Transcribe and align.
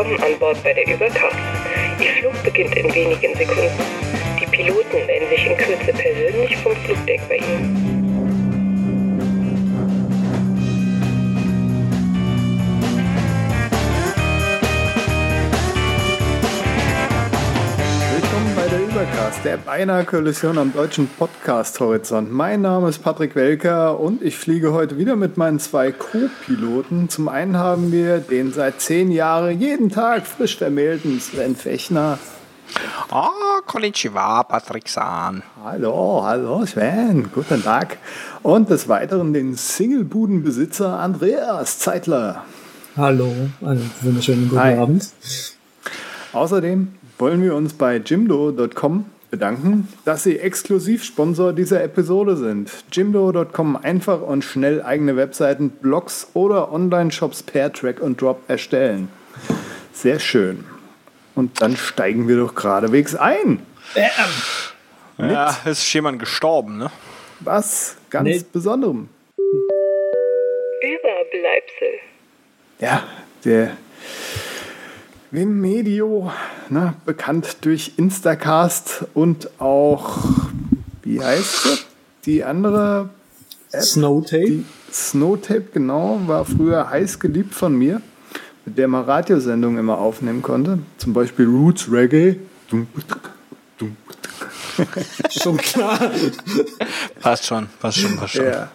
Willkommen 0.00 0.22
an 0.22 0.38
Bord 0.38 0.62
bei 0.64 0.72
der 0.72 0.86
Übercast. 0.86 1.36
Ihr 2.00 2.10
Flug 2.20 2.42
beginnt 2.42 2.74
in 2.74 2.86
wenigen 2.94 3.36
Sekunden. 3.36 3.70
Die 4.40 4.46
Piloten 4.46 5.04
melden 5.04 5.28
sich 5.28 5.44
in 5.44 5.54
Kürze 5.58 5.92
persönlich 5.92 6.56
vom 6.56 6.74
Flugdeck 6.74 7.20
bei 7.28 7.36
Ihnen. 7.36 7.99
Bei 19.16 19.30
der 19.44 19.56
beinahe 19.56 20.04
Kollision 20.04 20.58
am 20.58 20.72
deutschen 20.72 21.08
Podcast-Horizont. 21.08 22.30
Mein 22.30 22.62
Name 22.62 22.88
ist 22.88 23.02
Patrick 23.02 23.34
Welker 23.34 23.98
und 23.98 24.22
ich 24.22 24.36
fliege 24.36 24.72
heute 24.72 24.98
wieder 24.98 25.16
mit 25.16 25.36
meinen 25.36 25.58
zwei 25.58 25.92
Co-Piloten. 25.92 27.08
Zum 27.08 27.28
einen 27.28 27.56
haben 27.56 27.92
wir 27.92 28.18
den 28.18 28.52
seit 28.52 28.80
zehn 28.80 29.10
Jahren 29.10 29.58
jeden 29.58 29.88
Tag 29.88 30.26
frisch 30.26 30.58
vermählten 30.58 31.20
Sven 31.20 31.56
Fechner. 31.56 32.18
Ah, 33.10 33.60
konnichiwa, 33.66 34.42
Patrick 34.44 34.88
San. 34.88 35.42
Hallo, 35.64 36.22
hallo 36.24 36.64
Sven, 36.66 37.30
guten 37.32 37.62
Tag. 37.62 37.98
Und 38.42 38.70
des 38.70 38.88
Weiteren 38.88 39.32
den 39.32 39.54
Singlebudenbesitzer 39.54 40.98
Andreas 40.98 41.78
Zeitler. 41.78 42.44
Hallo, 42.96 43.32
einen 43.60 43.90
wunderschönen 44.02 44.48
guten 44.48 44.60
Hi. 44.60 44.78
Abend. 44.78 45.08
Außerdem 46.32 46.94
wollen 47.20 47.42
wir 47.42 47.54
uns 47.54 47.74
bei 47.74 47.96
jimdo.com 47.96 49.04
bedanken, 49.30 49.88
dass 50.04 50.24
sie 50.24 50.38
Exklusivsponsor 50.38 51.52
dieser 51.52 51.84
Episode 51.84 52.36
sind. 52.36 52.70
Jimdo.com 52.90 53.76
einfach 53.76 54.22
und 54.22 54.42
schnell 54.42 54.82
eigene 54.82 55.16
Webseiten, 55.16 55.70
Blogs 55.70 56.28
oder 56.34 56.72
Online-Shops 56.72 57.42
per 57.42 57.72
Track 57.72 58.00
und 58.00 58.20
Drop 58.20 58.40
erstellen. 58.48 59.08
Sehr 59.92 60.18
schön. 60.18 60.64
Und 61.34 61.60
dann 61.60 61.76
steigen 61.76 62.26
wir 62.26 62.36
doch 62.38 62.54
geradewegs 62.54 63.14
ein. 63.14 63.60
Ja, 65.18 65.56
es 65.64 65.82
ist 65.82 65.92
jemand 65.92 66.18
gestorben, 66.18 66.78
ne? 66.78 66.90
Was 67.40 67.96
ganz 68.08 68.24
Nee. 68.24 68.44
Besonderem. 68.52 69.08
Überbleibsel. 70.82 72.00
Ja, 72.80 73.04
der 73.44 73.76
Wim 75.32 75.60
Medio, 75.60 76.32
ne, 76.70 76.94
bekannt 77.06 77.58
durch 77.60 77.92
Instacast 77.96 79.04
und 79.14 79.48
auch, 79.60 80.18
wie 81.04 81.22
heißt 81.22 81.62
sie? 81.62 81.78
Die 82.24 82.42
andere 82.42 83.10
App? 83.70 83.82
Snowtape. 83.82 84.46
Die 84.46 84.64
Snowtape, 84.92 85.66
genau, 85.72 86.20
war 86.26 86.44
früher 86.44 86.90
heiß 86.90 87.20
geliebt 87.20 87.54
von 87.54 87.76
mir, 87.78 88.02
mit 88.64 88.76
der 88.76 88.88
man 88.88 89.04
Radiosendungen 89.04 89.78
immer 89.78 89.98
aufnehmen 89.98 90.42
konnte. 90.42 90.80
Zum 90.98 91.12
Beispiel 91.12 91.46
Roots 91.46 91.86
Reggae. 91.92 92.34
Schon 95.30 95.56
klar. 95.58 96.10
Passt 97.20 97.46
schon, 97.46 97.68
passt 97.78 97.98
schon, 97.98 98.16
passt 98.16 98.34
schon. 98.34 98.46
Ja, 98.46 98.68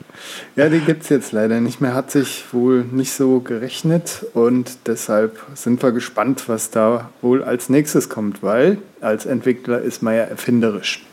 ja 0.55 0.69
die 0.69 0.79
gibt 0.79 1.03
es 1.03 1.09
jetzt 1.09 1.31
leider 1.31 1.59
nicht 1.61 1.81
mehr. 1.81 1.93
Hat 1.93 2.11
sich 2.11 2.43
wohl 2.51 2.83
nicht 2.83 3.13
so 3.13 3.39
gerechnet 3.39 4.25
und 4.33 4.77
deshalb 4.87 5.39
sind 5.53 5.81
wir 5.81 5.91
gespannt, 5.91 6.47
was 6.47 6.71
da 6.71 7.09
wohl 7.21 7.43
als 7.43 7.69
nächstes 7.69 8.09
kommt, 8.09 8.43
weil 8.43 8.77
als 9.01 9.25
Entwickler 9.25 9.81
ist 9.81 10.01
man 10.01 10.15
ja 10.15 10.23
erfinderisch. 10.23 11.03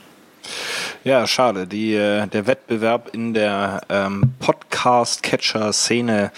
Ja, 1.04 1.26
schade. 1.26 1.66
Die, 1.66 1.94
äh, 1.94 2.26
der 2.28 2.46
Wettbewerb 2.46 3.10
in 3.12 3.34
der 3.34 3.82
ähm, 3.88 4.34
Podcast-Catcher-Szene 4.38 6.30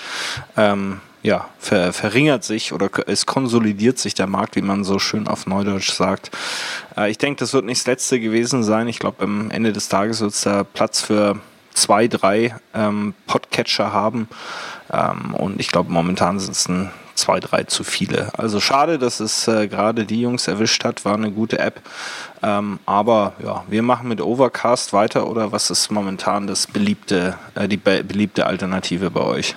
ähm, 0.57 1.01
ja, 1.23 1.49
ver, 1.59 1.93
verringert 1.93 2.45
sich 2.45 2.73
oder 2.73 2.91
es 3.07 3.27
konsolidiert 3.27 3.99
sich 3.99 4.15
der 4.15 4.27
Markt, 4.27 4.57
wie 4.57 4.63
man 4.63 4.85
so 4.85 4.99
schön 4.99 5.27
auf 5.27 5.47
Neudeutsch 5.47 5.91
sagt. 5.91 6.31
Äh, 6.97 7.11
ich 7.11 7.19
denke, 7.19 7.41
das 7.41 7.55
wird 7.55 7.65
nicht 7.65 7.81
das 7.81 7.87
letzte 7.87 8.21
gewesen 8.21 8.63
sein. 8.63 8.89
Ich 8.89 8.99
glaube, 8.99 9.25
am 9.25 9.51
Ende 9.51 9.73
des 9.73 9.89
Tages 9.89 10.21
wird 10.21 10.33
es 10.33 10.43
da 10.43 10.65
Platz 10.65 11.01
für 11.01 11.41
zwei, 11.75 12.09
drei 12.09 12.55
ähm, 12.73 13.15
Podcatcher 13.27 13.93
haben. 13.93 14.29
Ähm, 14.93 15.35
und 15.35 15.61
ich 15.61 15.69
glaube, 15.69 15.93
momentan 15.93 16.41
sind 16.41 16.53
es 16.53 16.69
ein 16.69 16.91
zwei, 17.15 17.41
drei 17.41 17.65
zu 17.65 17.85
viele. 17.85 18.31
Also 18.39 18.61
schade, 18.61 18.99
dass 18.99 19.21
es 19.21 19.49
äh, 19.49 19.69
gerade 19.69 20.05
die 20.05 20.21
Jungs 20.21 20.49
erwischt 20.49 20.85
hat. 20.85 21.05
War 21.05 21.15
eine 21.15 21.31
gute 21.31 21.59
App. 21.59 21.81
Ähm, 22.43 22.79
aber 22.87 23.35
ja, 23.43 23.65
wir 23.69 23.83
machen 23.83 24.09
mit 24.09 24.21
Overcast 24.21 24.93
weiter 24.93 25.29
oder 25.29 25.53
was 25.53 25.71
ist 25.71 25.91
momentan 25.91 26.47
das 26.47 26.67
beliebte, 26.67 27.39
äh, 27.55 27.69
die 27.69 27.77
be 27.77 28.05
beliebte 28.05 28.47
Alternative 28.47 29.11
bei 29.11 29.23
euch? 29.23 29.57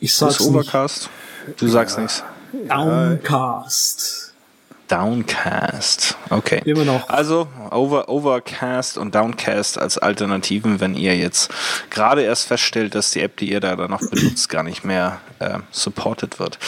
Ich 0.00 0.14
sag's 0.14 0.34
ist 0.34 0.40
nicht. 0.40 0.50
Overcast? 0.50 1.10
Du 1.58 1.68
sagst 1.68 1.98
nichts. 1.98 2.24
Downcast. 2.68 4.29
Downcast. 4.90 6.16
Okay. 6.30 6.62
Immer 6.64 6.84
noch. 6.84 7.08
Also 7.08 7.48
Over, 7.70 8.08
Overcast 8.08 8.98
und 8.98 9.14
Downcast 9.14 9.78
als 9.78 9.98
Alternativen, 9.98 10.80
wenn 10.80 10.94
ihr 10.94 11.16
jetzt 11.16 11.50
gerade 11.90 12.22
erst 12.22 12.48
feststellt, 12.48 12.94
dass 12.94 13.10
die 13.10 13.20
App, 13.20 13.36
die 13.36 13.50
ihr 13.50 13.60
da 13.60 13.76
dann 13.76 13.90
noch 13.90 14.00
benutzt, 14.00 14.48
gar 14.48 14.62
nicht 14.62 14.84
mehr 14.84 15.20
äh, 15.38 15.58
supported 15.70 16.38
wird. 16.38 16.58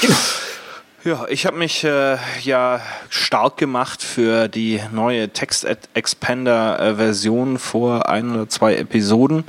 Ja, 1.04 1.26
ich 1.28 1.46
habe 1.46 1.58
mich 1.58 1.82
äh, 1.82 2.16
ja 2.42 2.80
stark 3.08 3.56
gemacht 3.56 4.04
für 4.04 4.46
die 4.46 4.80
neue 4.92 5.30
Text 5.30 5.66
Expander 5.94 6.78
äh, 6.78 6.94
Version 6.94 7.58
vor 7.58 8.08
ein 8.08 8.30
oder 8.30 8.48
zwei 8.48 8.76
Episoden 8.76 9.42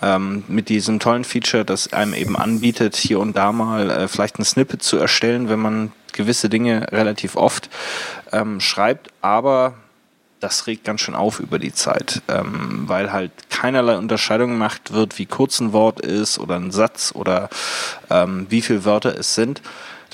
ähm, 0.00 0.44
mit 0.48 0.70
diesem 0.70 0.98
tollen 0.98 1.24
Feature, 1.24 1.66
das 1.66 1.92
einem 1.92 2.14
eben 2.14 2.34
anbietet, 2.34 2.96
hier 2.96 3.20
und 3.20 3.36
da 3.36 3.52
mal 3.52 3.90
äh, 3.90 4.08
vielleicht 4.08 4.38
ein 4.38 4.44
Snippet 4.46 4.82
zu 4.82 4.96
erstellen, 4.96 5.50
wenn 5.50 5.58
man 5.58 5.92
gewisse 6.16 6.48
Dinge 6.48 6.86
relativ 6.92 7.36
oft 7.36 7.70
ähm, 8.32 8.60
schreibt, 8.60 9.10
aber 9.20 9.74
das 10.40 10.66
regt 10.66 10.84
ganz 10.84 11.00
schön 11.00 11.14
auf 11.14 11.40
über 11.40 11.58
die 11.58 11.72
Zeit, 11.72 12.22
ähm, 12.28 12.84
weil 12.86 13.12
halt 13.12 13.32
keinerlei 13.50 13.96
Unterscheidung 13.96 14.50
gemacht 14.50 14.92
wird, 14.92 15.18
wie 15.18 15.26
kurz 15.26 15.60
ein 15.60 15.72
Wort 15.72 16.00
ist 16.00 16.38
oder 16.38 16.56
ein 16.56 16.70
Satz 16.70 17.12
oder 17.14 17.48
ähm, 18.10 18.46
wie 18.50 18.62
viele 18.62 18.84
Wörter 18.84 19.16
es 19.18 19.34
sind. 19.34 19.62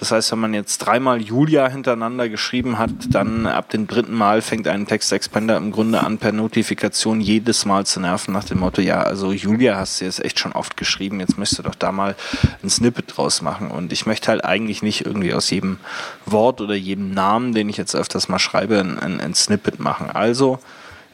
Das 0.02 0.10
heißt, 0.10 0.32
wenn 0.32 0.40
man 0.40 0.52
jetzt 0.52 0.78
dreimal 0.78 1.22
Julia 1.22 1.68
hintereinander 1.68 2.28
geschrieben 2.28 2.76
hat, 2.76 2.90
dann 3.10 3.46
ab 3.46 3.70
dem 3.70 3.86
dritten 3.86 4.14
Mal 4.14 4.42
fängt 4.42 4.66
ein 4.66 4.84
Textexpander 4.84 5.56
im 5.56 5.70
Grunde 5.70 6.00
an, 6.02 6.18
per 6.18 6.32
Notifikation 6.32 7.20
jedes 7.20 7.66
Mal 7.66 7.86
zu 7.86 8.00
nerven 8.00 8.34
nach 8.34 8.42
dem 8.42 8.58
Motto, 8.58 8.82
ja, 8.82 9.00
also 9.00 9.30
Julia 9.30 9.76
hast 9.76 10.00
du 10.00 10.06
jetzt 10.06 10.18
echt 10.24 10.40
schon 10.40 10.54
oft 10.54 10.76
geschrieben, 10.76 11.20
jetzt 11.20 11.38
möchtest 11.38 11.60
du 11.60 11.62
doch 11.62 11.76
da 11.76 11.92
mal 11.92 12.16
ein 12.64 12.68
Snippet 12.68 13.16
draus 13.16 13.42
machen. 13.42 13.70
Und 13.70 13.92
ich 13.92 14.04
möchte 14.04 14.26
halt 14.32 14.44
eigentlich 14.44 14.82
nicht 14.82 15.06
irgendwie 15.06 15.34
aus 15.34 15.48
jedem 15.50 15.78
Wort 16.26 16.60
oder 16.60 16.74
jedem 16.74 17.12
Namen, 17.12 17.54
den 17.54 17.68
ich 17.68 17.76
jetzt 17.76 17.94
öfters 17.94 18.28
mal 18.28 18.40
schreibe, 18.40 18.80
ein, 18.80 18.98
ein, 18.98 19.20
ein 19.20 19.34
Snippet 19.34 19.78
machen. 19.78 20.10
Also 20.10 20.58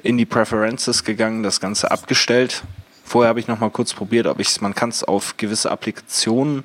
in 0.03 0.17
die 0.17 0.25
Preferences 0.25 1.05
gegangen, 1.05 1.43
das 1.43 1.61
Ganze 1.61 1.91
abgestellt. 1.91 2.63
Vorher 3.05 3.29
habe 3.29 3.41
ich 3.41 3.49
noch 3.49 3.61
mal 3.61 3.71
kurz 3.71 3.93
probiert, 3.93 4.27
ob 4.27 4.41
ich 4.41 4.59
man 4.63 4.75
kann 4.75 4.89
es 4.89 5.05
auf 5.05 5.37
gewisse 5.37 5.71
Applikationen 5.71 6.63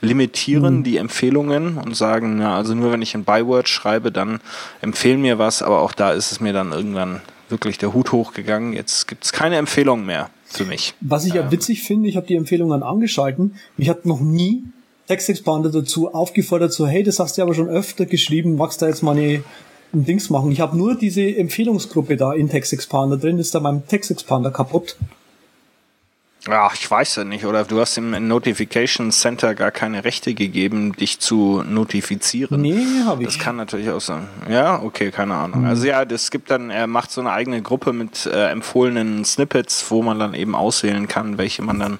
limitieren, 0.00 0.82
die 0.82 0.96
Empfehlungen 0.96 1.78
und 1.78 1.94
sagen, 1.94 2.38
na, 2.38 2.56
also 2.56 2.74
nur 2.74 2.92
wenn 2.92 3.02
ich 3.02 3.14
ein 3.14 3.24
Byword 3.24 3.68
schreibe, 3.68 4.10
dann 4.10 4.40
empfehlen 4.80 5.20
mir 5.20 5.38
was, 5.38 5.62
aber 5.62 5.80
auch 5.80 5.92
da 5.92 6.12
ist 6.12 6.32
es 6.32 6.40
mir 6.40 6.52
dann 6.52 6.72
irgendwann 6.72 7.20
wirklich 7.48 7.78
der 7.78 7.92
Hut 7.92 8.12
hochgegangen. 8.12 8.72
Jetzt 8.72 9.08
gibt 9.08 9.24
es 9.24 9.32
keine 9.32 9.56
Empfehlung 9.56 10.06
mehr 10.06 10.30
für 10.44 10.64
mich. 10.64 10.94
Was 11.00 11.24
ich 11.24 11.34
ja 11.34 11.50
witzig 11.50 11.82
finde, 11.82 12.08
ich 12.08 12.16
habe 12.16 12.26
die 12.26 12.36
Empfehlungen 12.36 12.82
angeschalten. 12.82 13.56
Mich 13.76 13.88
hat 13.88 14.06
noch 14.06 14.20
nie 14.20 14.64
Textexpander 15.06 15.70
dazu 15.70 16.14
aufgefordert, 16.14 16.72
so, 16.72 16.86
hey, 16.86 17.02
das 17.02 17.18
hast 17.18 17.36
du 17.36 17.42
aber 17.42 17.54
schon 17.54 17.68
öfter 17.68 18.06
geschrieben, 18.06 18.54
magst 18.54 18.80
du 18.80 18.86
jetzt 18.86 19.02
mal 19.02 19.16
eine, 19.16 19.42
ein 19.92 20.04
Dings 20.04 20.30
machen? 20.30 20.52
Ich 20.52 20.60
habe 20.60 20.76
nur 20.76 20.94
diese 20.94 21.22
Empfehlungsgruppe 21.36 22.16
da 22.16 22.32
in 22.32 22.48
Textexpander 22.48 23.16
drin, 23.16 23.38
ist 23.38 23.54
da 23.54 23.60
mein 23.60 23.86
Textexpander 23.86 24.52
kaputt. 24.52 24.96
Ja, 26.48 26.70
ich 26.72 26.90
weiß 26.90 27.16
ja 27.16 27.24
nicht. 27.24 27.44
Oder 27.44 27.64
du 27.64 27.80
hast 27.80 27.98
im 27.98 28.28
Notification 28.28 29.10
Center 29.12 29.54
gar 29.54 29.70
keine 29.70 30.04
Rechte 30.04 30.32
gegeben, 30.32 30.94
dich 30.94 31.18
zu 31.18 31.62
notifizieren. 31.62 32.60
Nee, 32.62 32.86
habe 33.04 33.22
ich. 33.22 33.28
Das 33.28 33.38
kann 33.38 33.56
natürlich 33.56 33.90
auch 33.90 34.00
sein. 34.00 34.26
Ja, 34.48 34.82
okay, 34.82 35.10
keine 35.10 35.34
Ahnung. 35.34 35.66
Also 35.66 35.86
ja, 35.86 36.04
das 36.04 36.30
gibt 36.30 36.50
dann, 36.50 36.70
er 36.70 36.86
macht 36.86 37.10
so 37.10 37.20
eine 37.20 37.30
eigene 37.32 37.60
Gruppe 37.60 37.92
mit 37.92 38.24
äh, 38.24 38.48
empfohlenen 38.48 39.24
Snippets, 39.24 39.90
wo 39.90 40.02
man 40.02 40.18
dann 40.18 40.32
eben 40.32 40.54
auswählen 40.54 41.08
kann, 41.08 41.36
welche 41.36 41.62
man 41.62 41.78
dann 41.78 41.98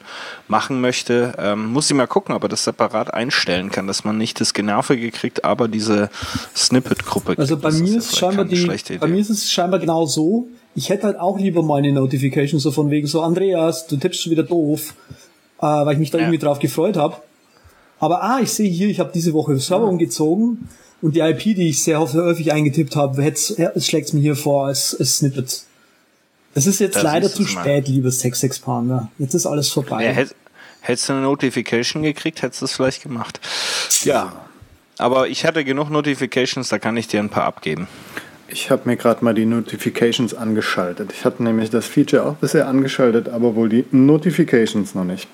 machen 0.49 0.81
möchte. 0.81 1.35
Ähm, 1.39 1.67
muss 1.67 1.91
ich 1.91 1.97
mal 1.97 2.07
gucken, 2.07 2.35
ob 2.35 2.43
er 2.43 2.49
das 2.49 2.65
separat 2.65 3.13
einstellen 3.13 3.71
kann, 3.71 3.87
dass 3.87 4.05
man 4.05 4.17
nicht 4.17 4.41
das 4.41 4.55
Genervige 4.55 5.11
kriegt, 5.11 5.45
aber 5.45 5.69
diese 5.69 6.09
Snippet-Gruppe 6.57 7.35
Also 7.37 7.59
bei 7.59 7.71
mir 7.73 7.99
ist 7.99 8.17
vielleicht 8.17 8.19
scheinbar 8.19 8.45
die, 8.47 8.99
bei 8.99 9.07
mir 9.07 9.21
ist 9.21 9.31
es 9.31 9.53
scheinbar 9.53 9.81
genau 9.81 10.07
so. 10.07 10.49
Ich 10.75 10.89
hätte 10.89 11.05
halt 11.05 11.19
auch 11.19 11.39
lieber 11.39 11.63
mal 11.63 11.79
eine 11.79 11.93
Notification 11.93 12.61
so 12.61 12.71
von 12.71 12.91
wegen 12.91 13.07
so, 13.07 13.23
Andreas, 13.23 13.87
du 13.87 13.97
tippst 13.97 14.23
schon 14.23 14.31
wieder 14.33 14.45
doof, 14.45 14.95
äh, 15.59 15.63
weil 15.67 15.95
ich 15.95 15.99
mich 15.99 16.11
da 16.11 16.19
Ja. 16.19 16.25
irgendwie 16.25 16.39
drauf 16.39 16.59
gefreut 16.59 16.97
habe. 16.97 17.17
Aber 17.99 18.23
ah, 18.23 18.39
ich 18.41 18.53
sehe 18.53 18.71
hier, 18.71 18.89
ich 18.89 18.99
habe 19.01 19.11
diese 19.13 19.33
Woche 19.33 19.59
Server 19.59 19.87
umgezogen 19.87 20.69
und 21.03 21.17
die 21.17 21.21
IP, 21.21 21.43
die 21.57 21.69
ich 21.69 21.83
sehr 21.83 22.01
häufig 22.01 22.53
eingetippt 22.53 22.97
habe, 22.97 23.15
schlägt 23.79 24.07
es 24.09 24.13
mir 24.13 24.21
hier 24.21 24.37
vor 24.37 24.67
als, 24.69 24.97
als 24.99 25.19
Snippet. 25.19 25.65
Das 26.55 26.67
ist 26.67 26.81
jetzt 26.81 26.97
Da 26.97 27.03
leider 27.03 27.29
siehst 27.29 27.37
zu 27.49 27.55
mal. 27.55 27.63
spät, 27.63 27.89
liebes 27.89 28.19
Text 28.19 28.43
Expander. 28.43 29.11
Jetzt 29.19 29.35
ist 29.35 29.47
alles 29.47 29.69
vorbei. 29.69 30.05
Ja, 30.05 30.11
hätt, 30.11 30.35
hättest 30.81 31.09
du 31.09 31.13
eine 31.13 31.23
Notification 31.23 32.03
gekriegt, 32.03 32.43
hättest 32.43 32.63
du 32.63 32.65
es 32.65 32.73
vielleicht 32.73 33.03
gemacht. 33.03 33.41
Ja. 34.05 34.33
Aber 34.99 35.29
ich 35.29 35.45
hatte 35.45 35.65
genug 35.65 35.91
Notifications, 35.91 36.69
da 36.69 36.79
kann 36.79 36.97
ich 36.97 37.07
dir 37.09 37.21
ein 37.21 37.29
paar 37.31 37.45
abgeben. 37.45 37.87
Ich 38.53 38.69
habe 38.69 38.83
mir 38.87 38.97
gerade 38.97 39.25
mal 39.25 39.33
die 39.33 39.47
Notifications 39.47 40.35
angeschaltet. 40.35 41.13
Ich 41.13 41.25
hatte 41.25 41.41
nämlich 41.43 41.71
das 41.71 41.87
Feature 41.87 42.27
auch 42.27 42.35
bisher 42.35 42.67
angeschaltet, 42.67 43.29
aber 43.29 43.55
wohl 43.55 43.69
die 43.69 43.85
Notifications 43.93 44.95
noch 44.97 45.05
nicht. 45.05 45.29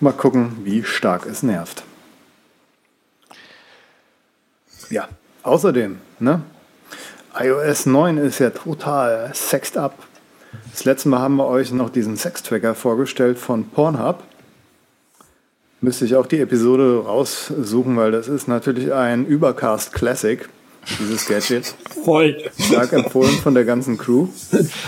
Mal 0.00 0.12
gucken, 0.12 0.56
wie 0.64 0.82
stark 0.82 1.26
es 1.26 1.44
nervt. 1.44 1.84
Ja, 4.88 5.08
außerdem, 5.44 5.98
ne? 6.18 6.42
iOS 7.38 7.86
9 7.86 8.18
ist 8.18 8.40
ja 8.40 8.50
total 8.50 9.30
sexed 9.32 9.76
up. 9.76 10.02
Das 10.72 10.84
letzte 10.84 11.08
Mal 11.08 11.20
haben 11.20 11.36
wir 11.36 11.46
euch 11.46 11.70
noch 11.70 11.90
diesen 11.90 12.16
Sex-Tracker 12.16 12.74
vorgestellt 12.74 13.38
von 13.38 13.68
Pornhub. 13.68 14.24
Müsste 15.80 16.04
ich 16.04 16.16
auch 16.16 16.26
die 16.26 16.40
Episode 16.40 17.04
raussuchen, 17.04 17.96
weil 17.96 18.10
das 18.10 18.26
ist 18.26 18.48
natürlich 18.48 18.92
ein 18.92 19.24
Übercast 19.24 19.92
Classic, 19.92 20.48
dieses 20.98 21.26
Gadget. 21.26 21.74
Voll. 22.04 22.36
Stark 22.58 22.92
empfohlen 22.92 23.36
von 23.42 23.54
der 23.54 23.64
ganzen 23.64 23.98
Crew. 23.98 24.28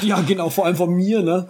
Ja, 0.01 0.21
genau, 0.21 0.51
vor 0.51 0.67
allem 0.67 0.77
von 0.77 0.95
mir, 0.95 1.23
ne? 1.23 1.47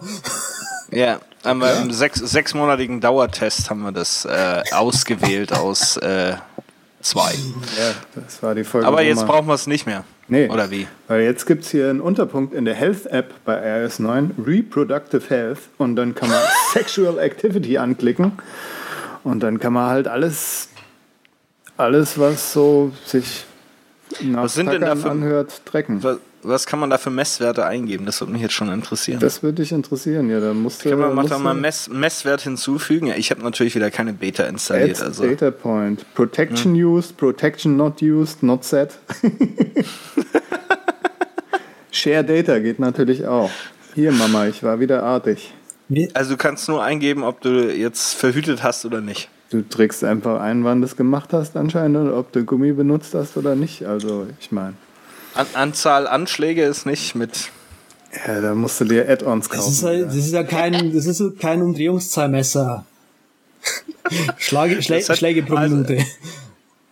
Ja, 0.91 1.19
haben 1.43 1.59
wir 1.59 1.81
im 1.81 1.91
sechs, 1.91 2.19
sechsmonatigen 2.19 3.01
Dauertest 3.01 3.69
haben 3.69 3.81
wir 3.81 3.91
das 3.91 4.25
äh, 4.25 4.61
ausgewählt 4.71 5.53
aus 5.53 5.97
äh, 5.97 6.35
zwei. 7.01 7.33
Ja, 7.33 7.93
das 8.15 8.43
war 8.43 8.53
die 8.55 8.63
Folge. 8.63 8.87
Aber 8.87 9.01
jetzt 9.01 9.17
man- 9.19 9.27
brauchen 9.27 9.47
wir 9.47 9.55
es 9.55 9.67
nicht 9.67 9.85
mehr. 9.85 10.03
Nee. 10.29 10.47
Oder 10.49 10.71
wie? 10.71 10.87
Weil 11.09 11.21
jetzt 11.23 11.45
gibt 11.45 11.65
es 11.65 11.71
hier 11.71 11.89
einen 11.89 11.99
Unterpunkt 11.99 12.53
in 12.53 12.63
der 12.63 12.75
Health-App 12.75 13.33
bei 13.43 13.81
iOS 13.81 13.99
9, 13.99 14.35
Reproductive 14.45 15.29
Health, 15.29 15.59
und 15.77 15.95
dann 15.97 16.15
kann 16.15 16.29
man 16.29 16.39
Sexual 16.73 17.19
Activity 17.19 17.77
anklicken. 17.77 18.31
Und 19.25 19.41
dann 19.41 19.59
kann 19.59 19.73
man 19.73 19.89
halt 19.89 20.07
alles, 20.07 20.69
alles 21.75 22.17
was 22.19 22.53
so 22.53 22.91
sich 23.05 23.43
nach 24.21 24.43
Was 24.43 24.53
sind 24.55 24.71
denn 24.71 24.81
da 24.81 24.87
Tackern 24.87 25.01
für- 25.01 25.11
anhört, 25.11 25.61
trecken. 25.65 26.03
Was, 26.03 26.17
was 26.45 26.65
kann 26.65 26.79
man 26.79 26.89
da 26.89 26.97
für 26.97 27.09
Messwerte 27.09 27.65
eingeben? 27.65 28.05
Das 28.05 28.19
würde 28.19 28.33
mich 28.33 28.41
jetzt 28.41 28.53
schon 28.53 28.69
interessieren. 28.71 29.19
Das 29.21 29.41
würde 29.43 29.61
dich 29.61 29.71
interessieren, 29.71 30.29
ja. 30.29 30.39
Da 30.41 30.53
musst 30.53 30.83
du, 30.83 30.89
Kann 30.89 30.99
man, 30.99 31.15
musst 31.15 31.31
da 31.31 31.39
mal 31.39 31.53
Mess, 31.53 31.87
Messwert 31.89 32.41
hinzufügen? 32.41 33.07
Ja, 33.07 33.15
ich 33.15 33.31
habe 33.31 33.41
natürlich 33.41 33.75
wieder 33.75 33.89
keine 33.91 34.11
Beta 34.13 34.43
installiert. 34.43 34.97
Add 34.97 35.05
Also. 35.05 35.23
Data 35.25 35.51
Point. 35.51 36.05
Protection 36.15 36.73
used, 36.75 37.15
Protection 37.17 37.77
not 37.77 38.01
used, 38.01 38.43
not 38.43 38.63
set. 38.65 38.97
Share 41.91 42.23
Data 42.23 42.59
geht 42.59 42.79
natürlich 42.79 43.25
auch. 43.25 43.51
Hier, 43.95 44.11
Mama, 44.11 44.47
ich 44.47 44.63
war 44.63 44.79
wieder 44.79 45.03
artig. 45.03 45.53
Also 46.13 46.31
du 46.31 46.37
kannst 46.37 46.67
nur 46.69 46.83
eingeben, 46.83 47.23
ob 47.23 47.41
du 47.41 47.71
jetzt 47.71 48.15
verhütet 48.15 48.63
hast 48.63 48.83
oder 48.85 48.99
nicht. 48.99 49.29
Du 49.53 49.61
trägst 49.61 50.03
einfach 50.03 50.41
ein, 50.41 50.63
wann 50.63 50.81
du 50.81 50.87
es 50.87 50.95
gemacht 50.95 51.29
hast 51.31 51.55
anscheinend, 51.55 51.95
oder 51.97 52.17
ob 52.17 52.31
du 52.31 52.43
Gummi 52.43 52.71
benutzt 52.73 53.13
hast 53.13 53.37
oder 53.37 53.53
nicht. 53.55 53.85
Also, 53.85 54.25
ich 54.39 54.51
meine, 54.51 54.73
An 55.35 55.45
Anzahl 55.53 56.07
Anschläge 56.07 56.63
ist 56.63 56.87
nicht 56.87 57.13
mit. 57.13 57.49
ja, 58.25 58.41
da 58.41 58.55
musst 58.55 58.81
du 58.81 58.85
dir 58.85 59.07
Add-ons 59.07 59.49
Das 59.49 59.67
ist, 59.67 59.81
kaufen. 59.81 59.85
halt, 59.95 60.07
das 60.07 60.15
ist 60.15 60.31
ja 60.33 60.43
kein, 60.43 60.91
das 60.91 61.05
ist 61.05 61.17
so 61.19 61.29
kein 61.31 61.61
Umdrehungszahlmesser. 61.61 62.83
Schlage, 64.39 64.81
Schlä, 64.81 65.03
hat- 65.03 65.17
Schläge 65.17 65.43
pro 65.43 65.55
also- 65.55 65.75
Minute. 65.75 66.03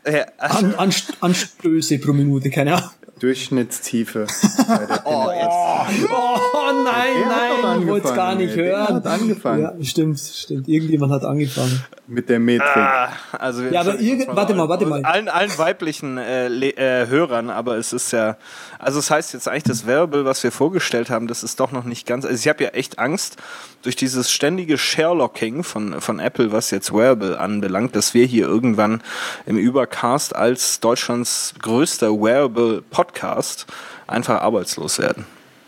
Äh, 0.04 0.26
also, 0.38 0.58
An, 0.68 0.76
Anst- 0.76 1.14
Anstöße 1.20 1.98
pro 1.98 2.14
Minute, 2.14 2.52
keine 2.52 2.76
Ahnung. 2.76 2.92
Durchschnittstiefe. 3.20 4.28
oh, 5.06 5.28
jetzt. 5.32 6.10
Oh 6.12 6.38
nein, 6.74 7.16
Er 7.16 7.24
doch 7.50 7.64
nein, 7.64 7.82
ich 7.82 7.88
wollte 7.88 8.08
es 8.08 8.14
gar 8.16 8.36
nicht 8.36 8.52
ey. 8.52 8.64
Der 8.64 8.78
hören. 8.78 8.96
hat 8.96 9.08
angefangen. 9.08 9.62
Ja, 9.62 9.74
stimmt, 9.84 10.20
stimmt. 10.20 10.68
Irgendjemand 10.68 11.12
hat 11.12 11.24
angefangen. 11.26 11.84
Mit 12.08 12.28
der 12.30 12.40
Metrik. 12.40 12.68
Ah, 12.76 13.10
also 13.32 13.64
Ja, 13.64 13.82
aber 13.82 14.00
irgend- 14.00 14.28
warte 14.36 14.54
mal, 14.54 14.68
warte 14.68 14.86
mal. 14.86 15.04
Allen, 15.06 15.30
allen 15.30 15.58
weiblichen 15.58 16.18
äh, 16.18 16.48
äh, 16.48 17.08
Hörern, 17.08 17.50
aber 17.50 17.78
es 17.78 17.94
ist 17.94 18.12
ja, 18.12 18.38
also 18.80 19.00
es 19.00 19.10
heißt 19.10 19.34
jetzt 19.34 19.48
eigentlich, 19.48 19.64
das 19.64 19.88
Wearable, 19.88 20.26
was 20.26 20.44
wir 20.44 20.52
vorgestellt 20.52 21.10
haben, 21.10 21.28
das 21.28 21.44
ist 21.44 21.60
doch 21.60 21.72
noch 21.72 21.86
nicht 21.86 22.06
ganz, 22.06 22.26
also 22.26 22.36
ich 22.38 22.48
habe 22.48 22.64
ja 22.64 22.72
echt 22.72 23.00
Angst 23.00 23.38
durch 23.84 23.96
dieses 23.96 24.30
ständige 24.32 24.78
Sharelocking 24.78 25.64
von, 25.64 26.02
von 26.02 26.20
Apple, 26.20 26.52
was 26.52 26.70
jetzt 26.72 26.94
Wearable 26.94 27.40
anbelangt, 27.40 27.96
dass 27.96 28.14
wir 28.14 28.26
hier 28.26 28.46
irgendwann 28.46 29.02
im 29.46 29.58
Übercast 29.58 30.36
als 30.36 30.80
Deutschlands 30.82 31.54
größter 31.62 32.12
Wearable 32.12 32.82
Podcast 32.90 33.68
einfach 34.08 34.42
arbeitslos 34.42 35.00
werden. 35.00 35.26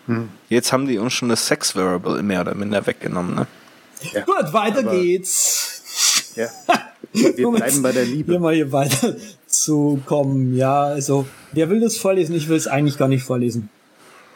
Hm. 0.08 0.30
Jetzt 0.50 0.74
haben 0.74 0.88
die 0.88 0.98
uns 0.98 1.14
schon 1.14 1.30
das 1.30 1.48
Sex-Wearable 1.48 2.22
mehr 2.24 2.42
oder 2.42 2.56
minder 2.56 2.86
weggenommen, 2.86 3.36
ne? 3.36 3.48
Gut, 4.26 4.52
weiter 4.54 4.84
geht's. 4.84 6.34
Ja. 6.36 6.48
Wir 7.14 7.50
bleiben 7.52 7.82
bei 7.82 7.92
der 7.92 8.04
Hier 8.04 8.16
Liebe. 8.16 8.40
mal 8.40 8.56
hier 8.56 8.72
weiter 8.72 9.16
zu 9.46 10.02
kommen. 10.06 10.56
Ja, 10.56 10.82
also, 10.82 11.28
wer 11.52 11.70
will 11.70 11.80
das 11.80 11.96
vorlesen? 11.96 12.36
Ich 12.36 12.50
will 12.50 12.58
es 12.58 12.68
eigentlich 12.68 12.98
gar 12.98 13.08
nicht 13.08 13.24
vorlesen. 13.24 13.70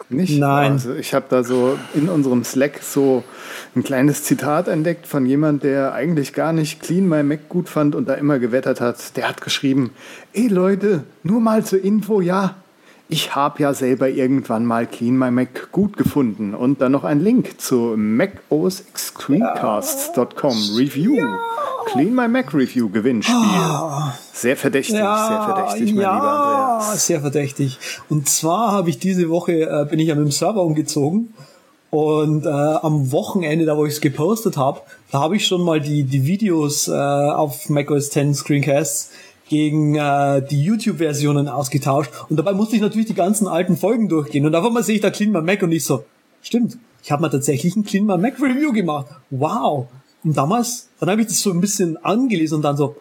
Nicht? 0.09 0.37
Nein. 0.39 0.73
Also 0.73 0.93
ich 0.93 1.13
habe 1.13 1.25
da 1.27 1.43
so 1.43 1.77
in 1.93 2.07
unserem 2.07 2.43
Slack 2.45 2.79
so 2.81 3.23
ein 3.75 3.83
kleines 3.83 4.23
Zitat 4.23 4.69
entdeckt 4.69 5.05
von 5.05 5.25
jemand, 5.25 5.63
der 5.63 5.93
eigentlich 5.93 6.33
gar 6.33 6.53
nicht 6.53 6.81
Clean 6.81 7.07
My 7.07 7.23
Mac 7.23 7.49
gut 7.49 7.67
fand 7.67 7.93
und 7.93 8.07
da 8.07 8.13
immer 8.13 8.39
gewettert 8.39 8.79
hat. 8.79 9.17
Der 9.17 9.27
hat 9.27 9.41
geschrieben, 9.41 9.91
ey 10.31 10.47
Leute, 10.47 11.03
nur 11.23 11.41
mal 11.41 11.65
zur 11.65 11.83
Info, 11.83 12.21
ja, 12.21 12.55
ich 13.09 13.35
habe 13.35 13.63
ja 13.63 13.73
selber 13.73 14.09
irgendwann 14.09 14.65
mal 14.65 14.85
Clean 14.85 15.17
My 15.17 15.31
Mac 15.31 15.71
gut 15.71 15.95
gefunden. 15.95 16.53
Und 16.53 16.81
dann 16.81 16.91
noch 16.91 17.05
ein 17.05 17.21
Link 17.21 17.61
zu 17.61 17.95
macOSScreencasts.com 17.95 20.75
Review. 20.75 21.25
Clean 21.85 22.13
My 22.13 22.27
Mac 22.27 22.53
Review 22.53 22.89
Gewinnspiel. 22.89 23.37
Sehr 24.33 24.57
verdächtig, 24.57 24.97
sehr 24.97 25.43
verdächtig, 25.45 25.93
mein 25.93 26.03
ja, 26.03 26.15
lieber 26.15 26.29
Andreas. 26.29 27.07
sehr 27.07 27.21
verdächtig. 27.21 27.79
Und 28.09 28.27
zwar 28.27 28.73
habe 28.73 28.89
ich 28.89 28.99
diese 28.99 29.29
Woche, 29.29 29.53
äh, 29.53 29.85
bin 29.89 29.99
ich 29.99 30.09
ja 30.09 30.15
mit 30.15 30.25
dem 30.25 30.31
Server 30.31 30.63
umgezogen 30.63 31.33
und 31.89 32.45
äh, 32.45 32.49
am 32.49 33.09
Wochenende, 33.11 33.65
da 33.65 33.75
wo 33.77 33.85
ich 33.85 33.93
es 33.93 34.01
gepostet 34.01 34.57
habe, 34.57 34.81
da 35.11 35.21
habe 35.21 35.37
ich 35.37 35.47
schon 35.47 35.61
mal 35.61 35.79
die, 35.79 36.03
die 36.03 36.25
Videos 36.25 36.89
äh, 36.89 36.91
auf 36.91 37.69
macOS 37.69 38.09
10 38.09 38.35
Screencasts 38.35 39.11
gegen 39.49 39.95
äh, 39.95 40.45
die 40.45 40.61
YouTube-Versionen 40.61 41.47
ausgetauscht 41.47 42.11
und 42.29 42.37
dabei 42.37 42.53
musste 42.53 42.75
ich 42.75 42.81
natürlich 42.81 43.07
die 43.07 43.13
ganzen 43.13 43.47
alten 43.47 43.77
Folgen 43.77 44.09
durchgehen 44.09 44.45
und 44.45 44.55
auf 44.55 44.65
einmal 44.65 44.83
sehe 44.83 44.95
ich 44.95 45.01
da 45.01 45.09
Clean 45.09 45.31
My 45.31 45.41
Mac 45.41 45.61
und 45.63 45.71
ich 45.71 45.83
so, 45.83 46.05
stimmt, 46.41 46.77
ich 47.03 47.11
habe 47.11 47.21
mal 47.21 47.29
tatsächlich 47.29 47.75
ein 47.75 47.83
Clean 47.83 48.05
My 48.05 48.17
Mac 48.17 48.41
Review 48.41 48.73
gemacht. 48.73 49.07
Wow. 49.29 49.87
Und 50.23 50.35
damals, 50.35 50.89
dann 50.99 51.09
habe 51.09 51.21
ich 51.21 51.27
das 51.27 51.41
so 51.41 51.51
ein 51.51 51.61
bisschen 51.61 51.95
angelesen 52.03 52.57
und 52.57 52.61
dann 52.63 52.75
so, 52.75 52.97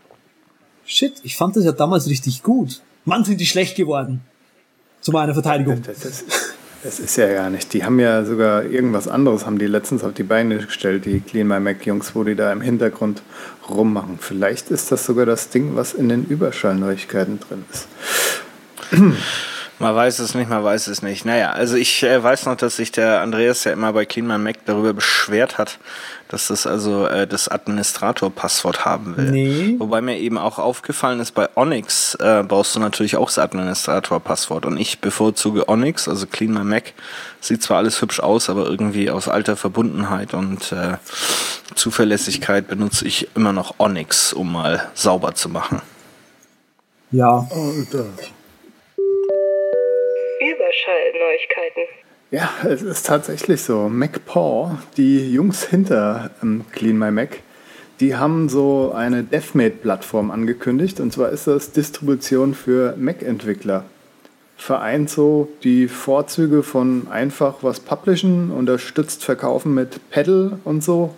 Shit, 0.87 1.15
ich 1.25 1.37
fand 1.37 1.57
das 1.57 1.65
ja 1.65 1.73
damals 1.73 2.09
richtig 2.09 2.45
gut. 2.45 2.81
Mann, 3.05 3.25
sind 3.25 3.41
die 3.41 3.47
schlecht 3.47 3.77
geworden. 3.77 4.21
Zu 5.01 5.11
meiner 5.11 5.35
Verteidigung. 5.35 5.83
Das 5.83 6.05
ist, 6.05 6.27
das 6.29 6.46
ist 6.87 7.17
ja 7.17 7.33
gar 7.33 7.51
nicht. 7.51 7.73
Die 7.73 7.85
haben 7.85 7.99
ja 7.99 8.25
sogar 8.25 8.65
irgendwas 8.65 9.09
anderes, 9.09 9.45
haben 9.45 9.59
die 9.59 9.67
letztens 9.67 10.05
auf 10.05 10.15
die 10.15 10.23
Beine 10.23 10.59
gestellt, 10.59 11.05
die 11.05 11.21
Clean 11.21 11.47
My 11.47 11.59
Mac 11.59 11.85
Jungs, 11.85 12.15
wo 12.15 12.23
die 12.23 12.37
da 12.37 12.53
im 12.53 12.61
Hintergrund 12.61 13.23
rummachen. 13.69 14.19
Vielleicht 14.21 14.71
ist 14.71 14.93
das 14.93 15.05
sogar 15.05 15.27
das 15.27 15.49
Ding, 15.49 15.75
was 15.75 15.95
in 15.95 16.09
den 16.09 16.25
Überschallneuigkeiten 16.25 17.41
drin 17.41 17.65
ist. 17.73 17.89
Man 19.79 19.95
weiß 19.95 20.21
es 20.21 20.35
nicht, 20.35 20.49
man 20.49 20.65
weiß 20.65 20.87
es 20.87 21.03
nicht. 21.03 21.27
Naja, 21.27 21.51
also 21.51 21.77
ich 21.77 22.03
äh, 22.03 22.23
weiß 22.23 22.47
noch, 22.47 22.57
dass 22.57 22.77
sich 22.77 22.93
der 22.93 23.21
Andreas 23.21 23.65
ja 23.65 23.73
immer 23.73 23.93
bei 23.93 24.07
Clean 24.07 24.27
My 24.27 24.39
Mac 24.39 24.65
darüber 24.65 24.95
beschwert 24.95 25.59
hat, 25.59 25.79
dass 26.29 26.47
das 26.47 26.67
also 26.67 27.07
äh, 27.07 27.27
das 27.27 27.49
Administrator-Passwort 27.49 28.87
haben 28.87 29.19
will. 29.19 29.31
Nee. 29.31 29.75
Wobei 29.79 30.01
mir 30.01 30.19
eben 30.19 30.39
auch 30.39 30.59
aufgefallen 30.59 31.21
ist, 31.21 31.33
bei 31.33 31.49
Onyx 31.57 32.15
äh, 32.15 32.43
brauchst 32.43 32.75
du 32.75 32.81
natürlich 32.81 33.19
auch 33.19 33.27
das 33.27 33.39
Administrator-Passwort. 33.39 34.65
Und 34.65 34.79
ich 34.79 35.01
bevorzuge 35.01 35.69
Onyx, 35.69 36.09
also 36.09 36.27
Clean 36.27 36.55
My 36.55 36.65
Mac. 36.65 36.95
Sieht 37.43 37.63
zwar 37.63 37.77
alles 37.77 38.01
hübsch 38.01 38.21
aus, 38.21 38.49
aber 38.49 38.65
irgendwie 38.67 39.11
aus 39.11 39.29
alter 39.29 39.57
Verbundenheit 39.57 40.33
und 40.33 40.73
äh, 40.73 40.95
Zuverlässigkeit 41.75 42.67
benutze 42.67 43.07
ich 43.07 43.29
immer 43.37 43.53
noch 43.53 43.75
Onyx, 43.79 44.33
um 44.33 44.53
mal 44.53 44.89
sauber 44.95 45.35
zu 45.35 45.51
machen. 45.51 45.83
Ja. 47.11 47.47
Überschallneuigkeiten. 50.77 51.85
Ja, 52.31 52.51
es 52.69 52.83
ist 52.83 53.07
tatsächlich 53.07 53.63
so. 53.63 53.89
MacPaw, 53.89 54.79
die 54.97 55.33
Jungs 55.33 55.65
hinter 55.65 56.31
ähm, 56.43 56.65
Clean 56.73 56.99
My 56.99 57.11
Mac, 57.11 57.41
die 58.01 58.17
haben 58.17 58.49
so 58.49 58.93
eine 58.95 59.23
DevMate-Plattform 59.23 60.31
angekündigt. 60.31 61.01
Und 61.01 61.13
zwar 61.13 61.31
ist 61.31 61.47
das 61.47 61.73
Distribution 61.73 62.55
für 62.55 62.95
Mac-Entwickler. 62.97 63.85
Vereint 64.59 65.11
so 65.11 65.49
die 65.63 65.87
Vorzüge 65.87 66.63
von 66.63 67.09
einfach 67.11 67.57
was 67.63 67.81
publishen, 67.81 68.51
unterstützt 68.51 69.25
Verkaufen 69.25 69.75
mit 69.75 70.11
Pedal 70.11 70.59
und 70.65 70.83
so. 70.83 71.15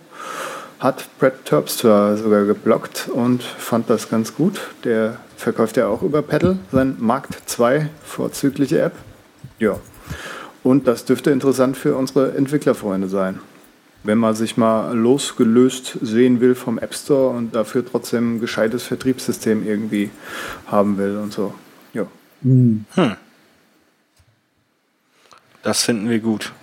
Hat 0.79 1.09
Brett 1.19 1.45
Terpstra 1.45 2.15
sogar 2.15 2.45
geblockt 2.45 3.09
und 3.09 3.43
fand 3.43 3.89
das 3.89 4.09
ganz 4.09 4.35
gut. 4.35 4.61
Der 4.83 5.19
verkauft 5.35 5.75
ja 5.77 5.87
auch 5.87 6.03
über 6.03 6.21
Pedal, 6.21 6.57
sein 6.71 6.95
Markt 6.99 7.49
2 7.49 7.89
vorzügliche 8.03 8.81
App. 8.81 8.93
Ja. 9.59 9.79
Und 10.63 10.87
das 10.87 11.05
dürfte 11.05 11.31
interessant 11.31 11.77
für 11.77 11.95
unsere 11.95 12.35
Entwicklerfreunde 12.35 13.07
sein. 13.07 13.39
wenn 14.03 14.17
man 14.17 14.33
sich 14.33 14.57
mal 14.57 14.95
losgelöst 14.95 15.97
sehen 16.01 16.39
will 16.39 16.55
vom 16.55 16.79
App 16.79 16.93
Store 16.95 17.35
und 17.35 17.53
dafür 17.53 17.85
trotzdem 17.85 18.35
ein 18.35 18.39
gescheites 18.39 18.83
Vertriebssystem 18.83 19.67
irgendwie 19.67 20.09
haben 20.67 20.97
will 20.97 21.17
und 21.17 21.33
so. 21.33 21.53
Ja. 21.93 22.07
Hm. 22.41 22.85
Das 25.63 25.83
finden 25.83 26.09
wir 26.09 26.19
gut. 26.19 26.53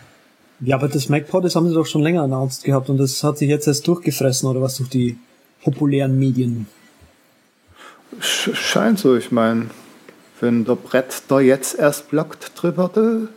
Ja, 0.61 0.77
aber 0.77 0.89
das 0.89 1.11
MacPod, 1.11 1.45
das 1.45 1.55
haben 1.55 1.69
sie 1.69 1.75
doch 1.75 1.85
schon 1.85 2.03
länger 2.03 2.23
announced 2.23 2.65
gehabt 2.65 2.89
und 2.89 2.97
das 2.97 3.23
hat 3.23 3.37
sich 3.37 3.51
jetzt 3.51 3.67
erst 3.67 3.87
durchgefressen 3.87 4.49
oder 4.49 4.63
was 4.63 4.79
durch 4.79 4.89
die 4.89 5.19
populären 5.63 6.19
Medien. 6.19 6.67
Scheint 8.21 8.99
so, 8.99 9.15
ich 9.15 9.31
meine, 9.31 9.67
wenn 10.41 10.65
der 10.65 10.75
Brett 10.75 11.23
da 11.29 11.41
jetzt 11.41 11.79
erst 11.79 12.11
blockt 12.11 12.53
drüber, 12.55 12.91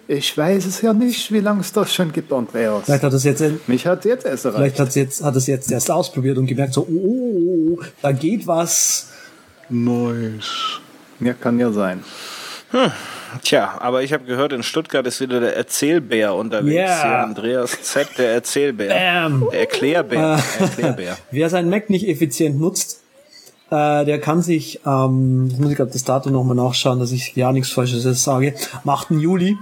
ich 0.07 0.37
weiß 0.37 0.65
es 0.65 0.81
ja 0.81 0.93
nicht, 0.93 1.31
wie 1.31 1.39
lange 1.39 1.61
es 1.61 1.71
das 1.71 1.93
schon 1.93 2.11
gibt, 2.11 2.31
Andreas. 2.33 2.85
Vielleicht 2.85 3.03
hat 3.03 3.13
es 3.13 3.23
jetzt, 3.23 3.67
mich 3.67 3.85
hat 3.85 4.05
jetzt 4.05 4.25
erst 4.25 4.45
erreicht. 4.45 4.59
Vielleicht 4.59 4.79
hat 4.79 4.87
es 4.89 4.95
jetzt, 4.95 5.23
hat 5.23 5.35
es 5.35 5.47
jetzt 5.47 5.71
erst 5.71 5.91
ausprobiert 5.91 6.37
und 6.37 6.47
gemerkt 6.47 6.73
so, 6.73 6.81
oh, 6.81 6.85
oh, 6.89 7.33
oh, 7.33 7.77
oh 7.77 7.83
da 8.01 8.11
geht 8.11 8.47
was. 8.47 9.09
Nice. 9.69 10.79
Ja, 11.19 11.33
kann 11.33 11.59
ja 11.59 11.71
sein. 11.71 12.03
Hm. 12.71 12.91
Tja, 13.43 13.77
aber 13.79 14.01
ich 14.01 14.11
habe 14.11 14.25
gehört, 14.25 14.53
in 14.53 14.63
Stuttgart 14.63 15.05
ist 15.05 15.21
wieder 15.21 15.39
der 15.39 15.55
Erzählbär 15.55 16.33
unterwegs. 16.33 16.75
Yeah. 16.75 17.03
Hier 17.03 17.19
Andreas 17.19 17.81
Z, 17.81 18.07
der 18.17 18.33
Erzählbär. 18.33 18.89
Bam. 18.89 19.47
Der 19.51 19.59
Erklärbär. 19.61 20.39
Äh, 20.59 20.63
Erklärbär. 20.63 21.17
Wer 21.31 21.49
sein 21.49 21.69
Mac 21.69 21.89
nicht 21.89 22.07
effizient 22.07 22.59
nutzt, 22.59 23.01
äh, 23.71 24.05
der 24.05 24.19
kann 24.19 24.41
sich, 24.41 24.81
ähm, 24.85 25.47
muss 25.59 25.71
ich 25.71 25.77
gerade 25.77 25.91
das 25.91 26.03
Datum 26.03 26.33
nochmal 26.33 26.55
nachschauen, 26.55 26.99
dass 26.99 27.11
ich 27.11 27.35
ja 27.35 27.51
nichts 27.51 27.71
Falsches 27.71 28.23
sage, 28.23 28.55
am 28.83 28.89
8. 28.89 29.11
Juli 29.11 29.57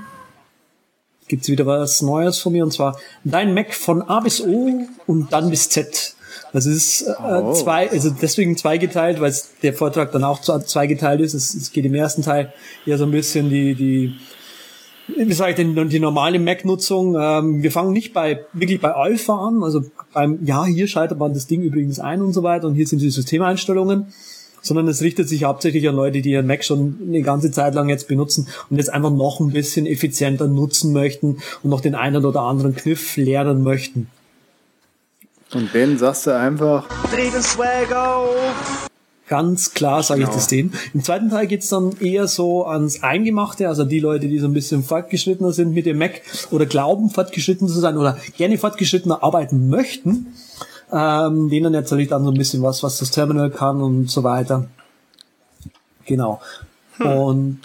gibt's 1.28 1.50
wieder 1.50 1.66
was 1.66 2.02
Neues 2.02 2.40
von 2.40 2.54
mir 2.54 2.64
und 2.64 2.72
zwar 2.72 2.98
dein 3.24 3.54
Mac 3.54 3.74
von 3.74 4.02
A 4.02 4.22
bis 4.22 4.42
O 4.42 4.86
und 5.08 5.34
dann 5.34 5.50
bis 5.50 5.70
Z. 5.70 6.16
Das 6.54 6.66
ist 6.66 7.02
äh, 7.02 7.14
oh. 7.22 7.54
zwei, 7.54 7.90
also 7.90 8.10
deswegen 8.10 8.56
zweigeteilt, 8.56 9.20
weil 9.20 9.36
der 9.64 9.74
Vortrag 9.74 10.12
dann 10.14 10.24
auch 10.24 10.40
zweigeteilt 10.40 11.20
ist. 11.20 11.34
Es, 11.34 11.54
es 11.54 11.72
geht 11.72 11.86
im 11.86 11.94
ersten 11.94 12.22
Teil 12.22 12.54
eher 12.86 12.98
so 12.98 13.04
ein 13.04 13.12
bisschen 13.12 13.50
die, 13.50 13.76
die 13.76 14.16
wie 15.08 15.34
sage 15.34 15.52
ich 15.52 15.56
denn, 15.56 15.90
die 15.90 16.00
normale 16.00 16.40
Mac-Nutzung. 16.40 17.16
Ähm, 17.20 17.64
wir 17.64 17.72
fangen 17.72 17.94
nicht 17.94 18.14
bei 18.14 18.46
wirklich 18.54 18.82
bei 18.82 18.94
Alpha 18.94 19.48
an, 19.48 19.64
also 19.64 19.84
beim, 20.14 20.40
ja, 20.44 20.66
hier 20.66 20.88
schaltet 20.88 21.18
man 21.18 21.34
das 21.34 21.48
Ding 21.48 21.62
übrigens 21.62 22.00
ein 22.00 22.22
und 22.22 22.34
so 22.34 22.44
weiter 22.44 22.68
und 22.68 22.76
hier 22.76 22.88
sind 22.88 23.02
die 23.02 23.10
Systemeinstellungen, 23.10 24.08
sondern 24.62 24.88
es 24.88 25.02
richtet 25.02 25.30
sich 25.30 25.46
hauptsächlich 25.46 25.88
an 25.88 25.96
Leute, 25.96 26.22
die 26.22 26.32
ihren 26.32 26.48
Mac 26.48 26.64
schon 26.64 26.98
eine 27.08 27.22
ganze 27.22 27.52
Zeit 27.52 27.74
lang 27.74 27.90
jetzt 27.90 28.08
benutzen 28.08 28.48
und 28.70 28.78
jetzt 28.78 28.90
einfach 28.90 29.12
noch 29.12 29.40
ein 29.40 29.52
bisschen 29.52 29.86
effizienter 29.86 30.48
nutzen 30.48 30.94
möchten 30.94 31.38
und 31.64 31.70
noch 31.70 31.82
den 31.82 31.96
einen 31.96 32.26
oder 32.26 32.42
anderen 32.42 32.76
Kniff 32.76 33.16
lernen 33.18 33.64
möchten. 33.64 34.10
Und 35.54 35.74
denen 35.74 35.98
sagst 35.98 36.28
du 36.28 36.32
einfach, 36.36 36.88
dreh 37.10 37.30
den 37.30 37.42
Swag 37.42 37.96
auf! 37.96 38.88
Ganz 39.28 39.74
klar 39.74 40.04
sage 40.04 40.22
genau. 40.22 40.32
ich 40.32 40.36
das 40.36 40.48
denen. 40.48 40.74
Im 40.94 41.04
zweiten 41.04 41.30
Teil 41.30 41.48
geht's 41.48 41.68
dann 41.68 41.98
eher 42.00 42.28
so 42.28 42.66
ans 42.66 43.04
Eingemachte, 43.04 43.68
also 43.68 43.84
die 43.84 44.00
Leute, 44.00 44.28
die 44.28 44.40
so 44.40 44.48
ein 44.48 44.54
bisschen 44.54 44.84
fortgeschrittener 44.84 45.52
sind 45.52 45.74
mit 45.74 45.86
dem 45.86 45.98
Mac 45.98 46.22
oder 46.50 46.66
glauben, 46.66 47.10
fortgeschritten 47.10 47.68
zu 47.68 47.80
sein 47.80 47.98
oder 47.98 48.18
gerne 48.38 48.58
fortgeschrittener 48.58 49.24
arbeiten 49.24 49.70
möchten. 49.70 50.28
Ähm, 50.94 51.50
denen 51.50 51.74
erzähle 51.74 52.04
ich 52.04 52.08
dann 52.08 52.24
so 52.24 52.32
ein 52.32 52.38
bisschen 52.38 52.64
was, 52.64 52.84
was 52.84 53.00
das 53.00 53.12
Terminal 53.12 53.50
kann 53.50 53.82
und 53.82 54.10
so 54.10 54.24
weiter. 54.24 54.68
Genau. 56.06 56.40
Hm. 56.96 57.06
Und 57.06 57.60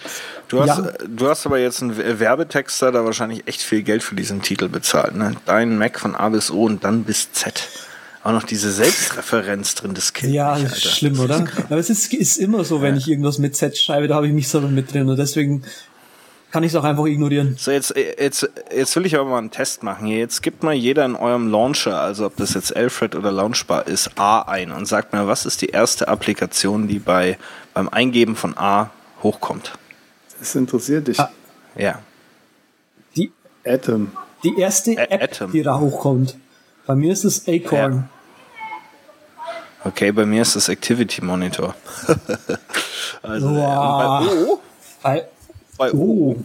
du 0.48 0.60
hast, 0.60 0.78
ja. 0.78 0.92
du 1.06 1.28
hast 1.28 1.46
aber 1.46 1.60
jetzt 1.60 1.80
einen 1.80 1.96
Werbetexter 1.96 2.90
da 2.90 3.04
wahrscheinlich 3.04 3.46
echt 3.46 3.62
viel 3.62 3.84
Geld 3.84 4.02
für 4.02 4.16
diesen 4.16 4.42
Titel 4.42 4.68
bezahlt. 4.68 5.14
Ne? 5.14 5.36
Dein 5.46 5.78
Mac 5.78 6.00
von 6.00 6.16
A 6.16 6.28
bis 6.28 6.50
O 6.50 6.64
und 6.64 6.82
dann 6.82 7.04
bis 7.04 7.30
Z 7.32 7.68
auch 8.24 8.32
noch 8.32 8.44
diese 8.44 8.70
Selbstreferenz 8.70 9.74
drin, 9.74 9.94
das 9.94 10.12
kennt 10.12 10.32
Ja, 10.32 10.54
mich, 10.54 10.64
ist 10.64 10.96
schlimm, 10.96 11.18
oder? 11.18 11.44
Aber 11.64 11.78
es 11.78 11.90
ist, 11.90 12.12
ist 12.14 12.38
immer 12.38 12.64
so, 12.64 12.80
wenn 12.80 12.94
ja. 12.94 13.00
ich 13.00 13.08
irgendwas 13.08 13.38
mit 13.38 13.56
Z 13.56 13.76
schreibe, 13.76 14.08
da 14.08 14.16
habe 14.16 14.28
ich 14.28 14.32
mich 14.32 14.48
selber 14.48 14.68
mit 14.68 14.92
drin 14.92 15.08
und 15.08 15.18
deswegen 15.18 15.64
kann 16.52 16.62
ich 16.62 16.72
es 16.72 16.76
auch 16.76 16.84
einfach 16.84 17.06
ignorieren. 17.06 17.56
So, 17.58 17.70
jetzt, 17.70 17.94
jetzt, 17.96 18.48
jetzt 18.70 18.94
will 18.94 19.06
ich 19.06 19.16
aber 19.16 19.28
mal 19.28 19.38
einen 19.38 19.50
Test 19.50 19.82
machen. 19.82 20.06
Jetzt 20.06 20.42
gibt 20.42 20.62
mal 20.62 20.74
jeder 20.74 21.04
in 21.06 21.16
eurem 21.16 21.48
Launcher, 21.48 21.98
also 22.00 22.26
ob 22.26 22.36
das 22.36 22.52
jetzt 22.54 22.76
Alfred 22.76 23.14
oder 23.14 23.32
Launchbar 23.32 23.86
ist, 23.86 24.18
A 24.18 24.42
ein 24.42 24.70
und 24.70 24.86
sagt 24.86 25.14
mir, 25.14 25.26
was 25.26 25.46
ist 25.46 25.62
die 25.62 25.68
erste 25.68 26.08
Applikation, 26.08 26.88
die 26.88 26.98
bei, 26.98 27.38
beim 27.72 27.88
Eingeben 27.88 28.36
von 28.36 28.56
A 28.58 28.90
hochkommt? 29.22 29.72
Das 30.38 30.54
interessiert 30.54 31.08
dich. 31.08 31.18
Ah. 31.18 31.30
Ja. 31.76 32.00
Die 33.16 33.32
Atom. 33.64 34.12
Die 34.44 34.58
erste 34.58 34.96
App, 34.96 35.22
Atom. 35.22 35.52
die 35.52 35.62
da 35.62 35.80
hochkommt. 35.80 36.36
Bei 36.86 36.94
mir 36.94 37.12
ist 37.12 37.24
es 37.24 37.46
Acorn. 37.46 37.92
Ja. 37.92 38.08
Okay, 39.84 40.12
bei 40.12 40.26
mir 40.26 40.42
ist 40.42 40.54
es 40.54 40.68
Activity 40.68 41.24
Monitor. 41.24 41.74
also 43.22 43.50
wow. 43.50 44.24
bei 44.24 44.34
O. 44.34 44.60
Bei, 45.02 45.24
bei 45.76 45.92
O. 45.92 46.36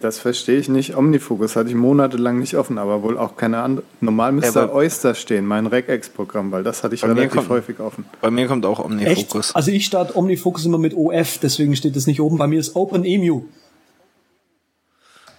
Das 0.00 0.18
verstehe 0.18 0.58
ich 0.58 0.70
nicht. 0.70 0.96
Omnifocus 0.96 1.54
hatte 1.54 1.68
ich 1.68 1.74
monatelang 1.74 2.38
nicht 2.38 2.56
offen, 2.56 2.78
aber 2.78 3.02
wohl 3.02 3.18
auch 3.18 3.36
keine 3.36 3.58
andere. 3.58 3.84
Normal 4.00 4.32
müsste 4.32 4.60
ja, 4.60 4.72
Oyster 4.72 5.14
stehen, 5.14 5.44
mein 5.44 5.66
Regex-Programm, 5.66 6.50
weil 6.50 6.62
das 6.62 6.82
hatte 6.82 6.94
ich 6.94 7.04
relativ 7.04 7.32
kommt, 7.32 7.50
häufig 7.50 7.78
offen. 7.78 8.06
Bei 8.22 8.30
mir 8.30 8.46
kommt 8.46 8.64
auch 8.64 8.82
Omnifocus. 8.82 9.48
Echt? 9.48 9.56
Also 9.56 9.70
ich 9.70 9.84
starte 9.84 10.16
Omnifocus 10.16 10.64
immer 10.64 10.78
mit 10.78 10.94
OF, 10.94 11.38
deswegen 11.38 11.76
steht 11.76 11.94
das 11.94 12.06
nicht 12.06 12.22
oben. 12.22 12.38
Bei 12.38 12.46
mir 12.46 12.58
ist 12.58 12.74
OpenEMU. 12.74 13.42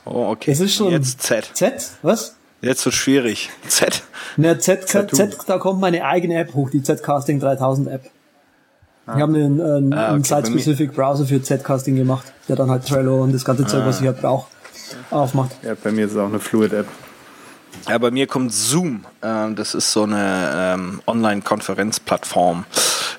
Oh, 0.06 0.30
okay. 0.30 0.51
Das 0.51 0.60
ist 0.60 0.75
schon 0.75 0.92
Jetzt 0.92 1.22
Z. 1.24 1.50
Z? 1.54 1.92
Was? 2.04 2.36
Jetzt 2.62 2.86
wird 2.86 2.96
schwierig. 2.96 3.50
Z. 3.68 4.03
Na, 4.38 4.58
Z, 4.60 4.88
Z, 4.88 5.15
Z, 5.15 5.38
da 5.48 5.58
kommt 5.58 5.82
meine 5.82 6.06
eigene 6.06 6.36
App 6.36 6.53
hoch, 6.53 6.70
die 6.70 6.84
Z-Casting 6.84 7.39
3000 7.39 7.89
App. 7.89 8.01
Ah. 9.08 9.15
Ich 9.15 9.22
habe 9.22 9.34
einen, 9.34 9.60
einen, 9.60 9.94
ah, 9.94 10.06
okay. 10.06 10.13
einen 10.13 10.24
Site-Specific 10.24 10.94
Browser 10.94 11.25
für 11.25 11.41
Z-Casting 11.41 11.96
gemacht, 11.96 12.32
der 12.48 12.56
dann 12.56 12.70
halt 12.70 12.88
Trello 12.88 13.24
und 13.24 13.34
das 13.34 13.44
ganze 13.44 13.65
Zeug, 13.65 13.86
was 13.86 14.00
ich 14.00 14.08
halt 14.08 14.22
brauche, 14.22 14.48
aufmacht. 15.10 15.51
Ja, 15.63 15.74
bei 15.82 15.91
mir 15.91 16.06
ist 16.06 16.12
es 16.12 16.18
auch 16.18 16.27
eine 16.27 16.39
Fluid-App. 16.39 16.88
Ja, 17.89 17.98
bei 17.98 18.12
mir 18.12 18.27
kommt 18.27 18.53
Zoom. 18.53 19.06
Ähm, 19.24 19.56
das 19.56 19.74
ist 19.74 19.91
so 19.91 20.03
eine 20.03 20.51
ähm, 20.53 21.01
Online-Konferenzplattform, 21.08 22.65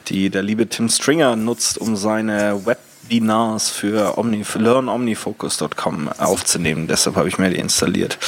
die 0.07 0.31
der 0.31 0.43
liebe 0.43 0.69
Tim 0.69 0.89
Stringer 0.89 1.35
nutzt, 1.35 1.79
um 1.79 1.97
seine 1.97 2.65
Web 2.65 2.79
Webinars 3.13 3.69
für 3.69 4.17
Omni, 4.17 4.45
learnomnifocus.com 4.55 6.09
aufzunehmen. 6.19 6.87
Deshalb 6.87 7.17
habe 7.17 7.29
ich 7.29 7.39
mir 7.39 7.51
die 7.51 7.59
installiert. 7.59 8.19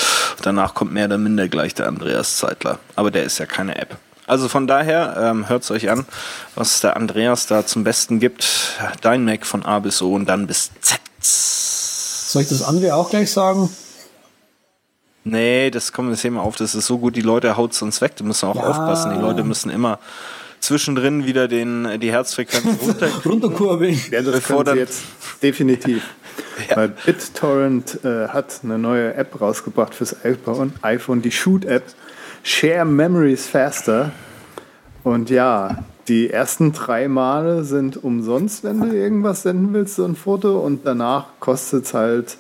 Danach 0.44 0.74
kommt 0.74 0.92
mehr 0.92 1.06
oder 1.06 1.16
minder 1.16 1.48
gleich 1.48 1.72
der 1.72 1.86
Andreas 1.86 2.36
Zeitler. 2.36 2.78
Aber 2.96 3.10
der 3.10 3.24
ist 3.24 3.38
ja 3.38 3.46
keine 3.46 3.76
App. 3.76 3.96
Also 4.26 4.48
von 4.48 4.66
daher, 4.66 5.16
ähm, 5.18 5.48
hört 5.48 5.62
es 5.62 5.70
euch 5.70 5.88
an, 5.88 6.04
was 6.54 6.82
der 6.82 6.96
Andreas 6.96 7.46
da 7.46 7.64
zum 7.64 7.82
Besten 7.82 8.20
gibt. 8.20 8.78
Dein 9.00 9.24
Mac 9.24 9.46
von 9.46 9.64
A 9.64 9.78
bis 9.78 10.02
O 10.02 10.14
und 10.14 10.26
dann 10.26 10.46
bis 10.46 10.70
Z. 10.82 11.00
Soll 11.20 12.42
ich 12.42 12.48
das 12.48 12.62
andere 12.62 12.94
auch 12.94 13.08
gleich 13.08 13.30
sagen? 13.30 13.70
Nee, 15.24 15.70
das 15.70 15.92
kommt 15.92 16.10
jetzt 16.10 16.20
hier 16.20 16.30
mal 16.30 16.42
auf, 16.42 16.56
das 16.56 16.74
ist 16.74 16.86
so 16.86 16.98
gut, 16.98 17.16
die 17.16 17.22
Leute 17.22 17.56
haut 17.56 17.80
uns 17.80 18.02
weg, 18.02 18.16
die 18.16 18.24
müssen 18.24 18.46
auch 18.46 18.56
ja. 18.56 18.64
aufpassen, 18.64 19.14
die 19.14 19.20
Leute 19.20 19.44
müssen 19.44 19.70
immer 19.70 19.98
zwischendrin 20.60 21.24
wieder 21.24 21.48
den, 21.48 21.98
die 22.00 22.12
Herzfrequenz 22.12 22.82
runter 22.82 23.08
runterkurbeln. 23.24 23.98
Ja, 24.10 24.20
das 24.20 24.44
können 24.44 24.66
sie 24.66 24.78
jetzt 24.78 25.02
definitiv. 25.42 26.02
Ja. 26.69 26.76
Weil 26.76 26.88
BitTorrent 26.88 28.05
äh, 28.05 28.29
hat 28.29 28.61
eine 28.62 28.79
neue 28.79 29.14
App 29.14 29.41
rausgebracht 29.41 29.95
fürs 29.95 30.17
iPhone, 30.25 31.23
die 31.23 31.31
Shoot-App. 31.31 31.85
Share 32.43 32.85
Memories 32.85 33.47
Faster. 33.47 34.12
Und 35.03 35.31
ja, 35.31 35.85
die 36.09 36.31
ersten 36.31 36.73
drei 36.73 37.09
Male 37.09 37.64
sind 37.64 38.03
umsonst, 38.03 38.64
wenn 38.64 38.81
du 38.81 38.95
irgendwas 38.95 39.43
senden 39.43 39.73
willst, 39.73 39.97
so 39.97 40.05
ein 40.05 40.17
Foto. 40.17 40.61
Und 40.61 40.87
danach 40.87 41.26
kostet 41.41 41.87
es 41.87 41.95
halt 41.95 42.37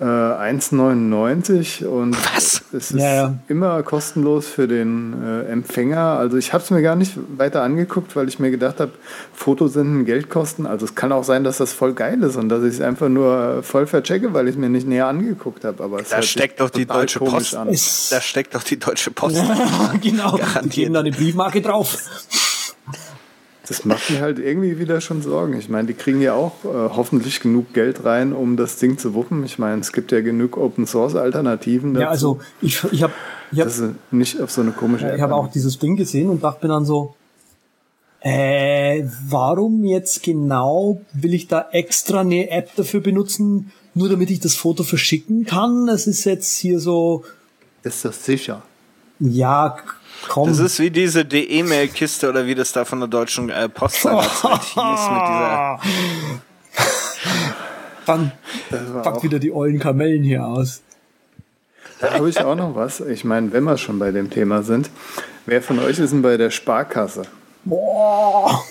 äh, 0.00 0.04
1,99 0.04 1.84
und 1.84 2.16
Was? 2.34 2.62
es 2.72 2.90
ist 2.90 3.00
ja, 3.00 3.14
ja. 3.14 3.34
immer 3.48 3.82
kostenlos 3.82 4.46
für 4.46 4.66
den 4.66 5.14
äh, 5.22 5.44
Empfänger. 5.44 6.18
Also 6.18 6.36
ich 6.36 6.52
habe 6.52 6.64
es 6.64 6.70
mir 6.70 6.82
gar 6.82 6.96
nicht 6.96 7.12
weiter 7.36 7.62
angeguckt, 7.62 8.16
weil 8.16 8.28
ich 8.28 8.38
mir 8.38 8.50
gedacht 8.50 8.80
habe, 8.80 8.92
Fotosenden 9.32 10.04
Geld 10.04 10.30
kosten. 10.30 10.66
Also 10.66 10.84
es 10.84 10.94
kann 10.94 11.12
auch 11.12 11.24
sein, 11.24 11.44
dass 11.44 11.58
das 11.58 11.72
voll 11.72 11.94
geil 11.94 12.22
ist 12.22 12.36
und 12.36 12.48
dass 12.48 12.62
ich 12.64 12.74
es 12.74 12.80
einfach 12.80 13.08
nur 13.08 13.62
voll 13.62 13.86
verchecke, 13.86 14.34
weil 14.34 14.48
ich 14.48 14.54
es 14.54 14.60
mir 14.60 14.68
nicht 14.68 14.86
näher 14.86 15.06
angeguckt 15.06 15.64
habe. 15.64 15.82
Aber 15.82 16.02
da 16.02 16.22
steckt 16.22 16.60
doch 16.60 16.70
die 16.70 16.86
Deutsche 16.86 17.20
Post 17.20 17.54
an. 17.54 17.68
Da 17.68 18.20
steckt 18.20 18.54
doch 18.54 18.64
die 18.64 18.78
Deutsche 18.78 19.10
Post. 19.10 19.36
Ja, 19.36 19.94
genau. 20.02 20.36
Garantiert. 20.36 20.70
Geben 20.70 20.94
da 20.94 21.00
eine 21.00 21.12
Briefmarke 21.12 21.62
drauf. 21.62 21.98
Das 23.66 23.86
macht 23.86 24.10
mir 24.10 24.20
halt 24.20 24.38
irgendwie 24.38 24.78
wieder 24.78 25.00
schon 25.00 25.22
Sorgen. 25.22 25.58
Ich 25.58 25.70
meine, 25.70 25.88
die 25.88 25.94
kriegen 25.94 26.20
ja 26.20 26.34
auch 26.34 26.64
äh, 26.64 26.68
hoffentlich 26.68 27.40
genug 27.40 27.72
Geld 27.72 28.04
rein, 28.04 28.34
um 28.34 28.56
das 28.58 28.76
Ding 28.76 28.98
zu 28.98 29.14
wuppen. 29.14 29.42
Ich 29.44 29.58
meine, 29.58 29.80
es 29.80 29.92
gibt 29.92 30.12
ja 30.12 30.20
genug 30.20 30.58
Open 30.58 30.86
Source 30.86 31.16
Alternativen. 31.16 31.94
Dazu. 31.94 32.02
Ja, 32.02 32.10
also 32.10 32.40
ich, 32.60 32.84
ich 32.92 33.02
habe 33.02 33.14
ich 33.50 33.60
hab, 33.60 33.66
das 33.66 33.82
nicht 34.10 34.40
auf 34.40 34.50
so 34.50 34.60
eine 34.60 34.72
komische. 34.72 35.06
App 35.08 35.16
ich 35.16 35.22
habe 35.22 35.34
auch 35.34 35.48
dieses 35.48 35.78
Ding 35.78 35.96
gesehen 35.96 36.28
und 36.28 36.44
dachte 36.44 36.66
mir 36.66 36.74
dann 36.74 36.84
so, 36.84 37.14
äh, 38.20 39.04
warum 39.28 39.84
jetzt 39.84 40.22
genau 40.22 41.00
will 41.12 41.32
ich 41.32 41.46
da 41.46 41.68
extra 41.72 42.20
eine 42.20 42.50
App 42.50 42.74
dafür 42.76 43.00
benutzen, 43.00 43.72
nur 43.94 44.08
damit 44.10 44.30
ich 44.30 44.40
das 44.40 44.54
Foto 44.54 44.82
verschicken 44.82 45.46
kann? 45.46 45.88
Es 45.88 46.06
ist 46.06 46.24
jetzt 46.24 46.58
hier 46.58 46.80
so 46.80 47.24
Ist 47.82 48.04
das 48.04 48.24
sicher? 48.24 48.62
Ja, 49.20 49.76
komm. 50.28 50.48
Das 50.48 50.58
ist 50.58 50.78
wie 50.78 50.90
diese 50.90 51.20
E-Mail-Kiste 51.22 52.28
oder 52.28 52.46
wie 52.46 52.54
das 52.54 52.72
da 52.72 52.84
von 52.84 53.00
der 53.00 53.08
deutschen 53.08 53.50
äh, 53.50 53.68
Post 53.68 54.02
seinerzeit 54.02 54.62
hieß 54.62 54.76
mit 54.76 55.22
dieser. 55.28 55.80
Dann 58.06 58.32
packt 59.02 59.22
wieder 59.22 59.38
die 59.38 59.52
ollen 59.52 59.78
Kamellen 59.78 60.22
hier 60.22 60.44
aus. 60.46 60.82
Da 62.00 62.12
habe 62.12 62.28
ich 62.28 62.38
auch 62.40 62.54
noch 62.56 62.74
was. 62.74 63.00
Ich 63.00 63.24
meine, 63.24 63.52
wenn 63.52 63.64
wir 63.64 63.78
schon 63.78 63.98
bei 63.98 64.10
dem 64.10 64.28
Thema 64.30 64.62
sind, 64.62 64.90
wer 65.46 65.62
von 65.62 65.78
euch 65.78 65.98
ist 65.98 66.12
denn 66.12 66.22
bei 66.22 66.36
der 66.36 66.50
Sparkasse? 66.50 67.22
Boah. 67.64 68.62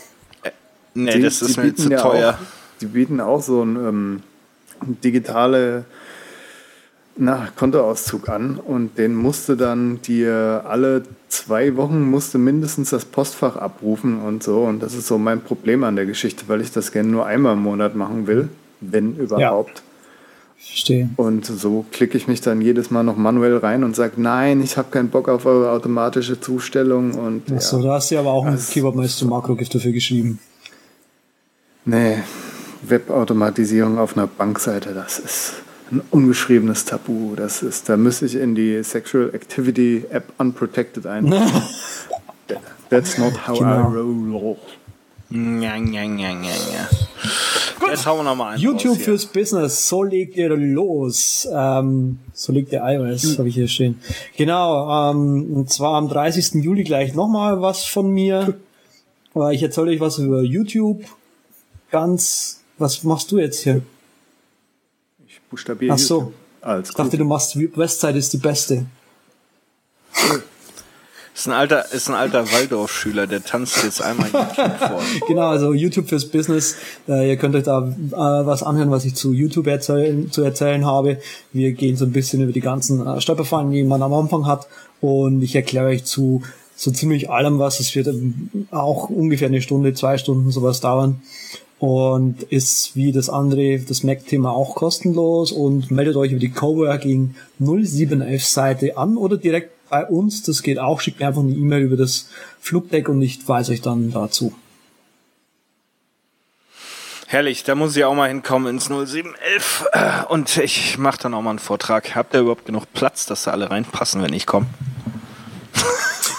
Nee, 0.93 1.13
Die- 1.15 1.21
das 1.23 1.41
ist 1.41 1.57
mir 1.57 1.73
zu 1.75 1.89
ja 1.89 1.99
teuer. 2.01 2.29
Auch, 2.39 2.79
die 2.81 2.85
bieten 2.85 3.19
auch 3.19 3.41
so 3.41 3.63
ein 3.63 3.75
ähm, 3.75 4.23
digitale 5.03 5.85
na, 7.15 7.47
Kontoauszug 7.55 8.27
an 8.29 8.57
und 8.57 8.97
den 8.97 9.13
musste 9.15 9.55
dann 9.55 10.01
dir 10.01 10.63
alle 10.67 11.03
zwei 11.29 11.75
Wochen 11.77 12.01
musste 12.01 12.37
mindestens 12.37 12.89
das 12.91 13.05
Postfach 13.05 13.55
abrufen 13.55 14.19
und 14.19 14.43
so. 14.43 14.63
Und 14.63 14.81
das 14.81 14.93
ist 14.95 15.07
so 15.07 15.17
mein 15.17 15.41
Problem 15.41 15.83
an 15.83 15.95
der 15.95 16.05
Geschichte, 16.05 16.45
weil 16.47 16.61
ich 16.61 16.71
das 16.71 16.91
gerne 16.91 17.09
nur 17.09 17.25
einmal 17.25 17.53
im 17.53 17.61
Monat 17.63 17.95
machen 17.95 18.25
will, 18.27 18.49
wenn 18.81 19.15
überhaupt. 19.17 19.83
Verstehe. 20.57 21.09
Und 21.17 21.45
so 21.45 21.85
klicke 21.91 22.17
ich 22.17 22.27
mich 22.27 22.39
dann 22.41 22.61
jedes 22.61 22.89
Mal 22.89 23.03
noch 23.03 23.17
manuell 23.17 23.57
rein 23.57 23.83
und 23.83 23.95
sage, 23.95 24.13
nein, 24.17 24.61
ich 24.63 24.77
habe 24.77 24.89
keinen 24.91 25.09
Bock 25.09 25.27
auf 25.27 25.45
eure 25.45 25.69
automatische 25.71 26.39
Zustellung. 26.39 27.11
Und 27.15 27.51
Achso, 27.51 27.77
ja, 27.79 27.83
da 27.83 27.93
hast 27.95 28.11
du 28.11 28.17
aber 28.17 28.31
auch 28.31 28.45
ein 28.45 28.53
Das- 28.53 28.69
Keyboardmeister 28.69 29.25
Makrogift 29.25 29.75
dafür 29.75 29.91
geschrieben. 29.91 30.39
nee, 31.85 32.17
Webautomatisierung 32.83 33.97
auf 33.97 34.15
einer 34.17 34.27
Bankseite, 34.27 34.93
das 34.93 35.19
ist 35.19 35.53
ein 35.91 36.01
ungeschriebenes 36.11 36.85
Tabu. 36.85 37.35
Das 37.35 37.61
ist, 37.61 37.89
da 37.89 37.97
müsste 37.97 38.25
ich 38.25 38.35
in 38.35 38.55
die 38.55 38.83
Sexual 38.83 39.33
Activity 39.33 40.05
App 40.09 40.31
Unprotected 40.37 41.05
ein. 41.05 41.33
That's 42.89 43.17
not 43.17 43.47
how 43.47 43.57
Genau. 43.59 43.91
I 43.91 44.31
roll. 44.31 44.57
Ja, 45.29 45.75
ja, 45.77 46.03
ja, 46.03 46.03
ja, 46.03 46.31
ja. 46.31 46.89
Jetzt 47.89 48.05
hauen 48.05 48.19
wir 48.19 48.23
noch 48.23 48.35
mal 48.35 48.51
einen 48.53 48.61
YouTube 48.61 48.91
raus 48.91 48.97
hier. 48.97 49.05
fürs 49.05 49.25
Business, 49.25 49.87
so 49.89 50.03
legt 50.03 50.35
ihr 50.35 50.49
los. 50.49 51.47
Ähm, 51.51 52.19
so 52.33 52.53
legt 52.53 52.71
der 52.71 52.83
iOS, 52.83 53.37
habe 53.37 53.49
ich 53.49 53.55
hier 53.55 53.67
stehen. 53.67 53.99
Genau, 54.37 55.11
ähm, 55.11 55.53
und 55.53 55.69
zwar 55.71 55.95
am 55.95 56.07
30. 56.07 56.63
Juli 56.63 56.83
gleich 56.83 57.13
nochmal 57.15 57.61
was 57.61 57.83
von 57.85 58.09
mir. 58.09 58.55
Aber 59.33 59.53
ich 59.53 59.63
erzähle 59.63 59.91
euch 59.91 59.99
was 59.99 60.19
über 60.19 60.43
YouTube. 60.43 61.03
Ganz, 61.91 62.61
was 62.77 63.03
machst 63.03 63.31
du 63.31 63.39
jetzt 63.39 63.63
hier? 63.63 63.81
Buchstabiere 65.53 65.93
Ach 65.93 65.99
so. 65.99 66.33
Als 66.61 66.89
Ich 66.89 66.95
dachte, 66.95 67.15
du 67.15 67.25
machst 67.25 67.55
Westside 67.55 68.17
ist 68.17 68.33
die 68.33 68.37
beste. 68.37 68.87
Ist 71.35 71.47
ein 71.47 71.53
alter, 71.53 71.91
ist 71.91 72.09
ein 72.09 72.13
alter 72.13 72.51
Waldorfschüler, 72.51 73.25
der 73.25 73.43
tanzt 73.43 73.83
jetzt 73.83 74.03
einmal 74.03 74.27
YouTube 74.27 74.77
vor. 74.77 75.01
Genau, 75.27 75.47
also 75.47 75.73
YouTube 75.73 76.07
fürs 76.07 76.25
Business. 76.25 76.75
Äh, 77.07 77.27
ihr 77.27 77.37
könnt 77.37 77.55
euch 77.55 77.63
da 77.63 77.79
äh, 77.87 78.45
was 78.45 78.61
anhören, 78.61 78.91
was 78.91 79.03
ich 79.03 79.15
zu 79.15 79.33
YouTube 79.33 79.65
erzählen, 79.65 80.31
zu 80.31 80.43
erzählen 80.43 80.85
habe. 80.85 81.17
Wir 81.51 81.71
gehen 81.71 81.97
so 81.97 82.05
ein 82.05 82.11
bisschen 82.11 82.43
über 82.43 82.51
die 82.51 82.61
ganzen 82.61 83.05
äh, 83.07 83.19
Stolperfallen, 83.19 83.71
die 83.71 83.83
man 83.83 84.03
am 84.03 84.13
Anfang 84.13 84.45
hat. 84.45 84.67
Und 85.01 85.41
ich 85.41 85.55
erkläre 85.55 85.87
euch 85.87 86.05
zu 86.05 86.43
so 86.75 86.91
ziemlich 86.91 87.31
allem 87.31 87.57
was. 87.57 87.79
Es 87.79 87.95
wird 87.95 88.07
ähm, 88.09 88.67
auch 88.69 89.09
ungefähr 89.09 89.47
eine 89.47 89.63
Stunde, 89.63 89.95
zwei 89.95 90.19
Stunden 90.19 90.51
sowas 90.51 90.81
dauern. 90.81 91.23
Und 91.83 92.43
ist 92.43 92.95
wie 92.95 93.11
das 93.11 93.29
andere, 93.29 93.77
das 93.77 94.03
Mac-Thema 94.03 94.51
auch 94.51 94.73
kostenlos. 94.73 95.51
Und 95.51 95.91
meldet 95.91 96.15
euch 96.15 96.31
über 96.31 96.39
die 96.39 96.49
Coworking 96.49 97.35
0711 97.59 98.45
Seite 98.45 98.95
an 98.95 99.17
oder 99.17 99.35
direkt 99.35 99.89
bei 99.89 100.05
uns. 100.05 100.43
Das 100.43 100.63
geht 100.63 100.79
auch. 100.79 101.01
Schickt 101.01 101.19
mir 101.19 101.27
einfach 101.27 101.41
eine 101.41 101.51
E-Mail 101.51 101.81
über 101.81 101.97
das 101.97 102.29
Flugdeck 102.61 103.09
und 103.09 103.21
ich 103.21 103.45
weise 103.49 103.73
euch 103.73 103.81
dann 103.81 104.13
dazu. 104.13 104.53
Herrlich, 107.27 107.65
da 107.65 107.75
muss 107.75 107.97
ich 107.97 108.05
auch 108.05 108.15
mal 108.15 108.29
hinkommen 108.29 108.75
ins 108.75 108.85
0711 108.85 109.85
äh, 109.91 110.23
und 110.29 110.55
ich 110.59 110.97
mache 110.97 111.17
dann 111.23 111.33
auch 111.33 111.41
mal 111.41 111.49
einen 111.49 111.59
Vortrag. 111.59 112.15
Habt 112.15 112.33
ihr 112.33 112.39
überhaupt 112.39 112.65
genug 112.65 112.85
Platz, 112.93 113.25
dass 113.25 113.43
da 113.43 113.51
alle 113.51 113.69
reinpassen, 113.69 114.23
wenn 114.23 114.31
ich 114.31 114.45
komme? 114.45 114.67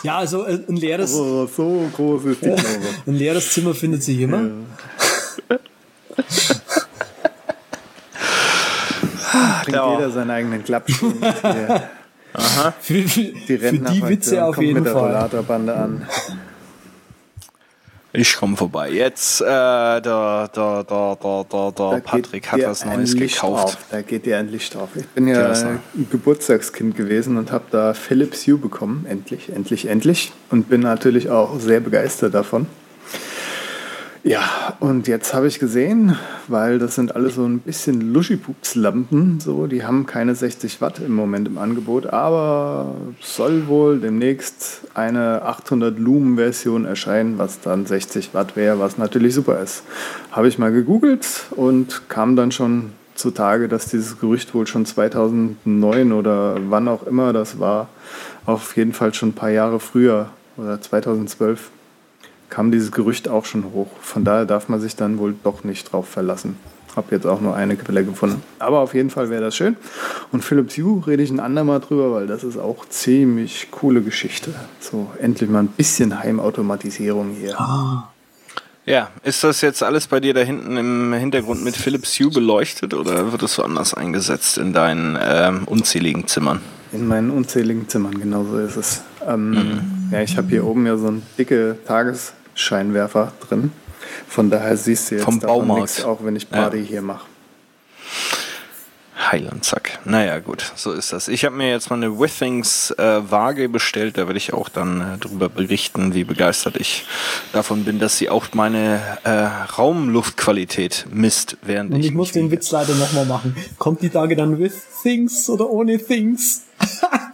Ja, 0.04 0.18
also 0.18 0.44
äh, 0.44 0.60
ein 0.68 0.76
leeres, 0.76 1.14
Oh, 1.14 1.46
so 1.46 1.90
groß 1.96 2.24
ist 2.26 2.42
die 2.42 2.50
ein 3.10 3.14
leeres 3.14 3.52
Zimmer 3.52 3.74
findet 3.74 4.02
sich 4.02 4.20
immer. 4.20 4.50
Bringt 9.62 9.76
Ja. 9.76 9.92
jeder 9.94 10.10
seinen 10.10 10.30
eigenen 10.30 10.64
mit. 10.64 11.00
hier. 11.42 11.88
Für, 12.80 13.02
für, 13.02 13.20
Die 13.32 13.58
für 13.58 13.72
die 13.78 14.08
Witze 14.08 14.44
auf 14.44 14.58
jeden 14.58 14.74
mit 14.74 14.86
der 14.86 14.92
Fall. 14.92 15.02
Rollatorbande 15.12 15.74
an. 15.74 16.06
Ich 18.16 18.36
komme 18.36 18.56
vorbei. 18.56 18.90
Jetzt, 18.90 19.40
äh, 19.40 19.44
da, 19.44 20.00
da, 20.00 20.48
da, 20.48 20.82
da, 20.84 21.16
da, 21.50 21.70
da, 21.74 21.90
Da 21.94 22.00
Patrick 22.00 22.50
hat 22.52 22.60
was 22.64 22.84
Neues 22.84 23.14
Licht 23.14 23.34
gekauft. 23.34 23.64
Auf. 23.64 23.78
Da 23.90 24.02
geht 24.02 24.24
dir 24.26 24.38
ein 24.38 24.48
Licht 24.50 24.76
auf. 24.76 24.90
Ich 24.94 25.06
bin 25.08 25.26
ja 25.26 25.50
ein 25.50 25.80
Geburtstagskind 26.10 26.96
gewesen 26.96 27.36
und 27.36 27.50
habe 27.50 27.64
da 27.72 27.92
Philips 27.92 28.46
Hue 28.46 28.56
bekommen. 28.56 29.04
Endlich, 29.08 29.50
endlich, 29.52 29.86
endlich. 29.88 30.32
Und 30.50 30.68
bin 30.68 30.80
natürlich 30.80 31.28
auch 31.28 31.58
sehr 31.58 31.80
begeistert 31.80 32.34
davon. 32.34 32.66
Ja, 34.26 34.74
und 34.80 35.06
jetzt 35.06 35.34
habe 35.34 35.48
ich 35.48 35.58
gesehen, 35.58 36.16
weil 36.48 36.78
das 36.78 36.94
sind 36.94 37.14
alles 37.14 37.34
so 37.34 37.44
ein 37.44 37.58
bisschen 37.58 38.00
Luschipups-Lampen, 38.00 39.38
so, 39.38 39.66
die 39.66 39.84
haben 39.84 40.06
keine 40.06 40.34
60 40.34 40.80
Watt 40.80 40.98
im 41.00 41.14
Moment 41.14 41.46
im 41.46 41.58
Angebot, 41.58 42.06
aber 42.06 42.94
soll 43.20 43.66
wohl 43.66 44.00
demnächst 44.00 44.80
eine 44.94 45.42
800 45.42 45.98
Lumen-Version 45.98 46.86
erscheinen, 46.86 47.36
was 47.36 47.60
dann 47.60 47.84
60 47.84 48.32
Watt 48.32 48.56
wäre, 48.56 48.78
was 48.78 48.96
natürlich 48.96 49.34
super 49.34 49.60
ist. 49.60 49.82
Habe 50.32 50.48
ich 50.48 50.58
mal 50.58 50.72
gegoogelt 50.72 51.26
und 51.50 52.08
kam 52.08 52.34
dann 52.34 52.50
schon 52.50 52.92
zutage, 53.16 53.68
dass 53.68 53.90
dieses 53.90 54.18
Gerücht 54.18 54.54
wohl 54.54 54.66
schon 54.66 54.86
2009 54.86 56.12
oder 56.12 56.56
wann 56.70 56.88
auch 56.88 57.06
immer 57.06 57.34
das 57.34 57.60
war, 57.60 57.90
auf 58.46 58.74
jeden 58.78 58.94
Fall 58.94 59.12
schon 59.12 59.30
ein 59.30 59.34
paar 59.34 59.50
Jahre 59.50 59.80
früher 59.80 60.30
oder 60.56 60.80
2012 60.80 61.70
kam 62.50 62.70
dieses 62.70 62.92
Gerücht 62.92 63.28
auch 63.28 63.44
schon 63.44 63.72
hoch. 63.72 63.88
Von 64.00 64.24
daher 64.24 64.46
darf 64.46 64.68
man 64.68 64.80
sich 64.80 64.96
dann 64.96 65.18
wohl 65.18 65.34
doch 65.42 65.64
nicht 65.64 65.92
drauf 65.92 66.08
verlassen. 66.08 66.56
Hab 66.96 67.10
jetzt 67.10 67.26
auch 67.26 67.40
nur 67.40 67.56
eine 67.56 67.76
Quelle 67.76 68.04
gefunden. 68.04 68.42
Aber 68.60 68.78
auf 68.78 68.94
jeden 68.94 69.10
Fall 69.10 69.28
wäre 69.28 69.42
das 69.42 69.56
schön. 69.56 69.76
Und 70.30 70.44
Philips 70.44 70.76
Hue 70.76 71.04
rede 71.04 71.24
ich 71.24 71.30
ein 71.30 71.40
andermal 71.40 71.80
drüber, 71.80 72.12
weil 72.12 72.28
das 72.28 72.44
ist 72.44 72.56
auch 72.56 72.88
ziemlich 72.88 73.68
coole 73.72 74.00
Geschichte. 74.00 74.54
So 74.78 75.10
endlich 75.20 75.50
mal 75.50 75.60
ein 75.60 75.68
bisschen 75.68 76.20
Heimautomatisierung 76.20 77.34
hier. 77.40 77.56
Ja, 78.86 79.08
ist 79.22 79.42
das 79.42 79.62
jetzt 79.62 79.82
alles 79.82 80.06
bei 80.06 80.20
dir 80.20 80.34
da 80.34 80.40
hinten 80.40 80.76
im 80.76 81.12
Hintergrund 81.14 81.64
mit 81.64 81.74
Philips 81.74 82.20
Hue 82.20 82.30
beleuchtet 82.30 82.94
oder 82.94 83.32
wird 83.32 83.42
es 83.42 83.58
woanders 83.58 83.94
eingesetzt 83.94 84.58
in 84.58 84.72
deinen 84.72 85.18
ähm, 85.20 85.64
unzähligen 85.64 86.28
Zimmern? 86.28 86.60
In 86.92 87.08
meinen 87.08 87.30
unzähligen 87.30 87.88
Zimmern, 87.88 88.20
genau 88.20 88.44
so 88.44 88.58
ist 88.58 88.76
es. 88.76 89.02
Ähm, 89.26 90.03
Ja, 90.14 90.22
ich 90.22 90.36
habe 90.36 90.46
hier 90.48 90.64
oben 90.64 90.86
ja 90.86 90.96
so 90.96 91.08
einen 91.08 91.26
dicke 91.36 91.76
Tagesscheinwerfer 91.88 93.32
drin. 93.48 93.72
Von 94.28 94.48
daher 94.48 94.76
siehst 94.76 95.10
du 95.10 95.16
jetzt 95.16 95.24
Vom 95.24 95.40
davon 95.40 95.66
Baumarkt. 95.66 95.82
nichts, 95.82 96.04
auch 96.04 96.20
wenn 96.22 96.36
ich 96.36 96.48
Party 96.48 96.86
hier 96.86 97.02
mache. 97.02 97.26
Heiland, 99.32 99.64
zack. 99.64 99.98
Naja, 100.04 100.38
gut, 100.38 100.72
so 100.76 100.92
ist 100.92 101.12
das. 101.12 101.26
Ich 101.26 101.44
habe 101.44 101.56
mir 101.56 101.68
jetzt 101.68 101.90
mal 101.90 101.96
eine 101.96 102.20
Withings 102.20 102.92
äh, 102.92 103.28
Waage 103.28 103.68
bestellt. 103.68 104.16
Da 104.16 104.28
werde 104.28 104.36
ich 104.38 104.52
auch 104.52 104.68
dann 104.68 105.00
äh, 105.00 105.04
darüber 105.18 105.48
berichten, 105.48 106.14
wie 106.14 106.22
begeistert 106.22 106.76
ich 106.76 107.04
davon 107.52 107.82
bin, 107.82 107.98
dass 107.98 108.16
sie 108.16 108.30
auch 108.30 108.46
meine 108.52 109.00
äh, 109.24 109.30
Raumluftqualität 109.76 111.06
misst, 111.10 111.56
während 111.62 111.92
Und 111.92 111.98
ich, 111.98 112.06
ich 112.06 112.14
muss 112.14 112.28
mich 112.28 112.32
den 112.34 112.44
wiege. 112.44 112.58
Witz 112.58 112.70
leider 112.70 112.94
nochmal 112.94 113.26
machen. 113.26 113.56
Kommt 113.78 114.00
die 114.02 114.10
Tage 114.10 114.36
dann 114.36 114.60
with 114.60 114.74
things 115.02 115.50
oder 115.50 115.68
ohne 115.68 115.98
things? 115.98 116.62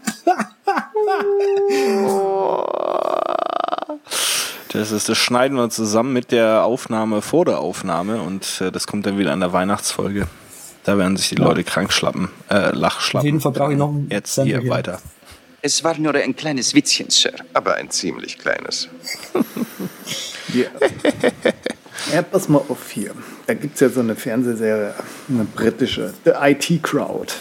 Das 4.72 4.92
ist, 4.92 5.08
das 5.08 5.18
schneiden 5.18 5.56
wir 5.56 5.68
zusammen 5.68 6.12
mit 6.12 6.30
der 6.30 6.64
Aufnahme 6.64 7.22
vor 7.22 7.44
der 7.44 7.58
Aufnahme 7.58 8.20
und 8.22 8.60
äh, 8.60 8.70
das 8.70 8.86
kommt 8.86 9.04
dann 9.04 9.18
wieder 9.18 9.32
in 9.32 9.40
der 9.40 9.52
Weihnachtsfolge. 9.52 10.26
Da 10.84 10.96
werden 10.96 11.16
sich 11.16 11.28
die 11.28 11.34
Leute 11.34 11.64
krank 11.64 11.92
schlappen, 11.92 12.28
äh, 12.50 12.70
lachschlappen. 12.70 13.18
Auf 13.20 13.24
jeden 13.24 13.40
Fall 13.40 13.52
brauche 13.52 13.72
ich 13.72 13.78
noch 13.78 13.88
einen 13.88 14.08
Jetzt 14.10 14.40
hier. 14.40 14.66
weiter. 14.68 15.00
Es 15.62 15.84
war 15.84 15.98
nur 15.98 16.14
ein 16.14 16.34
kleines 16.36 16.74
Witzchen, 16.74 17.10
Sir. 17.10 17.32
aber 17.52 17.74
ein 17.74 17.90
ziemlich 17.90 18.38
kleines. 18.38 18.88
Ja. 20.52 20.64
ja, 22.12 22.22
pass 22.22 22.48
mal 22.48 22.58
auf 22.68 22.90
hier. 22.90 23.12
Da 23.46 23.54
gibt 23.54 23.74
es 23.74 23.80
ja 23.80 23.88
so 23.88 24.00
eine 24.00 24.16
Fernsehserie, 24.16 24.94
eine 25.28 25.44
britische, 25.44 26.12
The 26.24 26.32
IT 26.40 26.82
Crowd. 26.82 27.32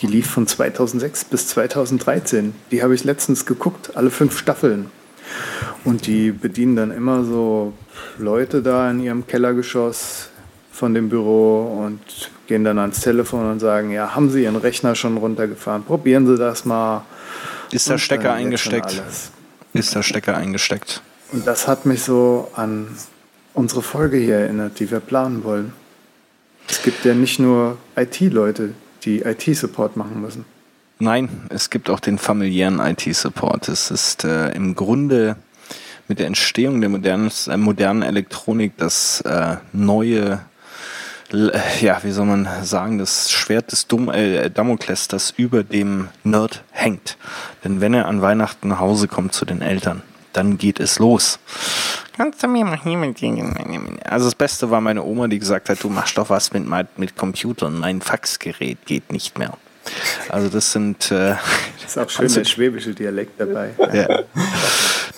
Die 0.00 0.06
lief 0.06 0.30
von 0.30 0.46
2006 0.46 1.24
bis 1.24 1.48
2013. 1.48 2.54
Die 2.70 2.82
habe 2.82 2.94
ich 2.94 3.04
letztens 3.04 3.46
geguckt, 3.46 3.96
alle 3.96 4.10
fünf 4.10 4.38
Staffeln. 4.38 4.90
Und 5.84 6.06
die 6.06 6.32
bedienen 6.32 6.76
dann 6.76 6.90
immer 6.90 7.24
so 7.24 7.72
Leute 8.18 8.62
da 8.62 8.90
in 8.90 9.00
ihrem 9.00 9.26
Kellergeschoss, 9.26 10.30
von 10.76 10.92
dem 10.92 11.08
Büro 11.08 11.84
und 11.84 12.30
gehen 12.46 12.62
dann 12.62 12.78
ans 12.78 13.00
Telefon 13.00 13.50
und 13.50 13.60
sagen, 13.60 13.90
ja, 13.90 14.14
haben 14.14 14.30
Sie 14.30 14.42
Ihren 14.42 14.56
Rechner 14.56 14.94
schon 14.94 15.16
runtergefahren? 15.16 15.84
Probieren 15.84 16.26
Sie 16.26 16.36
das 16.36 16.66
mal. 16.66 17.04
Ist 17.72 17.88
der 17.88 17.98
Stecker 17.98 18.34
eingesteckt? 18.34 19.02
Ist 19.72 19.94
der 19.94 20.02
Stecker 20.02 20.36
eingesteckt? 20.36 21.02
Und 21.32 21.46
das 21.46 21.66
hat 21.66 21.86
mich 21.86 22.02
so 22.02 22.50
an 22.54 22.88
unsere 23.54 23.82
Folge 23.82 24.18
hier 24.18 24.36
erinnert, 24.36 24.78
die 24.78 24.90
wir 24.90 25.00
planen 25.00 25.44
wollen. 25.44 25.72
Es 26.68 26.82
gibt 26.82 27.04
ja 27.04 27.14
nicht 27.14 27.38
nur 27.38 27.78
IT-Leute, 27.96 28.74
die 29.04 29.20
IT-Support 29.20 29.96
machen 29.96 30.20
müssen. 30.20 30.44
Nein, 30.98 31.28
es 31.50 31.68
gibt 31.68 31.90
auch 31.90 32.00
den 32.00 32.18
familiären 32.18 32.80
IT-Support. 32.80 33.68
Es 33.68 33.90
ist 33.90 34.24
äh, 34.24 34.50
im 34.52 34.74
Grunde 34.74 35.36
mit 36.08 36.18
der 36.18 36.26
Entstehung 36.26 36.80
der 36.80 36.88
modernen, 36.88 37.30
äh, 37.48 37.56
modernen 37.56 38.02
Elektronik 38.02 38.72
das 38.78 39.20
äh, 39.22 39.56
neue, 39.72 40.40
äh, 41.32 41.58
ja, 41.80 42.02
wie 42.02 42.12
soll 42.12 42.26
man 42.26 42.48
sagen, 42.62 42.98
das 42.98 43.30
Schwert 43.30 43.72
des 43.72 43.86
Dum 43.88 44.08
äh, 44.08 44.48
Damokles, 44.48 45.08
das 45.08 45.32
über 45.36 45.64
dem 45.64 46.08
Nerd 46.24 46.64
hängt. 46.70 47.18
Denn 47.64 47.80
wenn 47.80 47.92
er 47.92 48.06
an 48.06 48.22
Weihnachten 48.22 48.68
nach 48.68 48.80
Hause 48.80 49.08
kommt 49.08 49.34
zu 49.34 49.44
den 49.44 49.60
Eltern, 49.60 50.02
dann 50.36 50.58
geht 50.58 50.80
es 50.80 50.98
los. 50.98 51.38
Kannst 52.16 52.42
du 52.42 52.48
mir 52.48 52.64
mal 52.64 52.78
hier 52.82 52.98
mit 52.98 53.22
Also 54.06 54.26
das 54.26 54.34
Beste 54.34 54.70
war 54.70 54.80
meine 54.80 55.02
Oma, 55.02 55.28
die 55.28 55.38
gesagt 55.38 55.68
hat, 55.68 55.82
du 55.82 55.88
machst 55.88 56.16
doch 56.18 56.30
was 56.30 56.52
mit, 56.52 56.64
mit 56.96 57.16
Computern, 57.16 57.78
mein 57.78 58.00
Faxgerät 58.00 58.84
geht 58.86 59.12
nicht 59.12 59.38
mehr. 59.38 59.56
Also 60.28 60.48
das 60.48 60.72
sind 60.72 61.10
äh, 61.10 61.36
Ist 61.86 61.98
auch 61.98 62.10
schön 62.10 62.32
der 62.32 62.44
schwäbische 62.44 62.92
Dialekt 62.92 63.40
dabei. 63.40 63.70
ja. 63.92 64.22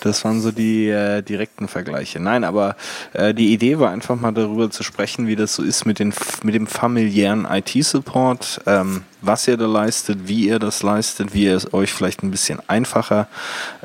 Das 0.01 0.23
waren 0.23 0.39
so 0.39 0.51
die 0.51 0.87
äh, 0.87 1.21
direkten 1.21 1.67
Vergleiche. 1.67 2.19
Nein, 2.19 2.43
aber 2.43 2.77
äh, 3.13 3.33
die 3.33 3.51
Idee 3.51 3.79
war 3.79 3.91
einfach 3.91 4.15
mal 4.15 4.31
darüber 4.31 4.69
zu 4.69 4.83
sprechen, 4.83 5.27
wie 5.27 5.35
das 5.35 5.55
so 5.55 5.63
ist 5.63 5.85
mit, 5.85 5.99
den, 5.99 6.13
mit 6.43 6.55
dem 6.55 6.67
familiären 6.67 7.45
IT-Support, 7.45 8.61
ähm, 8.65 9.03
was 9.21 9.47
ihr 9.47 9.57
da 9.57 9.65
leistet, 9.65 10.19
wie 10.27 10.47
ihr 10.47 10.59
das 10.59 10.83
leistet, 10.83 11.33
wie 11.33 11.45
ihr 11.45 11.55
es 11.55 11.73
euch 11.73 11.91
vielleicht 11.91 12.23
ein 12.23 12.31
bisschen 12.31 12.59
einfacher 12.67 13.27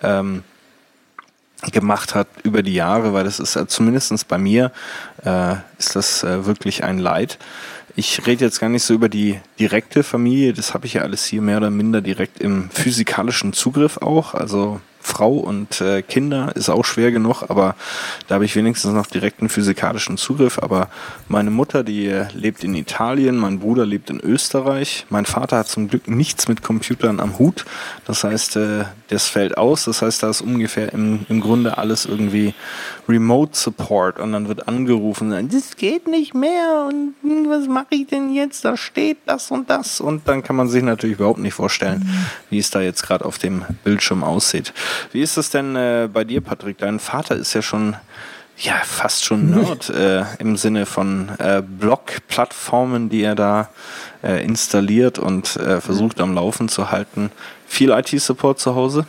ähm, 0.03 0.44
gemacht 1.72 2.14
hat 2.14 2.29
über 2.42 2.62
die 2.62 2.74
Jahre, 2.74 3.12
weil 3.12 3.24
das 3.24 3.40
ist 3.40 3.57
äh, 3.57 3.66
zumindest 3.66 4.29
bei 4.29 4.38
mir 4.38 4.72
äh, 5.24 5.55
ist 5.79 5.96
das 5.96 6.22
äh, 6.22 6.46
wirklich 6.46 6.85
ein 6.85 6.98
Leid. 6.98 7.38
Ich 7.96 8.27
rede 8.27 8.44
jetzt 8.44 8.61
gar 8.61 8.68
nicht 8.68 8.83
so 8.83 8.94
über 8.94 9.09
die 9.09 9.40
direkte 9.59 10.03
Familie, 10.03 10.53
das 10.53 10.74
habe 10.74 10.87
ich 10.87 10.94
ja 10.94 11.03
alles 11.03 11.24
hier 11.24 11.42
mehr 11.42 11.59
oder 11.59 11.70
minder 11.70 12.00
direkt 12.00 12.40
im 12.40 12.70
physikalischen 12.70 13.53
Zugriff 13.53 13.98
auch. 13.98 14.35
Also 14.35 14.81
Frau 15.06 15.32
und 15.34 15.80
äh, 15.80 16.02
Kinder 16.02 16.52
ist 16.56 16.70
auch 16.70 16.84
schwer 16.84 17.12
genug, 17.12 17.42
aber 17.48 17.76
da 18.26 18.36
habe 18.36 18.44
ich 18.44 18.56
wenigstens 18.56 18.92
noch 18.92 19.06
direkten 19.06 19.48
physikalischen 19.48 20.16
Zugriff. 20.16 20.58
Aber 20.58 20.88
meine 21.28 21.50
Mutter, 21.50 21.84
die 21.84 22.06
äh, 22.06 22.26
lebt 22.32 22.64
in 22.64 22.74
Italien, 22.74 23.36
mein 23.36 23.58
Bruder 23.60 23.84
lebt 23.84 24.10
in 24.10 24.18
Österreich. 24.20 25.06
Mein 25.10 25.26
Vater 25.26 25.58
hat 25.58 25.68
zum 25.68 25.88
Glück 25.88 26.08
nichts 26.08 26.48
mit 26.48 26.62
Computern 26.62 27.20
am 27.20 27.38
Hut. 27.38 27.64
Das 28.06 28.24
heißt, 28.24 28.56
äh, 28.56 28.84
das 29.08 29.28
fällt 29.28 29.58
aus. 29.58 29.84
Das 29.84 30.02
heißt, 30.02 30.22
da 30.22 30.30
ist 30.30 30.40
ungefähr 30.40 30.92
im, 30.92 31.26
im 31.28 31.40
Grunde 31.40 31.78
alles 31.78 32.06
irgendwie 32.06 32.54
Remote 33.08 33.56
Support 33.56 34.18
und 34.18 34.32
dann 34.32 34.48
wird 34.48 34.66
angerufen, 34.68 35.30
das 35.50 35.76
geht 35.76 36.08
nicht 36.08 36.34
mehr 36.34 36.88
und 36.88 37.14
was 37.48 37.68
mache 37.68 37.88
ich 37.90 38.06
denn 38.06 38.32
jetzt? 38.32 38.64
Da 38.64 38.76
steht 38.76 39.18
das 39.26 39.50
und 39.50 39.68
das 39.68 40.00
und 40.00 40.26
dann 40.26 40.42
kann 40.42 40.56
man 40.56 40.68
sich 40.68 40.82
natürlich 40.82 41.18
überhaupt 41.18 41.40
nicht 41.40 41.54
vorstellen, 41.54 42.08
wie 42.50 42.58
es 42.58 42.70
da 42.70 42.80
jetzt 42.80 43.02
gerade 43.02 43.24
auf 43.24 43.38
dem 43.38 43.64
Bildschirm 43.84 44.24
aussieht. 44.24 44.72
Wie 45.12 45.22
ist 45.22 45.37
das 45.37 45.50
denn 45.50 45.76
äh, 45.76 46.09
bei 46.12 46.24
dir, 46.24 46.40
Patrick? 46.40 46.78
Dein 46.78 46.98
Vater 46.98 47.37
ist 47.37 47.54
ja 47.54 47.62
schon 47.62 47.96
ja 48.57 48.74
fast 48.85 49.24
schon 49.24 49.50
Nerd 49.54 49.90
äh, 49.90 50.22
im 50.38 50.57
Sinne 50.57 50.87
von 50.87 51.30
äh, 51.38 51.62
Blog-Plattformen, 51.62 53.09
die 53.09 53.22
er 53.22 53.35
da 53.35 53.68
äh, 54.22 54.44
installiert 54.44 55.18
und 55.18 55.57
äh, 55.57 55.80
versucht 55.80 56.20
am 56.20 56.35
Laufen 56.35 56.68
zu 56.68 56.90
halten. 56.90 57.30
Viel 57.66 57.90
IT-Support 57.90 58.59
zu 58.59 58.74
Hause? 58.74 59.07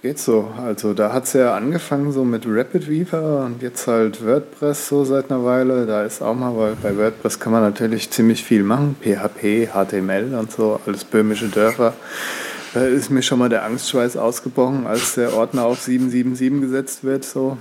Geht 0.00 0.20
so. 0.20 0.52
Also 0.64 0.94
da 0.94 1.12
hat 1.12 1.24
es 1.24 1.32
ja 1.32 1.56
angefangen 1.56 2.12
so 2.12 2.22
mit 2.24 2.44
Rapid 2.46 2.88
Weaver 2.88 3.44
und 3.44 3.62
jetzt 3.62 3.88
halt 3.88 4.24
WordPress 4.24 4.88
so 4.88 5.04
seit 5.04 5.28
einer 5.28 5.44
Weile. 5.44 5.86
Da 5.86 6.04
ist 6.04 6.22
auch 6.22 6.36
mal, 6.36 6.56
weil 6.56 6.76
bei 6.76 6.96
WordPress 6.96 7.40
kann 7.40 7.50
man 7.50 7.62
natürlich 7.62 8.08
ziemlich 8.08 8.44
viel 8.44 8.62
machen. 8.62 8.94
PHP, 9.00 9.70
HTML 9.72 10.36
und 10.38 10.52
so, 10.52 10.78
alles 10.86 11.02
böhmische 11.02 11.48
Dörfer. 11.48 11.94
Da 12.78 12.86
ist 12.86 13.10
mir 13.10 13.22
schon 13.22 13.40
mal 13.40 13.48
der 13.48 13.64
Angstschweiß 13.64 14.16
ausgebrochen, 14.16 14.86
als 14.86 15.16
der 15.16 15.34
Ordner 15.34 15.64
auf 15.64 15.80
777 15.80 16.60
gesetzt 16.60 17.02
wird, 17.02 17.24
so 17.24 17.58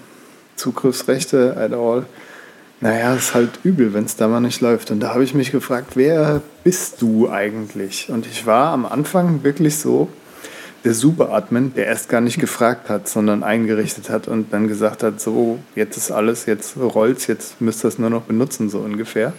Zugriffsrechte 0.57 1.57
at 1.57 1.73
all. 1.73 2.05
Naja, 2.81 3.15
ist 3.15 3.33
halt 3.33 3.49
übel, 3.63 3.95
wenn 3.95 4.03
es 4.03 4.15
da 4.15 4.27
mal 4.27 4.41
nicht 4.41 4.61
läuft. 4.61 4.91
Und 4.91 4.99
da 4.99 5.15
habe 5.15 5.23
ich 5.23 5.33
mich 5.33 5.51
gefragt, 5.51 5.93
wer 5.95 6.43
bist 6.63 7.01
du 7.01 7.31
eigentlich? 7.31 8.09
Und 8.11 8.27
ich 8.27 8.45
war 8.45 8.71
am 8.71 8.85
Anfang 8.85 9.43
wirklich 9.43 9.77
so, 9.77 10.07
der 10.83 10.93
Super-Admin, 10.93 11.73
der 11.73 11.87
erst 11.87 12.09
gar 12.09 12.21
nicht 12.21 12.39
gefragt 12.39 12.87
hat, 12.87 13.09
sondern 13.09 13.41
eingerichtet 13.41 14.11
hat 14.11 14.27
und 14.27 14.53
dann 14.53 14.67
gesagt 14.67 15.01
hat, 15.01 15.19
so, 15.19 15.57
jetzt 15.73 15.97
ist 15.97 16.11
alles, 16.11 16.45
jetzt 16.45 16.77
rollt's, 16.77 17.25
jetzt 17.25 17.59
müsst 17.59 17.83
ihr 17.83 17.87
es 17.87 17.97
nur 17.97 18.11
noch 18.11 18.21
benutzen, 18.21 18.69
so 18.69 18.77
ungefähr. 18.77 19.33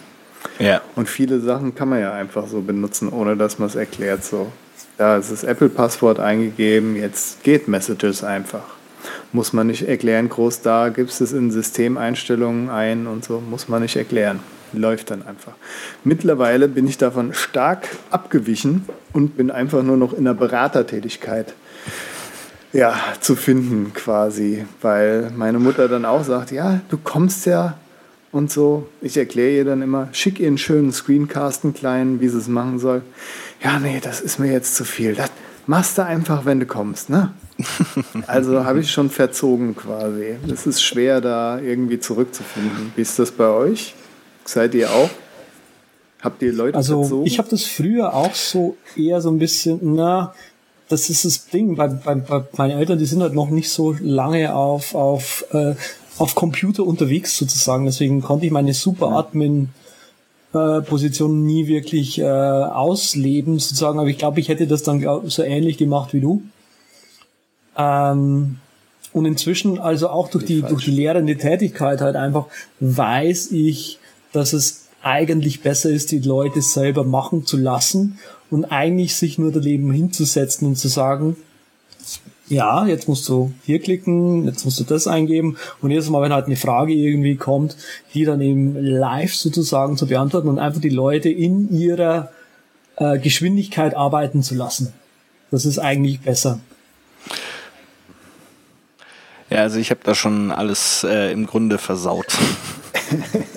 Ja. 0.59 0.81
Und 0.97 1.07
viele 1.07 1.39
Sachen 1.39 1.73
kann 1.73 1.87
man 1.87 2.01
ja 2.01 2.11
einfach 2.11 2.47
so 2.47 2.59
benutzen, 2.59 3.07
ohne 3.07 3.37
dass 3.37 3.59
man 3.59 3.69
es 3.69 3.75
erklärt. 3.75 4.25
So, 4.25 4.51
da 4.97 5.17
ist 5.17 5.31
das 5.31 5.43
Apple-Passwort 5.43 6.19
eingegeben, 6.19 6.95
jetzt 6.95 7.43
geht 7.43 7.67
Messages 7.67 8.23
einfach. 8.23 8.63
Muss 9.31 9.53
man 9.53 9.67
nicht 9.67 9.87
erklären, 9.87 10.29
groß 10.29 10.61
da, 10.61 10.89
gibst 10.89 11.21
es 11.21 11.31
in 11.31 11.51
Systemeinstellungen 11.51 12.69
ein 12.69 13.07
und 13.07 13.23
so, 13.23 13.39
muss 13.39 13.67
man 13.67 13.81
nicht 13.81 13.95
erklären. 13.95 14.39
Läuft 14.73 15.09
dann 15.09 15.25
einfach. 15.25 15.53
Mittlerweile 16.03 16.67
bin 16.67 16.87
ich 16.87 16.97
davon 16.97 17.33
stark 17.33 17.87
abgewichen 18.11 18.85
und 19.13 19.37
bin 19.37 19.51
einfach 19.51 19.83
nur 19.83 19.97
noch 19.97 20.13
in 20.13 20.25
der 20.25 20.33
Beratertätigkeit 20.33 21.53
ja, 22.71 22.95
zu 23.19 23.35
finden 23.35 23.93
quasi, 23.93 24.65
weil 24.81 25.31
meine 25.35 25.59
Mutter 25.59 25.87
dann 25.87 26.05
auch 26.05 26.23
sagt, 26.23 26.51
ja, 26.51 26.81
du 26.89 26.97
kommst 26.97 27.45
ja 27.45 27.75
und 28.31 28.51
so. 28.51 28.87
Ich 29.01 29.17
erkläre 29.17 29.51
ihr 29.51 29.65
dann 29.65 29.81
immer, 29.81 30.09
schick 30.11 30.39
ihr 30.39 30.47
einen 30.47 30.57
schönen 30.57 30.91
Screencast, 30.91 31.63
einen 31.63 31.73
kleinen, 31.73 32.21
wie 32.21 32.29
sie 32.29 32.37
es 32.37 32.47
machen 32.47 32.79
soll. 32.79 33.01
Ja, 33.63 33.79
nee, 33.79 33.99
das 34.01 34.21
ist 34.21 34.39
mir 34.39 34.51
jetzt 34.51 34.75
zu 34.75 34.85
viel. 34.85 35.15
Das 35.15 35.31
machst 35.67 35.97
du 35.97 36.05
einfach, 36.05 36.45
wenn 36.45 36.59
du 36.59 36.65
kommst, 36.65 37.09
ne? 37.09 37.33
Also 38.27 38.63
habe 38.63 38.79
ich 38.79 38.91
schon 38.91 39.09
verzogen 39.09 39.75
quasi. 39.75 40.37
Es 40.51 40.65
ist 40.65 40.81
schwer, 40.81 41.19
da 41.21 41.59
irgendwie 41.59 41.99
zurückzufinden. 41.99 42.93
Wie 42.95 43.01
ist 43.01 43.19
das 43.19 43.31
bei 43.31 43.47
euch? 43.49 43.93
Seid 44.45 44.73
ihr 44.75 44.89
auch? 44.89 45.09
Habt 46.21 46.41
ihr 46.41 46.53
Leute 46.53 46.77
Also 46.77 47.01
verzogen? 47.01 47.25
ich 47.27 47.37
habe 47.37 47.49
das 47.49 47.63
früher 47.63 48.13
auch 48.13 48.33
so 48.35 48.77
eher 48.95 49.21
so 49.21 49.29
ein 49.29 49.39
bisschen, 49.39 49.79
na, 49.81 50.33
das 50.89 51.09
ist 51.09 51.23
das 51.23 51.45
Ding, 51.47 51.75
bei, 51.75 51.87
bei, 51.87 52.15
bei 52.15 52.43
meine 52.57 52.73
Eltern, 52.75 52.97
die 52.97 53.05
sind 53.05 53.21
halt 53.21 53.33
noch 53.33 53.49
nicht 53.49 53.69
so 53.69 53.95
lange 54.01 54.53
auf, 54.55 54.95
auf, 54.95 55.45
äh, 55.51 55.75
auf 56.19 56.35
Computer 56.35 56.85
unterwegs 56.85 57.37
sozusagen, 57.37 57.85
deswegen 57.85 58.21
konnte 58.21 58.45
ich 58.45 58.51
meine 58.51 58.73
Super-Admin 58.73 59.69
äh, 60.53 60.81
Position 60.81 61.45
nie 61.45 61.67
wirklich 61.67 62.19
äh, 62.19 62.23
ausleben 62.23 63.59
sozusagen, 63.59 63.99
aber 63.99 64.09
ich 64.09 64.17
glaube, 64.17 64.39
ich 64.39 64.49
hätte 64.49 64.67
das 64.67 64.83
dann 64.83 64.99
glaub, 64.99 65.31
so 65.31 65.43
ähnlich 65.43 65.77
gemacht 65.77 66.13
wie 66.13 66.21
du. 66.21 66.41
Ähm, 67.77 68.57
und 69.13 69.25
inzwischen, 69.25 69.79
also 69.79 70.09
auch 70.09 70.29
durch 70.29 70.45
die, 70.45 70.61
durch 70.61 70.85
die 70.85 70.91
lehrende 70.91 71.37
Tätigkeit 71.37 72.01
halt 72.01 72.15
einfach, 72.15 72.45
weiß 72.79 73.51
ich, 73.51 73.99
dass 74.33 74.53
es 74.53 74.87
eigentlich 75.01 75.61
besser 75.61 75.89
ist, 75.89 76.11
die 76.11 76.19
Leute 76.19 76.61
selber 76.61 77.03
machen 77.03 77.45
zu 77.45 77.57
lassen 77.57 78.19
und 78.51 78.65
eigentlich 78.65 79.15
sich 79.15 79.37
nur 79.37 79.51
daneben 79.51 79.91
hinzusetzen 79.91 80.67
und 80.67 80.75
zu 80.75 80.87
sagen, 80.89 81.37
ja, 82.49 82.85
jetzt 82.87 83.07
musst 83.07 83.29
du 83.29 83.53
hier 83.63 83.79
klicken, 83.79 84.45
jetzt 84.45 84.65
musst 84.65 84.79
du 84.79 84.83
das 84.83 85.07
eingeben 85.07 85.57
und 85.81 85.91
jedes 85.91 86.09
Mal, 86.09 86.21
wenn 86.23 86.33
halt 86.33 86.47
eine 86.47 86.55
Frage 86.55 86.93
irgendwie 86.93 87.35
kommt, 87.35 87.77
die 88.13 88.25
dann 88.25 88.41
eben 88.41 88.75
live 88.75 89.33
sozusagen 89.33 89.97
zu 89.97 90.07
beantworten 90.07 90.49
und 90.49 90.59
einfach 90.59 90.81
die 90.81 90.89
Leute 90.89 91.29
in 91.29 91.69
ihrer 91.71 92.31
äh, 92.97 93.19
Geschwindigkeit 93.19 93.95
arbeiten 93.95 94.43
zu 94.43 94.55
lassen. 94.55 94.93
Das 95.51 95.65
ist 95.65 95.79
eigentlich 95.79 96.21
besser. 96.21 96.59
Ja, 99.49 99.59
also 99.59 99.79
ich 99.79 99.89
habe 99.89 100.01
da 100.03 100.13
schon 100.13 100.51
alles 100.51 101.03
äh, 101.03 101.31
im 101.31 101.45
Grunde 101.47 101.77
versaut. 101.77 102.37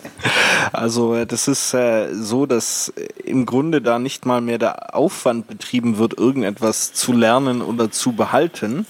also 0.82 1.14
äh, 1.14 1.26
das 1.26 1.46
ist 1.46 1.74
äh, 1.74 2.12
so, 2.12 2.44
dass 2.44 2.88
äh, 2.96 3.06
im 3.24 3.46
Grunde 3.46 3.80
da 3.80 4.00
nicht 4.00 4.26
mal 4.26 4.40
mehr 4.40 4.58
der 4.58 4.96
Aufwand 4.96 5.46
betrieben 5.46 5.96
wird, 5.96 6.18
irgendetwas 6.18 6.92
zu 6.92 7.12
lernen 7.12 7.62
oder 7.62 7.92
zu 7.92 8.12
behalten, 8.12 8.84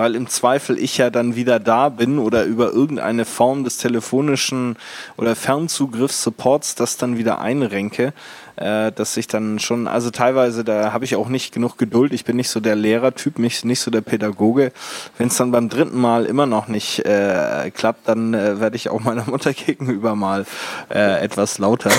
weil 0.00 0.14
im 0.14 0.28
Zweifel 0.28 0.78
ich 0.78 0.96
ja 0.96 1.10
dann 1.10 1.36
wieder 1.36 1.60
da 1.60 1.90
bin 1.90 2.18
oder 2.18 2.44
über 2.44 2.72
irgendeine 2.72 3.26
Form 3.26 3.64
des 3.64 3.76
telefonischen 3.76 4.76
oder 5.18 5.36
Fernzugriffs-Supports 5.36 6.74
das 6.74 6.96
dann 6.96 7.18
wieder 7.18 7.38
einrenke 7.38 8.14
äh, 8.60 8.92
dass 8.92 9.16
ich 9.16 9.26
dann 9.26 9.58
schon, 9.58 9.88
also 9.88 10.10
teilweise, 10.10 10.64
da 10.64 10.92
habe 10.92 11.04
ich 11.04 11.16
auch 11.16 11.28
nicht 11.28 11.52
genug 11.52 11.78
Geduld. 11.78 12.12
Ich 12.12 12.24
bin 12.24 12.36
nicht 12.36 12.50
so 12.50 12.60
der 12.60 12.76
Lehrertyp, 12.76 13.38
nicht, 13.38 13.64
nicht 13.64 13.80
so 13.80 13.90
der 13.90 14.02
Pädagoge. 14.02 14.72
Wenn 15.18 15.28
es 15.28 15.36
dann 15.36 15.50
beim 15.50 15.68
dritten 15.68 15.98
Mal 15.98 16.26
immer 16.26 16.46
noch 16.46 16.68
nicht 16.68 17.04
äh, 17.06 17.70
klappt, 17.70 18.06
dann 18.08 18.34
äh, 18.34 18.60
werde 18.60 18.76
ich 18.76 18.90
auch 18.90 19.00
meiner 19.00 19.24
Mutter 19.24 19.52
gegenüber 19.54 20.14
mal 20.14 20.44
äh, 20.90 21.20
etwas 21.22 21.58
lauter. 21.58 21.90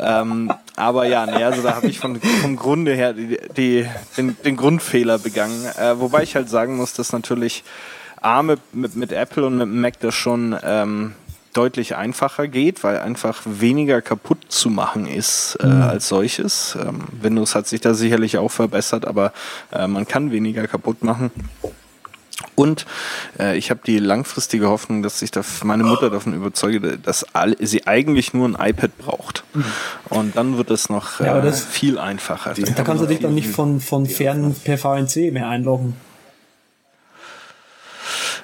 ähm, 0.00 0.52
aber 0.78 1.06
ja, 1.06 1.26
nee, 1.26 1.42
also 1.42 1.62
da 1.62 1.74
habe 1.74 1.88
ich 1.88 1.98
von, 1.98 2.20
vom 2.20 2.56
Grunde 2.56 2.94
her 2.94 3.12
die, 3.12 3.38
die, 3.56 3.86
den, 4.16 4.36
den 4.44 4.56
Grundfehler 4.56 5.18
begangen. 5.18 5.66
Äh, 5.78 5.98
wobei 5.98 6.22
ich 6.22 6.36
halt 6.36 6.48
sagen 6.48 6.76
muss, 6.76 6.94
dass 6.94 7.12
natürlich 7.12 7.64
A 8.20 8.42
mit, 8.42 8.60
mit, 8.72 8.96
mit 8.96 9.12
Apple 9.12 9.46
und 9.46 9.58
mit 9.58 9.68
Mac 9.68 10.00
das 10.00 10.14
schon 10.14 10.56
ähm, 10.62 11.14
deutlich 11.52 11.96
einfacher 11.96 12.46
geht, 12.46 12.84
weil 12.84 12.98
einfach 12.98 13.42
weniger 13.44 14.00
kaputt 14.00 14.38
zu 14.48 14.70
machen 14.70 15.06
ist 15.06 15.58
äh, 15.60 15.66
mhm. 15.66 15.82
als 15.82 16.08
solches. 16.08 16.76
Ähm, 16.80 17.00
Windows 17.20 17.54
hat 17.54 17.66
sich 17.66 17.80
da 17.80 17.94
sicherlich 17.94 18.38
auch 18.38 18.50
verbessert, 18.50 19.06
aber 19.06 19.32
äh, 19.72 19.86
man 19.86 20.06
kann 20.06 20.30
weniger 20.30 20.66
kaputt 20.68 21.02
machen. 21.02 21.30
Und 22.54 22.86
äh, 23.38 23.56
ich 23.56 23.70
habe 23.70 23.80
die 23.84 23.98
langfristige 23.98 24.68
Hoffnung, 24.68 25.02
dass 25.02 25.22
ich 25.22 25.30
da 25.30 25.42
meine 25.64 25.84
Mutter 25.84 26.08
davon 26.10 26.34
überzeuge, 26.34 26.98
dass 26.98 27.34
all, 27.34 27.56
sie 27.60 27.86
eigentlich 27.86 28.32
nur 28.32 28.48
ein 28.48 28.54
iPad 28.54 28.96
braucht. 28.96 29.44
Mhm. 29.54 29.64
Und 30.10 30.36
dann 30.36 30.56
wird 30.56 30.70
es 30.70 30.88
noch 30.88 31.20
ja, 31.20 31.38
äh, 31.38 31.52
viel 31.52 31.98
einfacher. 31.98 32.54
Da 32.54 32.82
kannst 32.84 33.02
du 33.02 33.06
dich 33.06 33.20
dann 33.20 33.34
nicht 33.34 33.48
von, 33.48 33.80
von 33.80 34.06
fern 34.06 34.54
per 34.64 34.78
VNC 34.78 35.32
mehr 35.32 35.48
einloggen. 35.48 35.94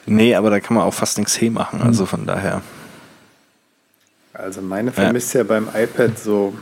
Nee, 0.06 0.34
aber 0.34 0.50
da 0.50 0.60
kann 0.60 0.76
man 0.76 0.84
auch 0.84 0.94
fast 0.94 1.18
nichts 1.18 1.34
he 1.34 1.50
machen. 1.50 1.80
Also 1.80 2.02
mhm. 2.02 2.08
von 2.08 2.26
daher. 2.26 2.62
Also 4.32 4.60
meine 4.60 4.90
vermisst 4.92 5.32
ja. 5.34 5.40
ja 5.40 5.44
beim 5.44 5.68
iPad 5.72 6.18
so 6.18 6.54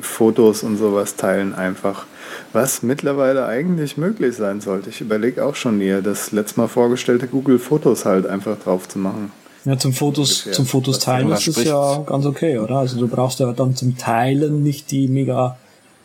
Fotos 0.00 0.62
und 0.62 0.76
sowas 0.76 1.16
teilen 1.16 1.54
einfach. 1.54 2.06
Was 2.52 2.82
mittlerweile 2.82 3.46
eigentlich 3.46 3.96
möglich 3.96 4.36
sein 4.36 4.60
sollte. 4.60 4.90
Ich 4.90 5.00
überlege 5.00 5.44
auch 5.44 5.54
schon 5.54 5.80
hier, 5.80 6.02
das 6.02 6.32
letzte 6.32 6.60
Mal 6.60 6.68
vorgestellte 6.68 7.26
Google 7.26 7.58
Fotos 7.58 8.04
halt 8.04 8.26
einfach 8.26 8.58
drauf 8.58 8.88
zu 8.88 8.98
machen. 8.98 9.32
Ja, 9.64 9.76
zum 9.76 9.92
Fotos, 9.92 10.38
Ungefähr. 10.38 10.52
zum 10.52 10.66
Fotos 10.66 10.98
teilen 11.00 11.30
ist 11.32 11.48
es 11.48 11.64
ja 11.64 12.02
ganz 12.06 12.24
okay, 12.24 12.58
oder? 12.58 12.76
Also 12.76 12.98
du 12.98 13.08
brauchst 13.08 13.40
ja 13.40 13.52
dann 13.52 13.76
zum 13.76 13.98
Teilen 13.98 14.62
nicht 14.62 14.90
die 14.90 15.08
mega 15.08 15.58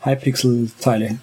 High-Pixel-Teile. 0.03 1.17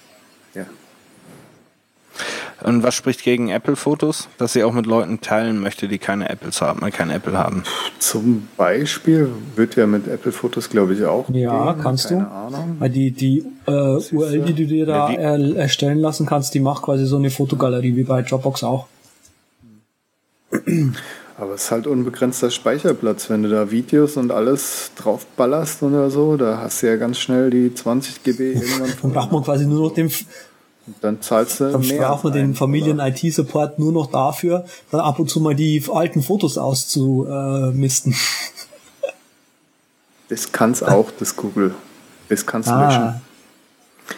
Und 2.62 2.82
was 2.82 2.94
spricht 2.94 3.22
gegen 3.22 3.48
Apple-Fotos? 3.48 4.28
Dass 4.38 4.52
sie 4.52 4.64
auch 4.64 4.72
mit 4.72 4.86
Leuten 4.86 5.20
teilen 5.20 5.60
möchte, 5.60 5.88
die 5.88 5.98
keine 5.98 6.28
Apples 6.28 6.60
haben, 6.60 6.86
äh, 6.86 6.90
kein 6.90 7.10
Apple 7.10 7.36
haben. 7.36 7.62
Zum 7.98 8.48
Beispiel 8.56 9.28
wird 9.56 9.76
ja 9.76 9.86
mit 9.86 10.06
Apple-Fotos, 10.06 10.70
glaube 10.70 10.94
ich, 10.94 11.04
auch. 11.04 11.28
Ja, 11.30 11.72
gehen. 11.72 11.82
kannst 11.82 12.08
keine 12.08 12.24
du. 12.24 12.30
Ahnung. 12.30 12.76
Weil 12.78 12.90
die, 12.90 13.10
die 13.10 13.44
äh, 13.66 13.70
URL, 13.70 14.40
die 14.42 14.54
du 14.54 14.66
dir 14.66 14.86
da 14.86 15.10
ja, 15.10 15.36
erstellen 15.54 15.98
lassen 15.98 16.26
kannst, 16.26 16.54
die 16.54 16.60
macht 16.60 16.82
quasi 16.82 17.06
so 17.06 17.16
eine 17.16 17.30
Fotogalerie 17.30 17.96
wie 17.96 18.04
bei 18.04 18.22
Dropbox 18.22 18.64
auch. 18.64 18.86
Aber 21.40 21.54
es 21.54 21.64
ist 21.64 21.70
halt 21.70 21.86
unbegrenzter 21.86 22.50
Speicherplatz. 22.50 23.30
Wenn 23.30 23.42
du 23.42 23.48
da 23.48 23.70
Videos 23.70 24.18
und 24.18 24.30
alles 24.30 24.90
drauf 24.94 25.24
ballerst 25.36 25.82
oder 25.82 26.10
so, 26.10 26.36
da 26.36 26.58
hast 26.58 26.82
du 26.82 26.88
ja 26.88 26.96
ganz 26.96 27.18
schnell 27.18 27.48
die 27.48 27.72
20 27.72 28.22
GB 28.22 28.52
irgendwann. 28.52 28.92
Dann 29.00 29.12
braucht 29.12 29.32
man 29.32 29.42
quasi 29.42 29.66
nur 29.66 29.88
noch 29.88 29.94
den, 29.94 30.10
dann 31.00 31.20
zahlst 31.20 31.60
du 31.60 31.72
dann 31.72 31.80
mehr. 31.80 32.00
Dann 32.00 32.24
wir 32.24 32.30
den 32.30 32.54
Familien-IT-Support 32.54 33.78
nur 33.78 33.92
noch 33.92 34.10
dafür, 34.10 34.64
dann 34.90 35.00
ab 35.00 35.18
und 35.18 35.28
zu 35.28 35.40
mal 35.40 35.54
die 35.54 35.82
alten 35.90 36.22
Fotos 36.22 36.58
auszumisten. 36.58 38.14
Das 40.28 40.52
kann's 40.52 40.80
auch, 40.80 41.10
das 41.18 41.34
Google. 41.34 41.74
Das 42.28 42.46
kann's 42.46 42.68
ah. 42.68 42.86
löschen. 42.86 43.20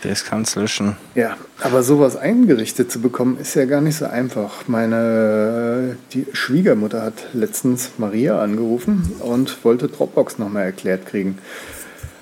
Das 0.02 0.24
kann's 0.24 0.54
löschen. 0.56 0.96
Ja, 1.14 1.36
aber 1.60 1.82
sowas 1.82 2.16
eingerichtet 2.16 2.90
zu 2.90 3.00
bekommen, 3.00 3.38
ist 3.38 3.54
ja 3.54 3.64
gar 3.64 3.80
nicht 3.80 3.96
so 3.96 4.06
einfach. 4.06 4.68
Meine 4.68 5.96
die 6.12 6.26
Schwiegermutter 6.32 7.02
hat 7.02 7.14
letztens 7.32 7.90
Maria 7.98 8.40
angerufen 8.40 9.12
und 9.20 9.64
wollte 9.64 9.88
Dropbox 9.88 10.38
nochmal 10.38 10.64
erklärt 10.64 11.06
kriegen. 11.06 11.38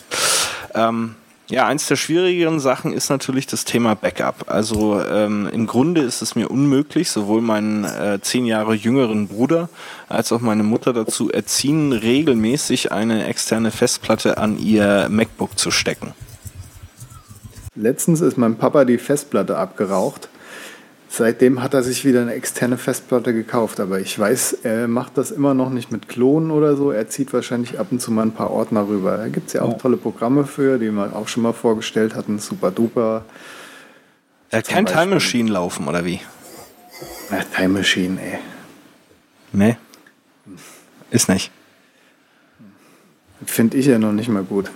ähm, 0.74 1.14
ja, 1.48 1.66
eins 1.66 1.86
der 1.86 1.96
schwierigeren 1.96 2.58
Sachen 2.58 2.92
ist 2.92 3.08
natürlich 3.08 3.46
das 3.46 3.64
Thema 3.64 3.94
Backup. 3.94 4.46
Also 4.48 5.00
ähm, 5.00 5.48
im 5.52 5.66
Grunde 5.66 6.00
ist 6.00 6.20
es 6.20 6.34
mir 6.34 6.50
unmöglich, 6.50 7.10
sowohl 7.10 7.40
meinen 7.40 7.84
äh, 7.84 8.18
zehn 8.20 8.46
Jahre 8.46 8.74
jüngeren 8.74 9.28
Bruder 9.28 9.68
als 10.08 10.32
auch 10.32 10.40
meine 10.40 10.64
Mutter 10.64 10.92
dazu 10.92 11.30
erziehen, 11.30 11.92
regelmäßig 11.92 12.90
eine 12.90 13.26
externe 13.26 13.70
Festplatte 13.70 14.38
an 14.38 14.58
ihr 14.58 15.08
MacBook 15.08 15.56
zu 15.56 15.70
stecken. 15.70 16.14
Letztens 17.76 18.22
ist 18.22 18.38
mein 18.38 18.56
Papa 18.56 18.84
die 18.84 18.98
Festplatte 18.98 19.56
abgeraucht 19.56 20.28
Seitdem 21.08 21.62
hat 21.62 21.72
er 21.72 21.82
sich 21.82 22.04
wieder 22.04 22.20
eine 22.20 22.34
externe 22.34 22.78
Festplatte 22.78 23.32
gekauft, 23.32 23.78
aber 23.80 24.00
ich 24.00 24.18
weiß, 24.18 24.58
er 24.64 24.88
macht 24.88 25.16
das 25.16 25.30
immer 25.30 25.54
noch 25.54 25.70
nicht 25.70 25.92
mit 25.92 26.08
Klonen 26.08 26.50
oder 26.50 26.76
so. 26.76 26.90
Er 26.90 27.08
zieht 27.08 27.32
wahrscheinlich 27.32 27.78
ab 27.78 27.88
und 27.90 28.00
zu 28.00 28.10
mal 28.10 28.22
ein 28.22 28.32
paar 28.32 28.50
Ordner 28.50 28.88
rüber. 28.88 29.16
Da 29.16 29.28
gibt 29.28 29.46
es 29.46 29.52
ja 29.52 29.62
auch 29.62 29.72
ja. 29.72 29.78
tolle 29.78 29.96
Programme 29.96 30.44
für, 30.44 30.78
die 30.78 30.90
wir 30.90 31.14
auch 31.14 31.28
schon 31.28 31.44
mal 31.44 31.52
vorgestellt 31.52 32.14
hatten. 32.16 32.38
Super 32.38 32.70
duper. 32.70 33.24
Er 34.50 34.62
kein 34.62 34.84
Beispiel. 34.84 35.02
Time 35.02 35.14
Machine 35.14 35.50
laufen, 35.50 35.88
oder 35.88 36.04
wie? 36.04 36.20
Ja, 37.30 37.38
Time 37.54 37.78
Machine, 37.78 38.20
ey. 38.20 38.38
Nee. 39.52 39.76
Ist 41.10 41.28
nicht. 41.28 41.50
Finde 43.44 43.76
ich 43.76 43.86
ja 43.86 43.98
noch 43.98 44.12
nicht 44.12 44.28
mal 44.28 44.42
gut. 44.42 44.70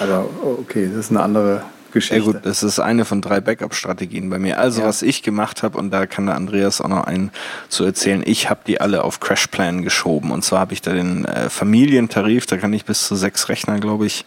Aber 0.00 0.28
okay, 0.44 0.88
das 0.88 1.06
ist 1.06 1.10
eine 1.10 1.22
andere 1.22 1.62
Geschichte. 1.92 2.16
Ja 2.16 2.32
gut, 2.32 2.46
das 2.46 2.62
ist 2.62 2.78
eine 2.78 3.04
von 3.04 3.20
drei 3.20 3.40
Backup-Strategien 3.40 4.28
bei 4.30 4.38
mir. 4.38 4.58
Also 4.58 4.80
ja. 4.80 4.86
was 4.86 5.02
ich 5.02 5.22
gemacht 5.22 5.62
habe, 5.62 5.78
und 5.78 5.90
da 5.90 6.06
kann 6.06 6.26
der 6.26 6.34
Andreas 6.34 6.80
auch 6.80 6.88
noch 6.88 7.04
einen 7.04 7.30
zu 7.68 7.84
erzählen, 7.84 8.22
ich 8.24 8.50
habe 8.50 8.60
die 8.66 8.80
alle 8.80 9.04
auf 9.04 9.20
Crashplan 9.20 9.82
geschoben. 9.82 10.30
Und 10.30 10.42
zwar 10.44 10.60
habe 10.60 10.72
ich 10.72 10.82
da 10.82 10.92
den 10.92 11.24
äh, 11.24 11.48
Familientarif, 11.48 12.46
da 12.46 12.56
kann 12.56 12.72
ich 12.72 12.84
bis 12.84 13.06
zu 13.06 13.14
sechs 13.14 13.48
Rechner, 13.48 13.78
glaube 13.78 14.06
ich, 14.06 14.24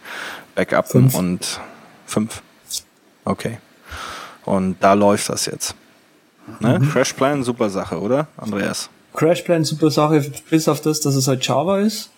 backuppen 0.54 1.10
fünf. 1.10 1.14
und 1.14 1.60
fünf. 2.06 2.42
Okay. 3.24 3.58
Und 4.44 4.76
da 4.80 4.94
läuft 4.94 5.28
das 5.28 5.46
jetzt. 5.46 5.74
Ne? 6.60 6.78
Mhm. 6.78 6.90
Crashplan, 6.90 7.42
super 7.42 7.70
Sache, 7.70 8.00
oder, 8.00 8.28
Andreas? 8.36 8.88
Crashplan, 9.14 9.64
super 9.64 9.90
Sache, 9.90 10.24
bis 10.50 10.68
auf 10.68 10.80
das, 10.80 11.00
dass 11.00 11.14
es 11.14 11.26
halt 11.26 11.46
Java 11.46 11.80
ist. 11.80 12.10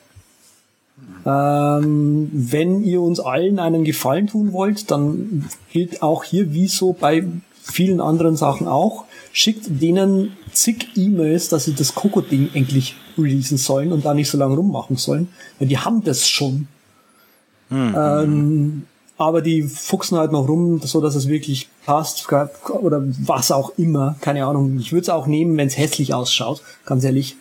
Ähm, 1.26 2.30
wenn 2.32 2.82
ihr 2.82 3.02
uns 3.02 3.20
allen 3.20 3.58
einen 3.58 3.84
Gefallen 3.84 4.28
tun 4.28 4.52
wollt, 4.52 4.90
dann 4.90 5.48
gilt 5.72 6.02
auch 6.02 6.24
hier, 6.24 6.52
wie 6.54 6.68
so 6.68 6.92
bei 6.92 7.24
vielen 7.62 8.00
anderen 8.00 8.36
Sachen 8.36 8.66
auch, 8.66 9.04
schickt 9.32 9.66
denen 9.82 10.36
zig 10.52 10.88
E-Mails, 10.96 11.48
dass 11.48 11.66
sie 11.66 11.74
das 11.74 11.94
Coco-Ding 11.94 12.50
endlich 12.54 12.96
releasen 13.16 13.58
sollen 13.58 13.92
und 13.92 14.04
da 14.04 14.14
nicht 14.14 14.30
so 14.30 14.38
lange 14.38 14.56
rummachen 14.56 14.96
sollen, 14.96 15.28
weil 15.58 15.68
die 15.68 15.78
haben 15.78 16.02
das 16.02 16.26
schon. 16.26 16.68
Mhm. 17.68 17.94
Ähm, 17.96 18.82
aber 19.18 19.42
die 19.42 19.62
fuchsen 19.62 20.16
halt 20.16 20.32
noch 20.32 20.48
rum, 20.48 20.80
so 20.82 21.00
dass 21.00 21.16
es 21.16 21.28
wirklich 21.28 21.68
passt 21.84 22.26
oder 22.68 23.02
was 23.04 23.50
auch 23.50 23.72
immer, 23.76 24.16
keine 24.20 24.46
Ahnung. 24.46 24.78
Ich 24.78 24.92
würde 24.92 25.02
es 25.02 25.08
auch 25.08 25.26
nehmen, 25.26 25.56
wenn 25.56 25.66
es 25.66 25.76
hässlich 25.76 26.14
ausschaut, 26.14 26.62
ganz 26.86 27.04
ehrlich. 27.04 27.36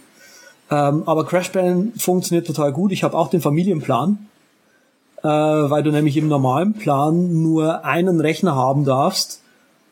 Ähm, 0.69 1.03
aber 1.06 1.25
Crashplan 1.25 1.93
funktioniert 1.97 2.47
total 2.47 2.73
gut. 2.73 2.91
Ich 2.91 3.03
habe 3.03 3.17
auch 3.17 3.30
den 3.30 3.41
Familienplan, 3.41 4.27
äh, 5.23 5.27
weil 5.27 5.84
du 5.84 5.91
nämlich 5.91 6.17
im 6.17 6.27
normalen 6.27 6.73
Plan 6.73 7.41
nur 7.41 7.86
einen 7.86 8.19
Rechner 8.19 8.56
haben 8.56 8.84
darfst. 8.86 9.41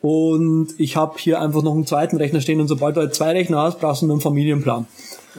Und 0.02 0.68
ich 0.78 0.96
habe 0.96 1.18
hier 1.18 1.40
einfach 1.40 1.62
noch 1.62 1.74
einen 1.74 1.86
zweiten 1.86 2.16
Rechner 2.16 2.40
stehen 2.40 2.60
und 2.60 2.68
sobald 2.68 2.96
du 2.96 3.00
halt 3.00 3.14
zwei 3.14 3.32
Rechner 3.32 3.62
hast, 3.62 3.80
brauchst 3.80 4.02
du 4.02 4.10
einen 4.10 4.20
Familienplan. 4.20 4.86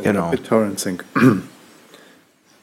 Genau. 0.04 0.30
BitTorrent 0.30 0.80
Sync. 0.80 1.06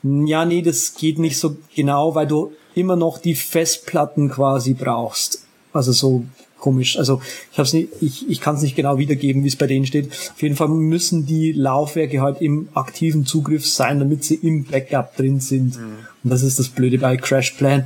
Ja, 0.07 0.45
nee, 0.45 0.61
das 0.61 0.97
geht 0.97 1.19
nicht 1.19 1.39
so 1.39 1.57
genau, 1.75 2.15
weil 2.15 2.27
du 2.27 2.53
immer 2.75 2.95
noch 2.95 3.17
die 3.17 3.35
Festplatten 3.35 4.29
quasi 4.29 4.75
brauchst. 4.75 5.47
Also 5.73 5.93
so 5.93 6.25
komisch. 6.65 6.99
Also 6.99 7.21
ich 7.53 7.59
hab's 7.59 7.75
nicht, 7.75 7.91
ich, 8.01 8.29
ich 8.29 8.41
kann 8.41 8.57
es 8.57 8.63
nicht 8.63 8.75
genau 8.75 8.97
wiedergeben, 8.97 9.45
wie 9.45 9.49
es 9.49 9.57
bei 9.57 9.67
denen 9.67 9.85
steht. 9.85 10.11
Auf 10.11 10.41
jeden 10.41 10.57
Fall 10.57 10.69
müssen 10.69 11.27
die 11.27 11.53
Laufwerke 11.53 12.23
halt 12.23 12.41
im 12.41 12.69
aktiven 12.73 13.27
Zugriff 13.27 13.67
sein, 13.67 13.99
damit 13.99 14.25
sie 14.25 14.37
im 14.37 14.65
Backup 14.65 15.15
drin 15.17 15.41
sind. 15.41 15.77
Mhm. 15.77 15.99
Und 16.25 16.31
das 16.31 16.43
ist 16.43 16.59
das 16.59 16.71
Blöde 16.71 16.99
bei 16.99 17.19
CrashPlan. 17.19 17.81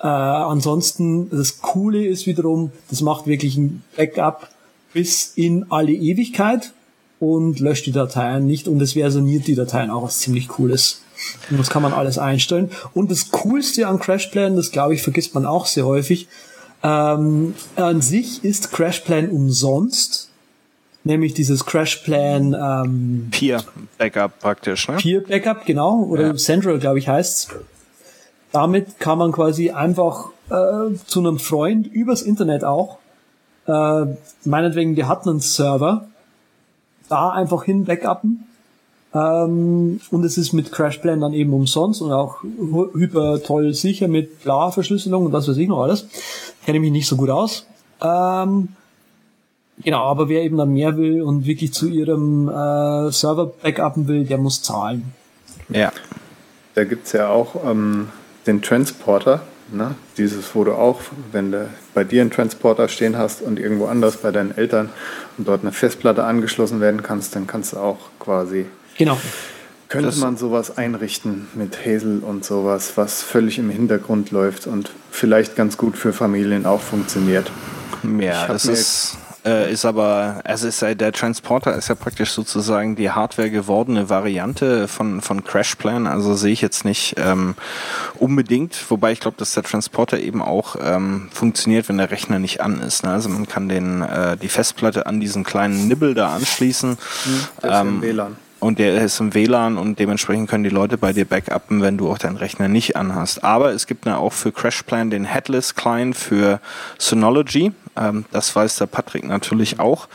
Äh, 0.00 0.06
ansonsten, 0.06 1.30
das 1.30 1.60
Coole 1.60 2.04
ist 2.04 2.26
wiederum, 2.26 2.72
das 2.90 3.02
macht 3.02 3.28
wirklich 3.28 3.56
ein 3.56 3.84
Backup 3.96 4.48
bis 4.92 5.32
in 5.36 5.66
alle 5.70 5.92
Ewigkeit 5.92 6.72
und 7.20 7.60
löscht 7.60 7.86
die 7.86 7.92
Dateien 7.92 8.46
nicht 8.46 8.66
und 8.66 8.82
es 8.82 8.94
versioniert 8.94 9.46
die 9.46 9.54
Dateien 9.54 9.90
auch, 9.90 10.02
was 10.02 10.18
ziemlich 10.18 10.58
cool 10.58 10.72
ist. 10.72 11.02
Und 11.50 11.58
das 11.58 11.70
kann 11.70 11.82
man 11.82 11.92
alles 11.92 12.18
einstellen. 12.18 12.70
Und 12.94 13.12
das 13.12 13.30
Coolste 13.30 13.86
an 13.86 14.00
CrashPlan, 14.00 14.56
das 14.56 14.72
glaube 14.72 14.94
ich, 14.94 15.02
vergisst 15.02 15.34
man 15.34 15.46
auch 15.46 15.66
sehr 15.66 15.86
häufig, 15.86 16.26
ähm, 16.82 17.54
an 17.76 18.00
sich 18.00 18.44
ist 18.44 18.72
CrashPlan 18.72 19.30
umsonst. 19.30 20.30
Nämlich 21.04 21.32
dieses 21.32 21.64
CrashPlan 21.64 22.54
ähm, 22.54 23.28
Peer 23.30 23.62
Backup 23.96 24.40
praktisch, 24.40 24.88
ne? 24.88 24.96
Peer 24.96 25.22
Backup, 25.22 25.64
genau. 25.64 26.02
Oder 26.02 26.28
ja. 26.28 26.34
Central, 26.36 26.78
glaube 26.78 26.98
ich, 26.98 27.08
heißt's. 27.08 27.48
Damit 28.52 28.98
kann 28.98 29.18
man 29.18 29.32
quasi 29.32 29.70
einfach 29.70 30.30
äh, 30.50 30.94
zu 31.06 31.20
einem 31.20 31.38
Freund 31.38 31.86
übers 31.86 32.22
Internet 32.22 32.64
auch, 32.64 32.98
äh, 33.66 34.06
meinetwegen, 34.44 34.94
die 34.94 35.04
hatten 35.04 35.28
einen 35.28 35.40
Server, 35.40 36.08
da 37.08 37.30
einfach 37.30 37.64
hin 37.64 37.84
backuppen 37.84 38.47
ähm, 39.14 40.00
und 40.10 40.24
es 40.24 40.36
ist 40.36 40.52
mit 40.52 40.70
CrashPlan 40.70 41.20
dann 41.20 41.32
eben 41.32 41.52
umsonst 41.54 42.02
und 42.02 42.12
auch 42.12 42.42
hyper 42.42 43.42
toll 43.42 43.72
sicher 43.72 44.06
mit 44.06 44.42
Bla-Verschlüsselung 44.42 45.26
und 45.26 45.32
das 45.32 45.48
weiß 45.48 45.56
ich 45.56 45.68
noch 45.68 45.82
alles. 45.82 46.06
Kenne 46.66 46.80
mich 46.80 46.92
nicht 46.92 47.06
so 47.06 47.16
gut 47.16 47.30
aus. 47.30 47.66
Ähm, 48.02 48.68
genau, 49.82 50.04
aber 50.04 50.28
wer 50.28 50.42
eben 50.42 50.58
dann 50.58 50.72
mehr 50.72 50.96
will 50.98 51.22
und 51.22 51.46
wirklich 51.46 51.72
zu 51.72 51.88
ihrem 51.88 52.48
äh, 52.48 53.10
Server 53.10 53.46
backuppen 53.46 54.08
will, 54.08 54.24
der 54.24 54.38
muss 54.38 54.62
zahlen. 54.62 55.12
Ja. 55.70 55.90
Da 56.74 56.84
gibt's 56.84 57.12
ja 57.12 57.28
auch 57.28 57.56
ähm, 57.64 58.10
den 58.46 58.60
Transporter, 58.62 59.40
ne? 59.72 59.94
dieses, 60.18 60.54
wo 60.54 60.64
du 60.64 60.74
auch, 60.74 61.00
wenn 61.32 61.50
du 61.50 61.68
bei 61.94 62.04
dir 62.04 62.20
einen 62.20 62.30
Transporter 62.30 62.88
stehen 62.88 63.16
hast 63.16 63.40
und 63.40 63.58
irgendwo 63.58 63.86
anders 63.86 64.18
bei 64.18 64.30
deinen 64.30 64.56
Eltern 64.56 64.90
und 65.38 65.48
dort 65.48 65.62
eine 65.62 65.72
Festplatte 65.72 66.24
angeschlossen 66.24 66.80
werden 66.80 67.02
kannst, 67.02 67.34
dann 67.34 67.46
kannst 67.46 67.72
du 67.72 67.78
auch 67.78 67.98
quasi 68.20 68.66
Genau. 68.98 69.18
Könnte 69.88 70.08
das 70.08 70.18
man 70.18 70.36
sowas 70.36 70.76
einrichten 70.76 71.48
mit 71.54 71.78
Hazel 71.86 72.18
und 72.18 72.44
sowas, 72.44 72.92
was 72.96 73.22
völlig 73.22 73.58
im 73.58 73.70
Hintergrund 73.70 74.30
läuft 74.32 74.66
und 74.66 74.90
vielleicht 75.10 75.56
ganz 75.56 75.78
gut 75.78 75.96
für 75.96 76.12
Familien 76.12 76.66
auch 76.66 76.82
funktioniert? 76.82 77.50
Ja, 78.20 78.46
das 78.46 78.66
ist, 78.66 79.16
äh, 79.46 79.72
ist 79.72 79.86
aber, 79.86 80.42
es 80.44 80.62
ist 80.62 80.82
ja, 80.82 80.94
der 80.94 81.12
Transporter 81.12 81.74
ist 81.74 81.88
ja 81.88 81.94
praktisch 81.94 82.32
sozusagen 82.32 82.96
die 82.96 83.10
Hardware 83.10 83.50
gewordene 83.50 84.10
Variante 84.10 84.88
von, 84.88 85.22
von 85.22 85.42
CrashPlan, 85.42 86.06
also 86.06 86.34
sehe 86.34 86.52
ich 86.52 86.60
jetzt 86.60 86.84
nicht 86.84 87.14
ähm, 87.16 87.54
unbedingt, 88.18 88.90
wobei 88.90 89.12
ich 89.12 89.20
glaube, 89.20 89.38
dass 89.38 89.52
der 89.54 89.62
Transporter 89.62 90.20
eben 90.20 90.42
auch 90.42 90.76
ähm, 90.82 91.28
funktioniert, 91.32 91.88
wenn 91.88 91.96
der 91.96 92.10
Rechner 92.10 92.38
nicht 92.38 92.60
an 92.60 92.82
ist. 92.82 93.04
Ne? 93.04 93.10
Also 93.10 93.30
man 93.30 93.48
kann 93.48 93.70
den, 93.70 94.02
äh, 94.02 94.36
die 94.36 94.48
Festplatte 94.48 95.06
an 95.06 95.18
diesen 95.18 95.44
kleinen 95.44 95.88
Nibbel 95.88 96.12
da 96.12 96.34
anschließen. 96.34 96.90
Mhm, 96.90 97.44
das 97.62 97.80
ähm, 97.80 98.02
WLAN. 98.02 98.36
Und 98.60 98.80
der 98.80 99.04
ist 99.04 99.20
im 99.20 99.34
WLAN 99.34 99.78
und 99.78 100.00
dementsprechend 100.00 100.50
können 100.50 100.64
die 100.64 100.70
Leute 100.70 100.98
bei 100.98 101.12
dir 101.12 101.24
backuppen, 101.24 101.80
wenn 101.80 101.96
du 101.96 102.10
auch 102.10 102.18
deinen 102.18 102.36
Rechner 102.36 102.68
nicht 102.68 102.96
anhast. 102.96 103.44
Aber 103.44 103.72
es 103.72 103.86
gibt 103.86 104.06
auch 104.08 104.32
für 104.32 104.50
CrashPlan 104.50 105.10
den 105.10 105.24
Headless 105.24 105.76
Client 105.76 106.16
für 106.16 106.60
Synology. 106.98 107.72
Ähm, 107.96 108.24
das 108.32 108.54
weiß 108.54 108.76
der 108.76 108.86
Patrick 108.86 109.24
natürlich 109.24 109.78
auch. 109.78 110.08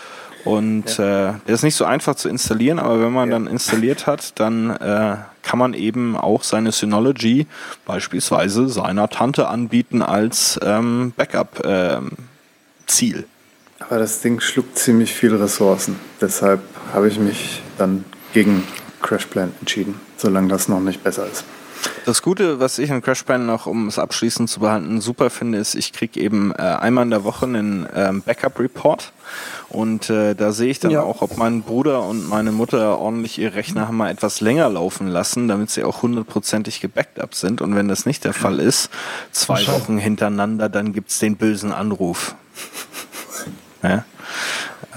Und 0.44 0.98
ja. 0.98 1.30
äh, 1.30 1.34
der 1.48 1.56
ist 1.56 1.64
nicht 1.64 1.76
so 1.76 1.86
einfach 1.86 2.16
zu 2.16 2.28
installieren, 2.28 2.80
aber 2.80 3.02
wenn 3.02 3.14
man 3.14 3.30
ja. 3.30 3.36
dann 3.36 3.48
installiert 3.48 4.08
hat, 4.08 4.38
dann 4.40 4.72
äh, 4.72 5.16
kann 5.42 5.60
man 5.60 5.74
eben 5.74 6.18
auch 6.18 6.44
seine 6.44 6.74
Synology 6.74 7.48
beispielsweise 7.86 8.68
seiner 8.68 9.10
Tante 9.10 9.48
anbieten 9.48 10.02
als 10.02 10.60
ähm, 10.64 11.14
Backup-Ziel. 11.16 13.18
Ähm, 13.18 13.24
aber 13.80 14.00
das 14.00 14.22
Ding 14.22 14.40
schluckt 14.40 14.78
ziemlich 14.78 15.14
viele 15.14 15.40
Ressourcen. 15.40 15.98
Deshalb 16.20 16.62
habe 16.94 17.08
ich 17.08 17.20
mich 17.20 17.62
dann 17.78 18.04
gegen 18.34 18.64
CrashPlan 19.02 19.54
entschieden, 19.60 20.00
solange 20.18 20.48
das 20.48 20.68
noch 20.68 20.80
nicht 20.80 21.04
besser 21.04 21.28
ist. 21.32 21.44
Das 22.06 22.22
Gute, 22.22 22.60
was 22.60 22.80
ich 22.80 22.92
an 22.92 23.02
CrashPlan 23.02 23.46
noch, 23.46 23.66
um 23.66 23.88
es 23.88 24.00
abschließend 24.00 24.50
zu 24.50 24.60
behalten, 24.60 25.02
super 25.02 25.30
finde, 25.30 25.58
ist, 25.58 25.76
ich 25.76 25.94
kriege 25.94 26.20
eben 26.20 26.52
äh, 26.52 26.62
einmal 26.62 27.06
in 27.06 27.10
der 27.10 27.24
Woche 27.24 27.46
einen 27.46 27.88
ähm, 27.94 28.22
Backup-Report 28.22 29.12
und 29.70 30.10
äh, 30.10 30.34
da 30.34 30.52
sehe 30.52 30.70
ich 30.70 30.80
dann 30.80 30.92
ja. 30.92 31.02
auch, 31.02 31.22
ob 31.22 31.38
mein 31.38 31.62
Bruder 31.62 32.04
und 32.04 32.28
meine 32.28 32.52
Mutter 32.52 33.00
ordentlich 33.00 33.38
ihre 33.38 33.56
Rechner 33.56 33.88
haben 33.88 33.98
mal 33.98 34.12
etwas 34.12 34.42
länger 34.42 34.70
laufen 34.70 35.08
lassen, 35.08 35.48
damit 35.48 35.70
sie 35.72 35.84
auch 35.84 36.02
hundertprozentig 36.02 36.82
gebackt 36.82 37.20
up 37.20 37.36
sind 37.36 37.62
und 37.62 37.76
wenn 37.76 37.88
das 37.88 38.06
nicht 38.06 38.24
der 38.26 38.34
Fall 38.34 38.60
ist, 38.60 38.90
zwei 39.32 39.66
Wochen 39.68 39.98
hintereinander, 39.98 40.70
dann 40.70 40.94
gibt 40.94 41.10
es 41.10 41.20
den 41.20 41.38
bösen 41.38 41.72
Anruf. 41.72 42.36
ja? 43.82 44.06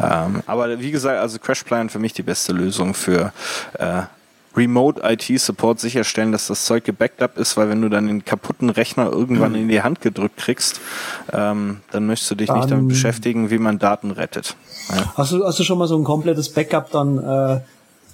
Ähm, 0.02 0.42
aber 0.46 0.80
wie 0.80 0.90
gesagt, 0.90 1.18
also 1.18 1.38
CrashPlan 1.38 1.88
für 1.88 1.98
mich 1.98 2.12
die 2.12 2.22
beste 2.22 2.52
Lösung 2.52 2.94
für 2.94 3.32
äh, 3.78 4.02
Remote 4.56 5.02
IT 5.04 5.38
Support 5.38 5.80
sicherstellen, 5.80 6.32
dass 6.32 6.46
das 6.46 6.64
Zeug 6.64 6.84
gebackt 6.84 7.22
up 7.22 7.36
ist, 7.36 7.56
weil 7.56 7.68
wenn 7.68 7.82
du 7.82 7.88
dann 7.88 8.06
den 8.06 8.24
kaputten 8.24 8.70
Rechner 8.70 9.10
irgendwann 9.12 9.54
in 9.54 9.68
die 9.68 9.82
Hand 9.82 10.00
gedrückt 10.00 10.38
kriegst, 10.38 10.80
ähm, 11.32 11.80
dann 11.90 12.06
möchtest 12.06 12.30
du 12.30 12.34
dich 12.36 12.48
dann 12.48 12.58
nicht 12.58 12.70
damit 12.70 12.88
beschäftigen, 12.88 13.50
wie 13.50 13.58
man 13.58 13.78
Daten 13.78 14.10
rettet. 14.10 14.56
Ja. 14.88 15.12
Hast, 15.16 15.32
du, 15.32 15.44
hast 15.44 15.58
du 15.58 15.64
schon 15.64 15.78
mal 15.78 15.86
so 15.86 15.96
ein 15.96 16.04
komplettes 16.04 16.48
Backup 16.48 16.90
dann 16.90 17.18
äh, 17.18 17.60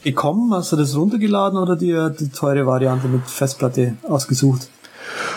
bekommen? 0.02 0.52
Hast 0.52 0.72
du 0.72 0.76
das 0.76 0.96
runtergeladen 0.96 1.58
oder 1.58 1.76
dir 1.76 2.10
die 2.10 2.30
teure 2.30 2.66
Variante 2.66 3.06
mit 3.06 3.22
Festplatte 3.28 3.94
ausgesucht? 4.02 4.68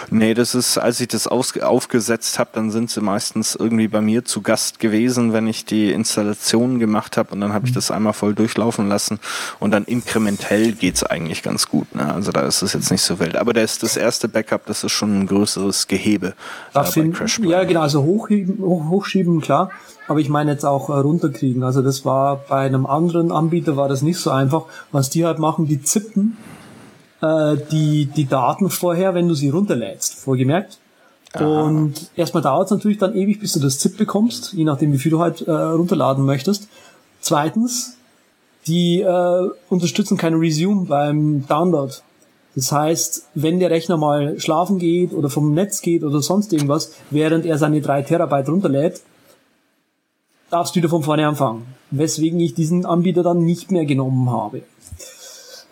Nee, 0.09 0.33
das 0.33 0.55
ist, 0.55 0.77
als 0.77 0.99
ich 0.99 1.07
das 1.07 1.27
aufgesetzt 1.27 2.39
habe, 2.39 2.51
dann 2.53 2.71
sind 2.71 2.89
sie 2.89 3.01
meistens 3.01 3.55
irgendwie 3.55 3.87
bei 3.87 4.01
mir 4.01 4.25
zu 4.25 4.41
Gast 4.41 4.79
gewesen, 4.79 5.33
wenn 5.33 5.47
ich 5.47 5.65
die 5.65 5.91
Installation 5.91 6.79
gemacht 6.79 7.17
habe 7.17 7.33
und 7.33 7.41
dann 7.41 7.53
habe 7.53 7.65
ich 7.65 7.71
mhm. 7.71 7.75
das 7.75 7.91
einmal 7.91 8.13
voll 8.13 8.33
durchlaufen 8.33 8.87
lassen 8.87 9.19
und 9.59 9.71
dann 9.71 9.85
inkrementell 9.85 10.73
geht's 10.73 11.03
eigentlich 11.03 11.43
ganz 11.43 11.67
gut. 11.67 11.93
Ne? 11.95 12.13
Also 12.13 12.31
da 12.31 12.41
ist 12.41 12.61
es 12.61 12.73
jetzt 12.73 12.91
nicht 12.91 13.01
so 13.01 13.19
wild. 13.19 13.35
Aber 13.35 13.53
das, 13.53 13.79
das 13.79 13.97
erste 13.97 14.27
Backup, 14.27 14.65
das 14.65 14.83
ist 14.83 14.91
schon 14.91 15.21
ein 15.21 15.27
größeres 15.27 15.87
Gehebe. 15.87 16.33
Äh, 16.73 16.81
bei 17.05 17.25
ja, 17.43 17.63
genau, 17.63 17.81
also 17.81 18.03
hochheben, 18.03 18.59
hoch, 18.59 18.89
hochschieben, 18.89 19.41
klar. 19.41 19.71
Aber 20.07 20.19
ich 20.19 20.29
meine 20.29 20.51
jetzt 20.51 20.65
auch 20.65 20.89
äh, 20.89 20.93
runterkriegen. 20.93 21.63
Also 21.63 21.81
das 21.81 22.05
war 22.05 22.37
bei 22.47 22.65
einem 22.65 22.85
anderen 22.85 23.31
Anbieter 23.31 23.75
war 23.75 23.89
das 23.89 24.01
nicht 24.01 24.19
so 24.19 24.29
einfach. 24.29 24.65
Was 24.91 25.09
die 25.09 25.25
halt 25.25 25.39
machen, 25.39 25.65
die 25.65 25.81
zippen 25.81 26.37
äh, 27.25 27.57
die, 27.71 28.05
die 28.05 28.25
Daten 28.25 28.69
vorher, 28.69 29.13
wenn 29.13 29.27
du 29.27 29.33
sie 29.33 29.49
runterlädst, 29.49 30.15
vorgemerkt. 30.15 30.77
Aha. 31.33 31.63
Und 31.63 32.09
erstmal 32.15 32.43
dauert 32.43 32.65
es 32.65 32.71
natürlich 32.71 32.97
dann 32.97 33.15
ewig, 33.15 33.39
bis 33.39 33.53
du 33.53 33.59
das 33.59 33.79
ZIP 33.79 33.97
bekommst, 33.97 34.53
je 34.53 34.63
nachdem, 34.63 34.93
wie 34.93 34.97
viel 34.97 35.11
du 35.11 35.19
halt 35.19 35.41
äh, 35.41 35.51
runterladen 35.51 36.25
möchtest. 36.25 36.69
Zweitens, 37.19 37.97
die 38.67 39.01
äh, 39.01 39.49
unterstützen 39.69 40.17
kein 40.17 40.35
Resume 40.35 40.85
beim 40.85 41.45
Download. 41.47 41.93
Das 42.55 42.71
heißt, 42.71 43.27
wenn 43.35 43.59
der 43.59 43.69
Rechner 43.69 43.97
mal 43.97 44.39
schlafen 44.39 44.79
geht 44.79 45.13
oder 45.13 45.29
vom 45.29 45.53
Netz 45.53 45.81
geht 45.81 46.03
oder 46.03 46.21
sonst 46.21 46.53
irgendwas, 46.53 46.93
während 47.09 47.45
er 47.45 47.57
seine 47.57 47.81
drei 47.81 48.01
Terabyte 48.01 48.47
runterlädt, 48.47 49.01
darfst 50.49 50.73
du 50.73 50.77
wieder 50.77 50.89
von 50.89 51.03
vorne 51.03 51.27
anfangen. 51.27 51.65
Weswegen 51.91 52.39
ich 52.39 52.53
diesen 52.53 52.85
Anbieter 52.85 53.23
dann 53.23 53.43
nicht 53.43 53.71
mehr 53.71 53.85
genommen 53.85 54.29
habe. 54.29 54.61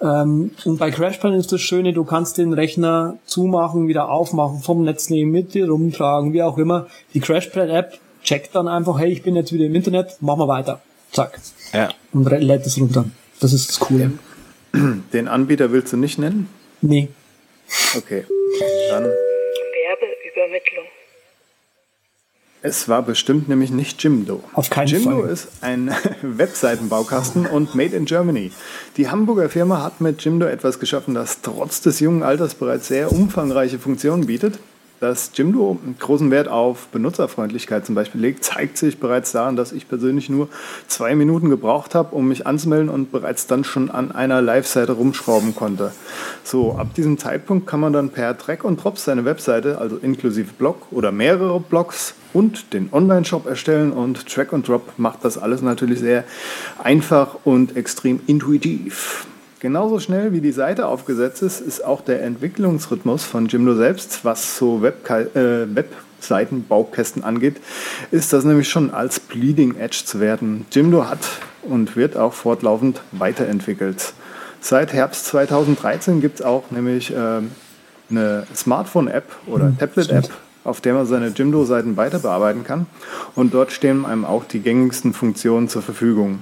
Ähm, 0.03 0.51
und 0.65 0.77
bei 0.79 0.91
CrashPlan 0.91 1.33
ist 1.33 1.53
das 1.53 1.61
Schöne, 1.61 1.93
du 1.93 2.03
kannst 2.03 2.37
den 2.37 2.51
Rechner 2.51 3.17
zumachen, 3.25 3.87
wieder 3.87 4.09
aufmachen, 4.09 4.59
vom 4.59 4.83
Netz 4.83 5.09
nehmen, 5.09 5.31
mit 5.31 5.53
dir 5.53 5.69
rumtragen, 5.69 6.33
wie 6.33 6.43
auch 6.43 6.57
immer. 6.57 6.87
Die 7.13 7.21
CrashPlan-App 7.21 7.97
checkt 8.21 8.53
dann 8.53 8.67
einfach, 8.67 8.99
hey, 8.99 9.09
ich 9.11 9.23
bin 9.23 9.35
jetzt 9.37 9.53
wieder 9.53 9.65
im 9.65 9.75
Internet, 9.75 10.21
machen 10.21 10.39
wir 10.39 10.47
weiter. 10.49 10.81
Zack. 11.11 11.39
Ja. 11.71 11.89
Und 12.11 12.29
lädt 12.29 12.65
es 12.65 12.77
runter. 12.79 13.05
Das 13.39 13.53
ist 13.53 13.69
das 13.69 13.79
Coole. 13.79 14.11
Den 15.13 15.27
Anbieter 15.27 15.71
willst 15.71 15.93
du 15.93 15.97
nicht 15.97 16.19
nennen? 16.19 16.49
Nee. 16.81 17.07
Okay. 17.95 18.25
Dann. 18.89 19.03
Wer 19.03 19.11
Werbeübermittlung. 19.89 20.85
Es 22.65 22.87
war 22.87 23.01
bestimmt 23.01 23.49
nämlich 23.49 23.71
nicht 23.71 24.01
Jimdo. 24.01 24.41
Auf 24.53 24.69
keinen 24.69 24.87
Jimdo 24.87 25.23
Fall. 25.23 25.29
ist 25.29 25.49
ein 25.59 25.93
Webseitenbaukasten 26.21 27.45
und 27.45 27.75
Made 27.75 27.93
in 27.93 28.05
Germany. 28.05 28.53
Die 28.95 29.09
Hamburger 29.09 29.49
Firma 29.49 29.83
hat 29.83 29.99
mit 29.99 30.23
Jimdo 30.23 30.45
etwas 30.45 30.79
geschaffen, 30.79 31.13
das 31.13 31.41
trotz 31.41 31.81
des 31.81 31.99
jungen 31.99 32.23
Alters 32.23 32.55
bereits 32.55 32.87
sehr 32.87 33.11
umfangreiche 33.11 33.79
Funktionen 33.79 34.27
bietet. 34.27 34.59
Dass 35.01 35.31
Jimdo 35.33 35.77
einen 35.83 35.97
großen 35.99 36.31
Wert 36.31 36.47
auf 36.47 36.87
Benutzerfreundlichkeit 36.87 37.85
zum 37.85 37.95
Beispiel 37.95 38.21
legt, 38.21 38.45
zeigt 38.45 38.77
sich 38.77 38.97
bereits 38.97 39.33
daran, 39.33 39.57
dass 39.57 39.73
ich 39.73 39.89
persönlich 39.89 40.29
nur 40.29 40.47
zwei 40.87 41.15
Minuten 41.15 41.49
gebraucht 41.49 41.93
habe, 41.95 42.15
um 42.15 42.29
mich 42.29 42.47
anzumelden 42.47 42.87
und 42.87 43.11
bereits 43.11 43.45
dann 43.45 43.65
schon 43.65 43.91
an 43.91 44.13
einer 44.13 44.41
Live-Seite 44.41 44.93
rumschrauben 44.93 45.53
konnte. 45.53 45.91
So, 46.45 46.77
ab 46.77 46.93
diesem 46.93 47.17
Zeitpunkt 47.17 47.67
kann 47.67 47.81
man 47.81 47.91
dann 47.91 48.11
per 48.11 48.33
Drag 48.35 48.63
und 48.63 48.81
Drop 48.81 48.97
seine 48.97 49.25
Webseite, 49.25 49.79
also 49.79 49.97
inklusive 49.97 50.53
Blog 50.57 50.87
oder 50.91 51.11
mehrere 51.11 51.59
Blogs 51.59 52.15
und 52.33 52.73
den 52.73 52.89
Online-Shop 52.91 53.45
erstellen 53.45 53.91
und 53.91 54.27
Track 54.27 54.53
and 54.53 54.67
Drop 54.67 54.93
macht 54.97 55.23
das 55.23 55.37
alles 55.37 55.61
natürlich 55.61 55.99
sehr 55.99 56.23
einfach 56.81 57.37
und 57.43 57.77
extrem 57.77 58.19
intuitiv. 58.27 59.25
Genauso 59.59 59.99
schnell 59.99 60.33
wie 60.33 60.41
die 60.41 60.51
Seite 60.51 60.87
aufgesetzt 60.87 61.41
ist, 61.41 61.61
ist 61.61 61.85
auch 61.85 62.01
der 62.01 62.21
Entwicklungsrhythmus 62.23 63.23
von 63.23 63.47
Jimdo 63.47 63.75
selbst, 63.75 64.25
was 64.25 64.57
so 64.57 64.81
Webka 64.81 65.21
äh, 65.21 65.73
Webseitenbaukästen 65.73 67.23
angeht, 67.23 67.61
ist 68.11 68.33
das 68.33 68.43
nämlich 68.43 68.67
schon 68.67 68.91
als 68.91 69.21
Bleeding 69.21 69.77
Edge 69.77 70.01
zu 70.05 70.19
werten. 70.19 70.65
Jimdo 70.71 71.07
hat 71.07 71.19
und 71.61 71.95
wird 71.95 72.17
auch 72.17 72.33
fortlaufend 72.33 73.01
weiterentwickelt. 73.13 74.13
Seit 74.59 74.91
Herbst 74.91 75.25
2013 75.27 76.19
gibt 76.19 76.39
es 76.39 76.45
auch 76.45 76.71
nämlich 76.71 77.13
äh, 77.13 77.41
eine 78.09 78.47
Smartphone-App 78.53 79.25
oder 79.47 79.73
Tablet-App, 79.77 80.29
auf 80.63 80.81
der 80.81 80.93
man 80.93 81.05
seine 81.05 81.27
Jimdo-Seiten 81.27 81.97
weiter 81.97 82.19
bearbeiten 82.19 82.63
kann. 82.63 82.85
Und 83.35 83.53
dort 83.53 83.71
stehen 83.71 84.05
einem 84.05 84.25
auch 84.25 84.45
die 84.45 84.59
gängigsten 84.59 85.13
Funktionen 85.13 85.69
zur 85.69 85.81
Verfügung. 85.81 86.39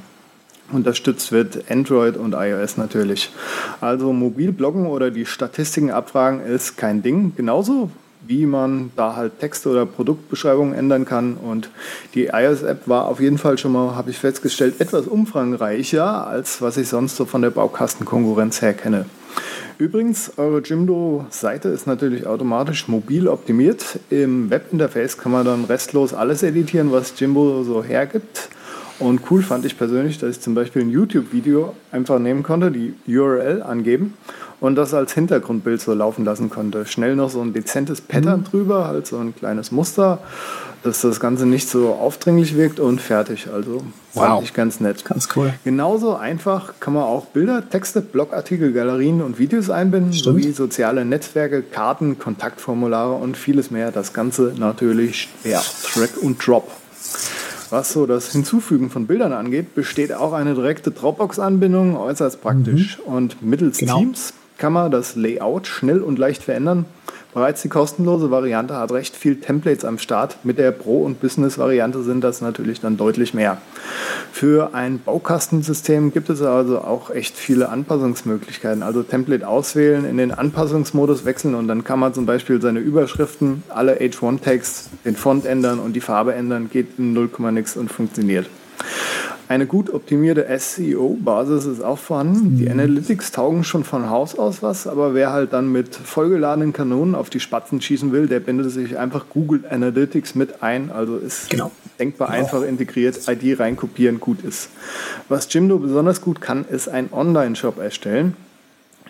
Unterstützt 0.72 1.32
wird 1.32 1.69
Android 1.69 2.15
und 2.15 2.34
iOS 2.34 2.78
natürlich. 2.78 3.32
Also 3.82 4.13
mobil 4.13 4.51
bloggen 4.51 4.86
oder 4.86 5.11
die 5.11 5.26
Statistiken 5.26 5.91
abfragen 5.91 6.41
ist 6.41 6.78
kein 6.78 7.03
Ding. 7.03 7.34
Genauso 7.36 7.89
wie 8.26 8.45
man 8.45 8.91
da 8.95 9.15
halt 9.15 9.39
Texte 9.39 9.69
oder 9.69 9.86
Produktbeschreibungen 9.86 10.74
ändern 10.74 11.05
kann. 11.05 11.36
Und 11.36 11.69
die 12.13 12.28
iOS-App 12.28 12.88
war 12.88 13.07
auf 13.07 13.19
jeden 13.19 13.38
Fall 13.38 13.57
schon 13.57 13.72
mal, 13.72 13.95
habe 13.95 14.11
ich 14.11 14.17
festgestellt, 14.17 14.80
etwas 14.80 15.07
umfangreicher, 15.07 16.28
als 16.28 16.61
was 16.61 16.78
ich 16.78 16.88
sonst 16.88 17.15
so 17.15 17.26
von 17.26 17.41
der 17.41 17.49
Baukastenkonkurrenz 17.49 18.61
her 18.61 18.74
kenne. 18.74 19.05
Übrigens, 19.82 20.34
eure 20.38 20.61
Jimdo-Seite 20.61 21.69
ist 21.69 21.88
natürlich 21.88 22.27
automatisch 22.27 22.88
mobil 22.88 23.27
optimiert. 23.27 23.97
Im 24.11 24.51
Webinterface 24.51 25.17
kann 25.17 25.32
man 25.32 25.43
dann 25.43 25.65
restlos 25.65 26.13
alles 26.13 26.43
editieren, 26.43 26.91
was 26.91 27.19
Jimdo 27.19 27.63
so 27.63 27.84
hergibt. 27.84 28.49
Und 28.99 29.21
cool 29.32 29.41
fand 29.41 29.65
ich 29.65 29.79
persönlich, 29.79 30.19
dass 30.19 30.38
ich 30.38 30.39
zum 30.39 30.53
Beispiel 30.53 30.84
ein 30.84 30.91
YouTube-Video 30.91 31.75
einfach 31.91 32.19
nehmen 32.19 32.43
konnte, 32.43 32.69
die 32.69 32.93
URL 33.07 33.63
angeben 33.63 34.13
und 34.62 34.76
das 34.76 34.93
als 34.93 35.14
Hintergrundbild 35.14 35.82
so 35.82 35.93
laufen 35.93 36.24
lassen 36.24 36.49
konnte. 36.49 36.86
Schnell 36.86 37.16
noch 37.18 37.30
so 37.30 37.41
ein 37.41 37.51
dezentes 37.51 37.99
Pattern 37.99 38.45
drüber, 38.45 38.88
halt 38.88 39.07
so 39.07 39.18
ein 39.18 39.36
kleines 39.36 39.72
Muster, 39.72 40.20
dass 40.84 41.01
das 41.01 41.20
Ganze 41.20 41.45
nicht 41.45 41.68
so 41.70 41.89
aufdringlich 41.93 42.55
wirkt 42.55 42.80
und 42.80 43.01
fertig. 43.01 43.47
Also 43.53 43.80
fand 44.14 44.32
Wow. 44.34 44.43
ich 44.43 44.53
ganz 44.53 44.80
nett. 44.80 45.03
Ganz 45.05 45.28
cool. 45.36 45.53
Genauso 45.64 46.16
einfach 46.16 46.74
kann 46.80 46.93
man 46.93 47.03
auch 47.03 47.26
Bilder, 47.26 47.68
Texte, 47.70 48.01
Blogartikel, 48.01 48.72
Galerien 48.72 49.22
und 49.22 49.38
Videos 49.39 49.70
einbinden, 49.70 50.14
sowie 50.14 50.51
soziale 50.53 51.05
Netzwerke, 51.05 51.62
Karten, 51.64 52.18
Kontaktformulare 52.20 53.14
und 53.14 53.38
vieles 53.38 53.70
mehr. 53.72 53.91
Das 53.91 54.14
Ganze 54.14 54.53
natürlich 54.57 55.28
per 55.43 55.62
Track 55.93 56.12
und 56.22 56.45
Drop. 56.45 56.70
Was 57.72 57.93
so 57.93 58.05
das 58.05 58.32
Hinzufügen 58.32 58.89
von 58.89 59.07
Bildern 59.07 59.32
angeht, 59.34 59.74
besteht 59.76 60.14
auch 60.14 60.34
eine 60.34 60.55
direkte 60.55 60.91
Dropbox-Anbindung, 60.91 61.95
äußerst 61.97 62.41
praktisch. 62.41 62.99
Und 62.99 63.41
mittels 63.41 63.78
Genau. 63.78 63.99
Teams 63.99 64.34
kann 64.62 64.74
man 64.74 64.91
das 64.91 65.16
Layout 65.16 65.66
schnell 65.66 66.01
und 66.01 66.20
leicht 66.20 66.43
verändern. 66.43 66.86
Bereits 67.34 67.64
die 67.64 67.70
kostenlose 67.70 68.30
Variante 68.30 68.76
hat 68.76 68.91
recht 68.91 69.16
viel 69.16 69.38
Templates 69.38 69.84
am 69.86 69.97
Start. 69.97 70.38
Mit 70.43 70.59
der 70.59 70.70
Pro- 70.70 71.03
und 71.03 71.20
Business-Variante 71.20 72.03
sind 72.03 72.24
das 72.24 72.41
natürlich 72.41 72.80
dann 72.80 72.95
deutlich 72.95 73.34
mehr. 73.34 73.57
Für 74.32 74.76
ein 74.76 75.01
Baukastensystem 75.03 76.14
gibt 76.14 76.30
es 76.30 76.43
also 76.43 76.78
auch 76.80 77.09
echt 77.09 77.38
viele 77.38 77.70
Anpassungsmöglichkeiten. 77.70 78.84
Also 78.84 79.01
Template 79.01 79.47
auswählen, 79.47 80.05
in 80.05 80.18
den 80.18 80.32
Anpassungsmodus 80.32 81.26
wechseln 81.26 81.55
und 81.55 81.68
dann 81.68 81.84
kann 81.84 81.97
man 81.97 82.14
zum 82.14 82.28
Beispiel 82.28 82.62
seine 82.62 82.82
Überschriften, 82.82 83.64
alle 83.70 83.99
H1-Tags, 83.99 84.89
den 85.05 85.16
Font 85.16 85.47
ändern 85.47 85.80
und 85.80 85.93
die 85.93 86.01
Farbe 86.01 86.36
ändern. 86.36 86.70
Geht 86.72 86.99
in 86.99 87.14
0, 87.14 87.32
nix 87.51 87.76
und 87.76 87.91
funktioniert. 87.91 88.47
Eine 89.47 89.65
gut 89.65 89.89
optimierte 89.93 90.47
SEO-Basis 90.57 91.65
ist 91.65 91.81
auch 91.83 91.97
vorhanden. 91.97 92.57
Die 92.57 92.69
Analytics 92.69 93.31
taugen 93.33 93.65
schon 93.65 93.83
von 93.83 94.09
Haus 94.09 94.39
aus 94.39 94.63
was, 94.63 94.87
aber 94.87 95.13
wer 95.13 95.33
halt 95.33 95.51
dann 95.51 95.71
mit 95.71 95.93
vollgeladenen 95.93 96.71
Kanonen 96.71 97.15
auf 97.15 97.29
die 97.29 97.41
Spatzen 97.41 97.81
schießen 97.81 98.13
will, 98.13 98.27
der 98.27 98.39
bindet 98.39 98.71
sich 98.71 98.97
einfach 98.97 99.25
Google 99.29 99.65
Analytics 99.69 100.35
mit 100.35 100.63
ein. 100.63 100.89
Also 100.89 101.17
ist 101.17 101.49
Genau. 101.49 101.69
denkbar 101.99 102.29
einfach 102.29 102.61
integriert, 102.63 103.19
ID 103.27 103.59
reinkopieren, 103.59 104.21
gut 104.21 104.41
ist. 104.41 104.69
Was 105.27 105.51
Jimdo 105.53 105.79
besonders 105.79 106.21
gut 106.21 106.39
kann, 106.39 106.63
ist 106.63 106.87
ein 106.87 107.09
Online-Shop 107.11 107.77
erstellen. 107.77 108.35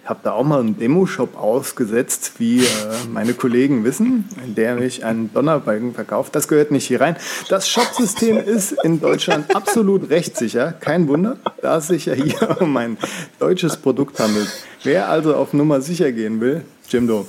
Ich 0.03 0.09
habe 0.09 0.19
da 0.23 0.31
auch 0.31 0.43
mal 0.43 0.59
einen 0.59 0.79
Demo-Shop 0.79 1.37
ausgesetzt, 1.37 2.33
wie 2.39 2.59
äh, 2.59 2.67
meine 3.11 3.33
Kollegen 3.33 3.83
wissen, 3.83 4.27
in 4.43 4.55
der 4.55 4.79
ich 4.79 5.05
einen 5.05 5.31
Donnerbalken 5.31 5.93
verkauft. 5.93 6.35
Das 6.35 6.47
gehört 6.47 6.71
nicht 6.71 6.87
hier 6.87 7.01
rein. 7.01 7.15
Das 7.49 7.69
Shop-System 7.69 8.37
ist 8.37 8.71
in 8.83 8.99
Deutschland 8.99 9.55
absolut 9.55 10.09
rechtssicher. 10.09 10.71
Kein 10.71 11.07
Wunder, 11.07 11.37
da 11.61 11.77
es 11.77 11.87
sich 11.87 12.07
ja 12.07 12.13
hier 12.13 12.57
um 12.61 12.75
ein 12.77 12.97
deutsches 13.37 13.77
Produkt 13.77 14.19
handelt. 14.19 14.49
Wer 14.83 15.07
also 15.07 15.35
auf 15.35 15.53
Nummer 15.53 15.81
sicher 15.81 16.11
gehen 16.11 16.41
will, 16.41 16.63
Jimdo. 16.89 17.27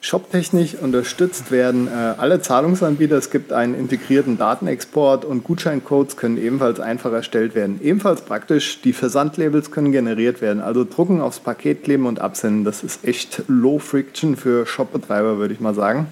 Shoptechnisch 0.00 0.76
unterstützt 0.76 1.50
werden 1.50 1.88
äh, 1.88 1.90
alle 1.90 2.40
Zahlungsanbieter. 2.40 3.16
Es 3.16 3.30
gibt 3.30 3.52
einen 3.52 3.74
integrierten 3.74 4.38
Datenexport 4.38 5.24
und 5.24 5.42
Gutscheincodes 5.42 6.16
können 6.16 6.38
ebenfalls 6.38 6.78
einfach 6.78 7.12
erstellt 7.12 7.56
werden. 7.56 7.80
Ebenfalls 7.82 8.20
praktisch, 8.20 8.80
die 8.80 8.92
Versandlabels 8.92 9.72
können 9.72 9.90
generiert 9.90 10.40
werden. 10.40 10.62
Also 10.62 10.84
drucken 10.84 11.20
aufs 11.20 11.40
Paket 11.40 11.82
kleben 11.82 12.06
und 12.06 12.20
absenden. 12.20 12.64
Das 12.64 12.84
ist 12.84 13.04
echt 13.04 13.42
Low 13.48 13.80
Friction 13.80 14.36
für 14.36 14.66
Shopbetreiber, 14.66 15.38
würde 15.38 15.52
ich 15.52 15.58
mal 15.58 15.74
sagen. 15.74 16.06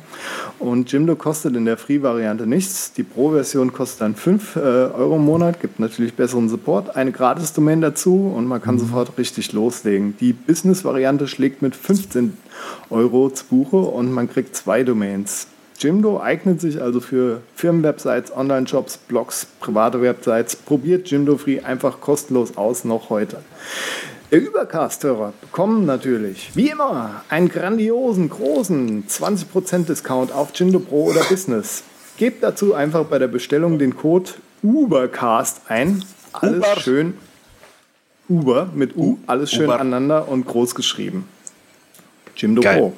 Und 0.59 0.91
Jimdo 0.91 1.15
kostet 1.15 1.55
in 1.55 1.65
der 1.65 1.77
Free-Variante 1.77 2.45
nichts. 2.45 2.93
Die 2.93 3.05
Pro-Version 3.05 3.73
kostet 3.73 4.01
dann 4.01 4.17
5 4.17 4.57
äh, 4.57 4.59
Euro 4.59 5.15
im 5.15 5.25
Monat, 5.25 5.61
gibt 5.61 5.79
natürlich 5.79 6.15
besseren 6.15 6.49
Support, 6.49 6.97
eine 6.97 7.13
Gratis-Domain 7.13 7.81
dazu 7.81 8.33
und 8.35 8.47
man 8.47 8.61
kann 8.61 8.81
sofort 8.81 9.17
richtig 9.17 9.53
loslegen. 9.53 10.17
Die 10.19 10.33
Business-Variante 10.33 11.29
schlägt 11.29 11.63
mit 11.63 11.77
15 11.77 12.37
Euro 12.91 13.31
zu 13.31 13.45
Buche 13.47 13.77
und 13.77 14.13
man 14.13 14.31
kriegt 14.31 14.55
zwei 14.57 14.83
Domains. 14.85 15.49
Jimdo 15.79 16.21
eignet 16.21 16.61
sich 16.61 16.81
also 16.81 17.01
für 17.01 17.43
Firmenwebsites, 17.55 18.35
Online-Shops, 18.35 18.97
Blogs, 18.97 19.47
private 19.61 20.01
Websites. 20.01 20.57
Probiert 20.57 21.11
Jimdo 21.11 21.37
Free 21.37 21.61
einfach 21.61 22.01
kostenlos 22.01 22.57
aus, 22.57 22.85
noch 22.85 23.11
heute. 23.11 23.39
Der 24.31 24.41
Übercast-Hörer 24.41 25.33
bekommen 25.41 25.87
natürlich, 25.87 26.51
wie 26.55 26.69
immer, 26.71 27.23
einen 27.29 27.49
grandiosen, 27.49 28.29
großen 28.29 29.07
20% 29.07 29.85
Discount 29.85 30.33
auf 30.33 30.51
Jimdo 30.55 30.81
Pro 30.81 31.05
oder 31.05 31.21
Business. 31.25 31.85
Gebt 32.17 32.43
dazu 32.43 32.75
einfach 32.75 33.05
bei 33.05 33.19
der 33.19 33.29
Bestellung 33.29 33.79
den 33.79 33.97
Code 33.97 34.31
UBERCAST 34.63 35.63
ein. 35.69 36.03
Alles 36.33 36.59
Uber. 36.59 36.81
schön 36.81 37.15
Uber 38.29 38.69
mit 38.75 38.97
U, 38.97 39.19
alles 39.27 39.53
schön 39.53 39.67
Uber. 39.67 39.81
aneinander 39.81 40.29
und 40.29 40.47
groß 40.47 40.75
geschrieben. 40.75 41.29
Jimdo 42.37 42.63
Geil. 42.63 42.79
Pro. 42.79 42.93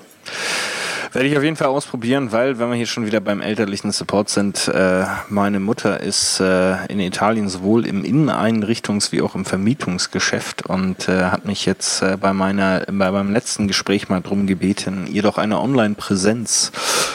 Werde 1.12 1.26
ich 1.26 1.36
auf 1.39 1.43
jeden 1.43 1.57
Fall 1.57 1.68
ausprobieren, 1.68 2.32
weil, 2.32 2.59
wenn 2.59 2.68
wir 2.68 2.76
hier 2.76 2.86
schon 2.86 3.07
wieder 3.07 3.20
beim 3.20 3.41
elterlichen 3.41 3.93
Support 3.93 4.28
sind, 4.28 4.68
äh, 4.68 5.05
meine 5.30 5.59
Mutter 5.59 6.01
ist 6.01 6.39
äh, 6.39 6.84
in 6.89 7.01
Italien 7.01 7.49
sowohl 7.49 7.86
im 7.86 8.05
Inneneinrichtungs- 8.05 9.11
wie 9.11 9.22
auch 9.22 9.34
im 9.34 9.47
Vermietungsgeschäft 9.47 10.66
und 10.66 11.09
äh, 11.09 11.24
hat 11.24 11.47
mich 11.47 11.64
jetzt 11.64 12.03
äh, 12.03 12.18
bei 12.20 12.34
meiner, 12.34 12.80
bei 12.86 13.11
meinem 13.11 13.32
letzten 13.32 13.68
Gespräch 13.68 14.11
mal 14.11 14.20
drum 14.20 14.47
gebeten, 14.47 15.07
ihr 15.11 15.22
doch 15.22 15.39
eine 15.39 15.61
Online-Präsenz 15.61 16.72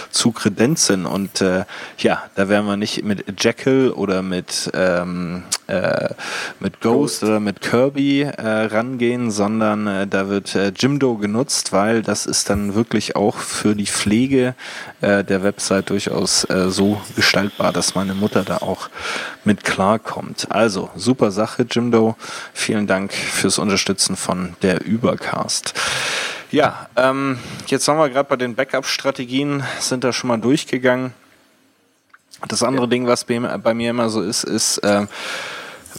zu 0.09 0.32
kredenzen. 0.32 1.05
Und 1.05 1.41
äh, 1.41 1.65
ja, 1.99 2.24
da 2.34 2.49
werden 2.49 2.65
wir 2.65 2.78
nicht 2.78 3.03
mit 3.03 3.26
Jekyll 3.43 3.91
oder 3.91 4.24
mit, 4.24 4.71
ähm, 4.74 5.43
äh, 5.74 6.13
mit 6.59 6.82
Ghost, 6.82 7.24
oder 7.24 7.39
mit 7.39 7.61
Kirby 7.61 8.21
äh, 8.21 8.65
rangehen, 8.65 9.32
sondern 9.32 9.88
äh, 9.88 10.07
da 10.07 10.30
wird 10.30 10.55
äh, 10.55 10.71
Jimdo 10.76 11.15
genutzt, 11.15 11.71
weil 11.74 12.01
das 12.01 12.26
ist 12.26 12.49
dann 12.49 12.76
wirklich 12.76 13.15
auch 13.15 13.38
für 13.38 13.76
die 13.76 13.88
Pflege 13.88 14.55
äh, 15.01 15.24
der 15.24 15.43
Website 15.43 15.89
durchaus 15.89 16.49
äh, 16.49 16.69
so 16.69 17.01
gestaltbar, 17.15 17.74
dass 17.74 17.95
meine 17.95 18.13
Mutter 18.13 18.43
da 18.43 18.57
auch 18.57 18.89
mit 19.43 19.63
klarkommt. 19.63 20.47
Also, 20.49 20.89
super 20.95 21.32
Sache, 21.32 21.65
Jimdo. 21.69 22.15
Vielen 22.53 22.88
Dank 22.88 23.13
fürs 23.13 23.59
Unterstützen 23.59 24.15
von 24.15 24.55
der 24.61 24.86
Übercast. 24.86 25.74
Ja, 26.51 26.88
ähm, 26.95 27.39
jetzt 27.65 27.88
haben 27.88 27.97
wir 27.97 28.09
gerade 28.09 28.30
bei 28.30 28.36
den 28.36 28.53
Backup-Strategien, 28.53 29.63
sind 29.80 30.03
da 30.03 30.13
schon 30.13 30.28
mal 30.28 30.38
durchgegangen. 30.38 31.13
Das 32.47 32.61
andere 32.61 32.86
ja. 32.86 32.89
Ding, 32.89 33.07
was 33.07 33.24
bei, 33.24 33.39
bei, 33.39 33.74
mir 33.74 33.89
immer 33.89 34.09
so 34.09 34.21
ist, 34.21 34.43
ist, 34.43 34.78
äh, 34.80 35.07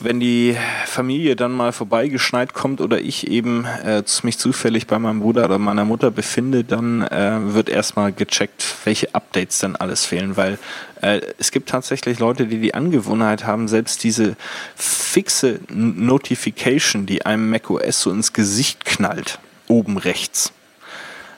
wenn 0.00 0.20
die 0.20 0.56
Familie 0.86 1.36
dann 1.36 1.52
mal 1.52 1.72
vorbeigeschneit 1.72 2.54
kommt 2.54 2.80
oder 2.80 3.00
ich 3.00 3.28
eben 3.28 3.64
äh, 3.64 4.02
mich 4.22 4.38
zufällig 4.38 4.86
bei 4.86 4.98
meinem 4.98 5.20
Bruder 5.20 5.44
oder 5.44 5.58
meiner 5.58 5.84
Mutter 5.84 6.10
befinde, 6.10 6.64
dann 6.64 7.02
äh, 7.02 7.54
wird 7.54 7.68
erstmal 7.68 8.12
gecheckt, 8.12 8.64
welche 8.84 9.14
Updates 9.14 9.58
denn 9.58 9.76
alles 9.76 10.04
fehlen, 10.04 10.36
weil 10.36 10.58
äh, 11.00 11.20
es 11.38 11.50
gibt 11.50 11.68
tatsächlich 11.68 12.18
Leute, 12.18 12.46
die 12.46 12.58
die 12.60 12.74
Angewohnheit 12.74 13.44
haben, 13.44 13.68
selbst 13.68 14.04
diese 14.04 14.36
fixe 14.74 15.60
Notification, 15.68 17.06
die 17.06 17.24
einem 17.26 17.50
macOS 17.50 18.00
so 18.00 18.10
ins 18.10 18.32
Gesicht 18.32 18.84
knallt, 18.84 19.38
oben 19.68 19.98
rechts 19.98 20.52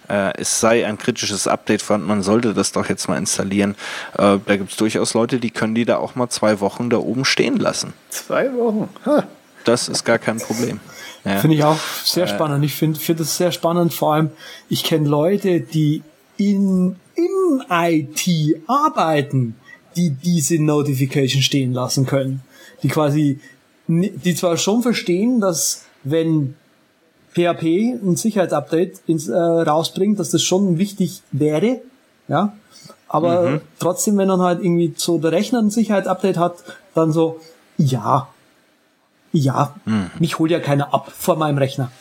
äh, 0.08 0.32
es 0.38 0.60
sei 0.60 0.86
ein 0.86 0.98
kritisches 0.98 1.46
Update 1.46 1.82
vorhanden, 1.82 2.08
man 2.08 2.22
sollte 2.22 2.54
das 2.54 2.72
doch 2.72 2.88
jetzt 2.88 3.08
mal 3.08 3.18
installieren. 3.18 3.76
Äh, 4.14 4.38
da 4.44 4.56
gibt 4.56 4.70
es 4.70 4.76
durchaus 4.76 5.14
Leute, 5.14 5.38
die 5.38 5.50
können 5.50 5.74
die 5.74 5.84
da 5.84 5.98
auch 5.98 6.14
mal 6.14 6.28
zwei 6.28 6.60
Wochen 6.60 6.90
da 6.90 6.98
oben 6.98 7.24
stehen 7.24 7.56
lassen. 7.56 7.92
Zwei 8.10 8.52
Wochen? 8.54 8.88
Ha. 9.04 9.24
Das 9.64 9.88
ist 9.88 10.04
gar 10.04 10.18
kein 10.18 10.38
Problem. 10.38 10.78
Ja. 11.24 11.38
Finde 11.38 11.56
ich 11.56 11.64
auch 11.64 11.78
sehr 12.04 12.24
äh. 12.24 12.28
spannend. 12.28 12.64
Ich 12.64 12.74
finde 12.74 13.00
find 13.00 13.18
das 13.18 13.36
sehr 13.36 13.50
spannend. 13.50 13.92
Vor 13.92 14.14
allem, 14.14 14.30
ich 14.68 14.84
kenne 14.84 15.08
Leute, 15.08 15.60
die 15.60 16.02
in, 16.36 16.96
in 17.14 17.62
IT 17.68 18.60
arbeiten, 18.68 19.56
die 19.96 20.10
diese 20.10 20.62
Notification 20.62 21.42
stehen 21.42 21.72
lassen 21.72 22.06
können. 22.06 22.42
Die 22.82 22.88
quasi, 22.88 23.40
die 23.88 24.34
zwar 24.36 24.56
schon 24.56 24.82
verstehen, 24.82 25.40
dass 25.40 25.84
wenn 26.04 26.54
PHP 27.36 28.00
ein 28.02 28.16
Sicherheitsupdate 28.16 29.00
ins, 29.06 29.28
äh, 29.28 29.36
rausbringt, 29.36 30.18
dass 30.18 30.30
das 30.30 30.42
schon 30.42 30.78
wichtig 30.78 31.22
wäre, 31.32 31.80
ja. 32.28 32.56
Aber 33.08 33.42
mhm. 33.42 33.60
trotzdem, 33.78 34.16
wenn 34.16 34.28
dann 34.28 34.40
halt 34.40 34.60
irgendwie 34.60 34.94
so 34.96 35.18
der 35.18 35.32
Rechner 35.32 35.60
ein 35.60 35.70
Sicherheitsupdate 35.70 36.38
hat, 36.38 36.56
dann 36.94 37.12
so, 37.12 37.40
ja, 37.76 38.28
ja, 39.32 39.74
mhm. 39.84 40.10
mich 40.18 40.38
holt 40.38 40.50
ja 40.50 40.60
keiner 40.60 40.94
ab 40.94 41.12
vor 41.16 41.36
meinem 41.36 41.58
Rechner. 41.58 41.92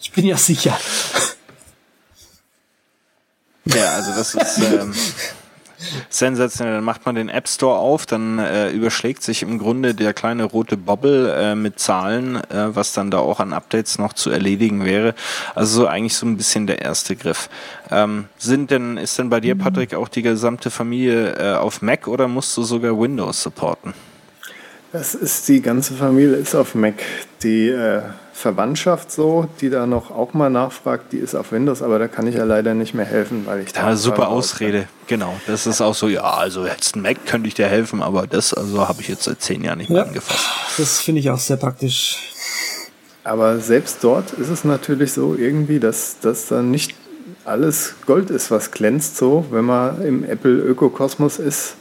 Ich 0.00 0.12
bin 0.12 0.26
ja 0.26 0.36
sicher. 0.36 0.76
Ja, 3.66 3.92
also 3.94 4.10
das 4.10 4.34
ist, 4.34 4.58
ähm, 4.58 4.92
Sensationell. 6.08 6.74
Dann 6.74 6.84
macht 6.84 7.06
man 7.06 7.14
den 7.14 7.28
App 7.28 7.48
Store 7.48 7.78
auf, 7.78 8.06
dann 8.06 8.38
äh, 8.38 8.70
überschlägt 8.70 9.22
sich 9.22 9.42
im 9.42 9.58
Grunde 9.58 9.94
der 9.94 10.12
kleine 10.12 10.44
rote 10.44 10.76
Bobble 10.76 11.32
äh, 11.34 11.54
mit 11.54 11.78
Zahlen, 11.78 12.36
äh, 12.36 12.74
was 12.74 12.92
dann 12.92 13.10
da 13.10 13.18
auch 13.18 13.40
an 13.40 13.52
Updates 13.52 13.98
noch 13.98 14.12
zu 14.12 14.30
erledigen 14.30 14.84
wäre. 14.84 15.14
Also 15.54 15.82
so 15.82 15.86
eigentlich 15.86 16.14
so 16.14 16.26
ein 16.26 16.36
bisschen 16.36 16.66
der 16.66 16.82
erste 16.82 17.16
Griff. 17.16 17.48
Ähm, 17.90 18.26
sind 18.38 18.70
denn, 18.70 18.96
ist 18.96 19.18
denn 19.18 19.30
bei 19.30 19.40
dir, 19.40 19.56
Patrick, 19.56 19.94
auch 19.94 20.08
die 20.08 20.22
gesamte 20.22 20.70
Familie 20.70 21.34
äh, 21.36 21.54
auf 21.56 21.82
Mac 21.82 22.08
oder 22.08 22.28
musst 22.28 22.56
du 22.56 22.62
sogar 22.62 22.98
Windows 22.98 23.42
supporten? 23.42 23.94
Das 24.92 25.14
ist 25.14 25.48
die 25.48 25.62
ganze 25.62 25.94
Familie 25.94 26.36
ist 26.36 26.54
auf 26.54 26.74
Mac. 26.74 26.94
Die 27.42 27.68
äh, 27.68 28.02
Verwandtschaft 28.40 29.12
so, 29.12 29.48
die 29.60 29.70
da 29.70 29.86
noch 29.86 30.10
auch 30.10 30.32
mal 30.32 30.50
nachfragt, 30.50 31.12
die 31.12 31.18
ist 31.18 31.34
auf 31.34 31.52
Windows, 31.52 31.82
aber 31.82 31.98
da 31.98 32.08
kann 32.08 32.26
ich 32.26 32.34
ja 32.34 32.44
leider 32.44 32.74
nicht 32.74 32.94
mehr 32.94 33.04
helfen, 33.04 33.46
weil 33.46 33.60
ich 33.60 33.72
da. 33.72 33.90
Ja, 33.90 33.96
super 33.96 34.28
Ausrede, 34.28 34.88
genau. 35.06 35.34
Das 35.46 35.66
ist 35.66 35.80
auch 35.80 35.94
so, 35.94 36.08
ja, 36.08 36.22
also 36.22 36.66
jetzt 36.66 36.96
ein 36.96 37.02
Mac 37.02 37.26
könnte 37.26 37.48
ich 37.48 37.54
dir 37.54 37.66
helfen, 37.66 38.02
aber 38.02 38.26
das 38.26 38.54
also 38.54 38.88
habe 38.88 39.02
ich 39.02 39.08
jetzt 39.08 39.24
seit 39.24 39.40
zehn 39.42 39.62
Jahren 39.62 39.78
nicht 39.78 39.90
mehr 39.90 40.00
ja, 40.00 40.06
angefasst. 40.06 40.46
Das 40.78 41.00
finde 41.00 41.20
ich 41.20 41.30
auch 41.30 41.38
sehr 41.38 41.58
praktisch. 41.58 42.18
Aber 43.22 43.58
selbst 43.58 43.98
dort 44.02 44.32
ist 44.32 44.48
es 44.48 44.64
natürlich 44.64 45.12
so 45.12 45.34
irgendwie, 45.34 45.78
dass 45.78 46.16
das 46.20 46.48
dann 46.48 46.70
nicht 46.70 46.94
alles 47.44 47.94
Gold 48.06 48.30
ist, 48.30 48.50
was 48.50 48.70
glänzt, 48.70 49.16
so, 49.16 49.44
wenn 49.50 49.66
man 49.66 50.02
im 50.02 50.24
Apple-Ökokosmos 50.24 51.38
ist 51.38 51.74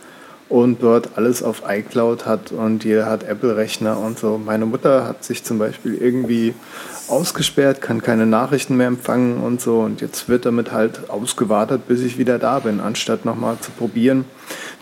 und 0.50 0.82
dort 0.82 1.12
alles 1.16 1.44
auf 1.44 1.62
iCloud 1.68 2.26
hat 2.26 2.52
und 2.52 2.84
jeder 2.84 3.06
hat 3.06 3.24
Apple-Rechner 3.24 4.00
und 4.00 4.18
so. 4.18 4.40
Meine 4.44 4.66
Mutter 4.66 5.06
hat 5.06 5.24
sich 5.24 5.44
zum 5.44 5.60
Beispiel 5.60 5.94
irgendwie 5.94 6.56
ausgesperrt, 7.08 7.82
kann 7.82 8.02
keine 8.02 8.26
Nachrichten 8.26 8.76
mehr 8.76 8.88
empfangen 8.88 9.38
und 9.38 9.62
so 9.62 9.82
und 9.82 10.02
jetzt 10.02 10.28
wird 10.28 10.46
damit 10.46 10.72
halt 10.72 11.10
ausgewartet, 11.10 11.88
bis 11.88 12.02
ich 12.02 12.18
wieder 12.18 12.40
da 12.40 12.60
bin, 12.60 12.80
anstatt 12.80 13.26
nochmal 13.26 13.58
zu 13.62 13.70
probieren, 13.72 14.26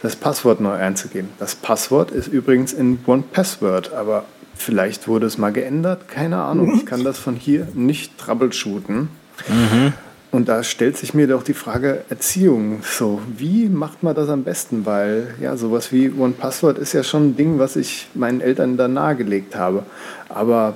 das 0.02 0.16
Passwort 0.16 0.62
neu 0.62 0.74
einzugeben. 0.74 1.30
Das 1.38 1.56
Passwort 1.56 2.12
ist 2.12 2.28
übrigens 2.28 2.72
in 2.72 3.00
One 3.06 3.24
Password, 3.32 3.94
aber 3.94 4.24
vielleicht 4.56 5.08
wurde 5.10 5.28
es 5.28 5.38
mal 5.38 5.52
geändert, 5.52 6.08
keine 6.08 6.38
Ahnung. 6.38 6.76
Ich 6.76 6.86
kann 6.86 7.04
das 7.04 7.20
von 7.20 7.36
hier 7.36 7.68
nicht 7.74 8.18
troubleshooten. 8.18 9.10
Mhm. 9.50 9.94
Und 10.38 10.50
da 10.50 10.62
stellt 10.62 10.96
sich 10.96 11.16
mir 11.16 11.26
doch 11.26 11.42
die 11.42 11.56
Frage 11.56 12.04
Erziehung. 12.10 12.84
So, 12.84 13.20
wie 13.36 13.70
macht 13.70 14.04
man 14.04 14.14
das 14.14 14.30
am 14.30 14.44
besten? 14.44 14.86
Weil 14.86 15.34
ja, 15.42 15.58
sowas 15.58 15.92
wie 15.92 16.12
One 16.12 16.34
Password 16.34 16.78
ist 16.78 16.94
ja 16.94 17.02
schon 17.02 17.30
ein 17.30 17.36
Ding, 17.36 17.58
was 17.58 17.76
ich 17.76 18.08
meinen 18.14 18.40
Eltern 18.40 18.78
da 18.78 18.88
nahegelegt 18.88 19.56
habe. 19.56 19.82
Aber 20.30 20.76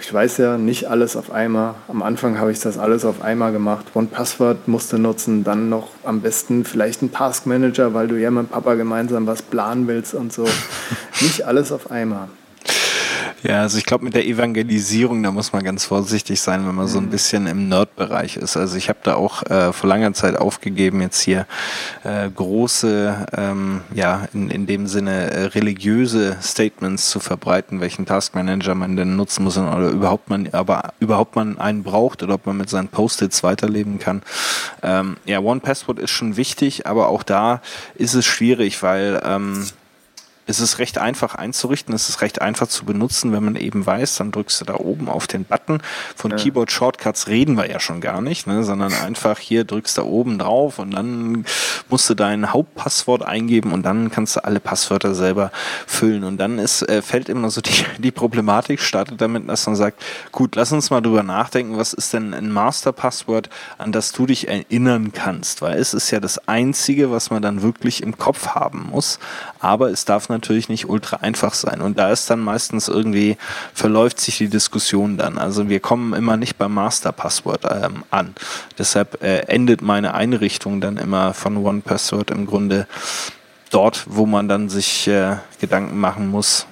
ich 0.00 0.10
weiß 0.10 0.38
ja 0.38 0.56
nicht 0.56 0.86
alles 0.86 1.14
auf 1.14 1.30
einmal. 1.30 1.74
Am 1.88 2.00
Anfang 2.00 2.38
habe 2.38 2.52
ich 2.52 2.60
das 2.60 2.78
alles 2.78 3.04
auf 3.04 3.20
einmal 3.20 3.52
gemacht. 3.52 3.84
One 3.92 4.06
Password 4.06 4.66
musste 4.66 4.98
nutzen, 4.98 5.44
dann 5.44 5.68
noch 5.68 5.88
am 6.04 6.22
besten 6.22 6.64
vielleicht 6.64 7.02
einen 7.02 7.12
Task 7.12 7.44
Manager, 7.44 7.92
weil 7.92 8.08
du 8.08 8.18
ja 8.18 8.30
mit 8.30 8.50
Papa 8.50 8.76
gemeinsam 8.76 9.26
was 9.26 9.42
planen 9.42 9.88
willst 9.88 10.14
und 10.14 10.32
so. 10.32 10.44
nicht 11.20 11.42
alles 11.42 11.70
auf 11.70 11.90
einmal. 11.90 12.28
Ja, 13.42 13.62
also 13.62 13.76
ich 13.76 13.84
glaube 13.84 14.04
mit 14.04 14.14
der 14.14 14.24
Evangelisierung, 14.24 15.20
da 15.22 15.32
muss 15.32 15.52
man 15.52 15.64
ganz 15.64 15.84
vorsichtig 15.84 16.40
sein, 16.40 16.64
wenn 16.66 16.76
man 16.76 16.86
so 16.86 16.98
ein 16.98 17.06
mhm. 17.06 17.10
bisschen 17.10 17.48
im 17.48 17.68
Nerd-Bereich 17.68 18.36
ist. 18.36 18.56
Also 18.56 18.76
ich 18.76 18.88
habe 18.88 19.00
da 19.02 19.16
auch 19.16 19.42
äh, 19.50 19.72
vor 19.72 19.88
langer 19.88 20.12
Zeit 20.14 20.36
aufgegeben, 20.36 21.00
jetzt 21.00 21.20
hier 21.20 21.46
äh, 22.04 22.30
große, 22.30 23.26
ähm, 23.36 23.80
ja, 23.94 24.28
in, 24.32 24.48
in 24.48 24.66
dem 24.66 24.86
Sinne 24.86 25.32
äh, 25.32 25.44
religiöse 25.46 26.36
Statements 26.40 27.10
zu 27.10 27.18
verbreiten, 27.18 27.80
welchen 27.80 28.06
Taskmanager 28.06 28.76
man 28.76 28.96
denn 28.96 29.16
nutzen 29.16 29.42
muss 29.42 29.58
oder 29.58 29.88
überhaupt 29.88 30.30
man, 30.30 30.48
aber 30.52 30.94
überhaupt 31.00 31.34
man 31.34 31.58
einen 31.58 31.82
braucht 31.82 32.22
oder 32.22 32.34
ob 32.34 32.46
man 32.46 32.56
mit 32.56 32.70
seinen 32.70 32.88
Post-its 32.88 33.42
weiterleben 33.42 33.98
kann. 33.98 34.22
Ähm, 34.84 35.16
ja, 35.24 35.40
One 35.40 35.60
Password 35.60 35.98
ist 35.98 36.10
schon 36.10 36.36
wichtig, 36.36 36.86
aber 36.86 37.08
auch 37.08 37.24
da 37.24 37.60
ist 37.96 38.14
es 38.14 38.24
schwierig, 38.24 38.84
weil 38.84 39.20
ähm, 39.24 39.66
es 40.46 40.60
ist 40.60 40.78
recht 40.78 40.98
einfach 40.98 41.36
einzurichten, 41.36 41.94
es 41.94 42.08
ist 42.08 42.20
recht 42.20 42.42
einfach 42.42 42.66
zu 42.66 42.84
benutzen, 42.84 43.32
wenn 43.32 43.44
man 43.44 43.56
eben 43.56 43.86
weiß, 43.86 44.16
dann 44.16 44.32
drückst 44.32 44.60
du 44.60 44.64
da 44.64 44.74
oben 44.74 45.08
auf 45.08 45.26
den 45.26 45.44
Button. 45.44 45.80
Von 46.16 46.32
ja. 46.32 46.36
Keyboard 46.36 46.72
Shortcuts 46.72 47.28
reden 47.28 47.56
wir 47.56 47.70
ja 47.70 47.78
schon 47.78 48.00
gar 48.00 48.20
nicht, 48.20 48.46
ne, 48.46 48.64
sondern 48.64 48.92
einfach 48.92 49.38
hier 49.38 49.64
drückst 49.64 49.98
du 49.98 50.02
da 50.02 50.06
oben 50.06 50.38
drauf 50.38 50.78
und 50.80 50.90
dann 50.90 51.44
musst 51.88 52.10
du 52.10 52.14
dein 52.14 52.52
Hauptpasswort 52.52 53.22
eingeben 53.22 53.72
und 53.72 53.84
dann 53.84 54.10
kannst 54.10 54.36
du 54.36 54.44
alle 54.44 54.58
Passwörter 54.58 55.14
selber 55.14 55.52
füllen. 55.86 56.24
Und 56.24 56.38
dann 56.38 56.58
ist, 56.58 56.82
äh, 56.88 57.02
fällt 57.02 57.28
immer 57.28 57.50
so 57.50 57.60
die, 57.60 57.84
die 57.98 58.10
Problematik, 58.10 58.80
startet 58.80 59.20
damit, 59.20 59.48
dass 59.48 59.66
man 59.66 59.76
sagt, 59.76 60.02
gut, 60.32 60.56
lass 60.56 60.72
uns 60.72 60.90
mal 60.90 61.00
drüber 61.00 61.22
nachdenken, 61.22 61.76
was 61.76 61.92
ist 61.92 62.12
denn 62.12 62.34
ein 62.34 62.50
Masterpasswort, 62.50 63.48
an 63.78 63.92
das 63.92 64.10
du 64.10 64.26
dich 64.26 64.48
erinnern 64.48 65.12
kannst, 65.12 65.62
weil 65.62 65.78
es 65.78 65.94
ist 65.94 66.10
ja 66.10 66.18
das 66.18 66.48
Einzige, 66.48 67.12
was 67.12 67.30
man 67.30 67.42
dann 67.42 67.62
wirklich 67.62 68.02
im 68.02 68.18
Kopf 68.18 68.48
haben 68.48 68.88
muss, 68.90 69.20
aber 69.60 69.90
es 69.90 70.04
darf 70.04 70.28
natürlich 70.32 70.68
nicht 70.68 70.88
ultra 70.88 71.18
einfach 71.18 71.54
sein. 71.54 71.80
Und 71.80 71.98
da 71.98 72.10
ist 72.10 72.28
dann 72.28 72.40
meistens 72.40 72.88
irgendwie, 72.88 73.36
verläuft 73.72 74.20
sich 74.20 74.38
die 74.38 74.48
Diskussion 74.48 75.16
dann. 75.16 75.38
Also 75.38 75.68
wir 75.68 75.80
kommen 75.80 76.12
immer 76.14 76.36
nicht 76.36 76.58
beim 76.58 76.74
Masterpasswort 76.74 77.64
ähm, 77.70 78.04
an. 78.10 78.34
Deshalb 78.78 79.22
äh, 79.22 79.40
endet 79.46 79.82
meine 79.82 80.14
Einrichtung 80.14 80.80
dann 80.80 80.96
immer 80.96 81.34
von 81.34 81.56
OnePassword 81.56 82.30
im 82.30 82.46
Grunde 82.46 82.86
dort, 83.70 84.04
wo 84.08 84.26
man 84.26 84.48
dann 84.48 84.68
sich 84.68 85.06
äh, 85.08 85.36
Gedanken 85.60 85.98
machen 85.98 86.28
muss, 86.28 86.66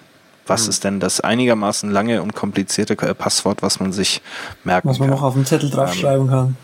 was 0.46 0.64
mhm. 0.64 0.70
ist 0.70 0.84
denn 0.84 1.00
das 1.00 1.20
einigermaßen 1.20 1.90
lange 1.90 2.22
und 2.22 2.34
komplizierte 2.34 2.96
Passwort, 2.96 3.62
was 3.62 3.80
man 3.80 3.92
sich 3.92 4.20
merken 4.64 4.88
kann. 4.88 4.90
Was 4.90 4.98
man 4.98 5.08
kann. 5.08 5.18
noch 5.18 5.24
auf 5.24 5.34
dem 5.34 5.46
Zettel 5.46 5.70
draufschreiben 5.70 6.26
ähm, 6.26 6.30
kann. 6.30 6.56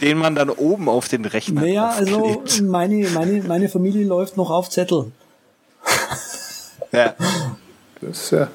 Den 0.00 0.18
man 0.18 0.34
dann 0.34 0.50
oben 0.50 0.88
auf 0.88 1.08
den 1.08 1.24
Rechner 1.24 1.62
Naja, 1.62 1.88
also 1.90 2.42
meine, 2.62 3.08
meine, 3.10 3.42
meine 3.42 3.68
Familie 3.68 4.06
läuft 4.06 4.36
noch 4.36 4.50
auf 4.50 4.70
Zettel. 4.70 5.12
Ja. 6.92 7.14
Das 8.00 8.22
ist 8.22 8.30
ja 8.30 8.48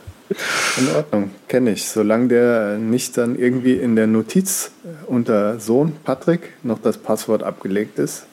in 0.78 0.95
Ordnung, 0.95 1.32
kenne 1.47 1.72
ich. 1.72 1.89
Solange 1.89 2.28
der 2.28 2.78
nicht 2.78 3.18
dann 3.18 3.38
irgendwie 3.38 3.74
in 3.74 3.95
der 3.95 4.07
Notiz 4.07 4.72
unter 5.07 5.60
Sohn 5.60 5.93
Patrick 6.03 6.53
noch 6.64 6.80
das 6.80 6.97
Passwort 6.97 7.43
abgelegt 7.43 7.99
ist, 7.99 8.26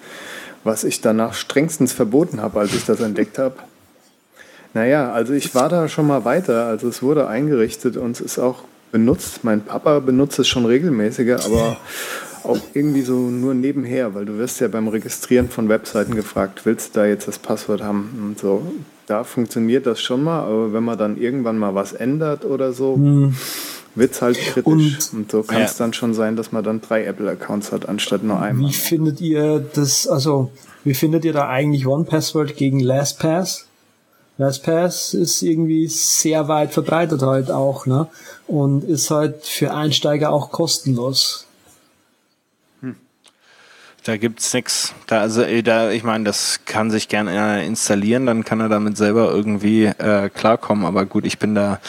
was 0.65 0.85
ich 0.85 1.01
danach 1.01 1.35
strengstens 1.35 1.93
verboten 1.93 2.41
habe, 2.41 2.61
als 2.61 2.75
ich 2.75 2.85
das 2.85 3.01
entdeckt 3.01 3.39
habe. 3.39 3.57
Naja, 4.75 5.11
also 5.11 5.33
ich 5.33 5.55
war 5.55 5.69
da 5.69 5.89
schon 5.89 6.07
mal 6.07 6.25
weiter. 6.25 6.67
Also 6.67 6.89
es 6.89 7.03
wurde 7.03 7.29
eingerichtet 7.29 7.97
und 7.97 8.13
es 8.13 8.21
ist 8.21 8.39
auch 8.39 8.65
benutzt. 8.93 9.45
Mein 9.45 9.63
Papa 9.63 9.99
benutzt 10.01 10.39
es 10.39 10.49
schon 10.49 10.65
regelmäßiger, 10.67 11.45
aber 11.45 11.77
auch 12.45 12.59
irgendwie 12.75 13.03
so 13.03 13.15
nur 13.15 13.55
nebenher, 13.55 14.15
weil 14.15 14.25
du 14.25 14.39
wirst 14.39 14.61
ja 14.61 14.69
beim 14.69 14.89
Registrieren 14.89 15.49
von 15.49 15.69
Webseiten 15.69 16.15
gefragt, 16.15 16.63
willst 16.65 16.95
du 16.95 17.01
da 17.01 17.07
jetzt 17.07 17.27
das 17.29 17.39
Passwort 17.39 17.83
haben 17.83 18.11
und 18.29 18.39
so. 18.39 18.63
Da 19.07 19.23
funktioniert 19.25 19.87
das 19.87 20.01
schon 20.01 20.23
mal, 20.25 20.41
aber 20.41 20.73
wenn 20.73 20.83
man 20.85 20.99
dann 20.99 21.17
irgendwann 21.17 21.59
mal 21.59 21.75
was 21.75 21.93
ändert 21.93 22.45
oder 22.45 22.73
so, 22.73 22.95
hm. 22.97 23.35
wird 23.95 24.13
es 24.13 24.23
halt 24.23 24.37
kritisch. 24.39 24.65
Und- 24.65 25.13
Und, 25.13 25.31
so 25.31 25.43
kann 25.43 25.59
Ja. 25.59 25.65
es 25.65 25.77
dann 25.77 25.93
schon 25.93 26.13
sein, 26.15 26.35
dass 26.37 26.51
man 26.53 26.65
dann 26.65 26.81
drei 26.81 27.05
Apple-Accounts 27.05 27.71
hat, 27.73 27.89
anstatt 27.89 28.23
nur 28.25 28.41
einmal. 28.41 28.69
Wie 28.69 28.73
findet 28.75 29.21
ihr 29.21 29.65
das, 29.75 30.07
also, 30.09 30.51
wie 30.85 30.95
findet 30.95 31.25
ihr 31.25 31.33
da 31.33 31.49
eigentlich 31.49 31.87
OnePassword 31.87 32.57
gegen 32.57 32.81
LastPass? 32.81 33.66
LastPass 34.39 35.15
ist 35.15 35.43
irgendwie 35.43 35.87
sehr 35.89 36.47
weit 36.49 36.73
verbreitet 36.73 37.23
halt 37.23 37.51
auch, 37.51 37.87
ne? 37.87 38.09
Und 38.47 38.85
ist 38.85 39.11
halt 39.11 39.45
für 39.45 39.73
Einsteiger 39.75 40.31
auch 40.31 40.51
kostenlos. 40.51 41.47
Da 44.05 44.17
gibt's 44.17 44.55
nix. 44.55 44.95
Da, 45.09 45.21
also, 45.21 45.43
äh, 45.43 45.65
da, 45.65 45.91
ich 45.91 46.05
meine, 46.05 46.23
das 46.23 46.61
kann 46.65 46.93
sich 46.93 47.09
gerne 47.09 47.33
einer 47.33 47.65
installieren, 47.65 48.25
dann 48.25 48.45
kann 48.45 48.61
er 48.61 48.69
damit 48.69 48.97
selber 48.97 49.33
irgendwie 49.33 49.87
äh, 49.87 50.29
klarkommen. 50.29 50.85
Aber 50.85 51.07
gut, 51.07 51.27
ich 51.27 51.41
bin 51.41 51.57
da, 51.57 51.81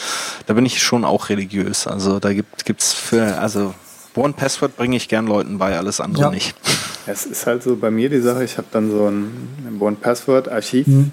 da 0.46 0.54
bin 0.54 0.66
ich 0.66 0.82
schon 0.82 1.04
auch 1.04 1.28
religiös. 1.28 1.86
Also 1.86 2.18
da 2.18 2.32
gibt, 2.32 2.64
gibt's 2.64 2.92
für, 2.92 3.38
also 3.38 3.72
One 4.16 4.32
Password 4.32 4.76
bringe 4.76 4.96
ich 4.96 5.08
gern 5.08 5.28
Leuten 5.28 5.58
bei, 5.58 5.78
alles 5.78 6.00
andere 6.00 6.24
Ja. 6.24 6.30
nicht. 6.30 6.56
Es 7.06 7.24
ist 7.24 7.46
halt 7.46 7.62
so 7.62 7.76
bei 7.76 7.92
mir 7.92 8.10
die 8.10 8.20
Sache, 8.20 8.42
ich 8.42 8.58
habe 8.58 8.66
dann 8.72 8.90
so 8.90 9.06
ein, 9.06 9.30
ein 9.64 9.80
One-Password-Archiv 9.80 10.88
Mhm. 10.88 11.12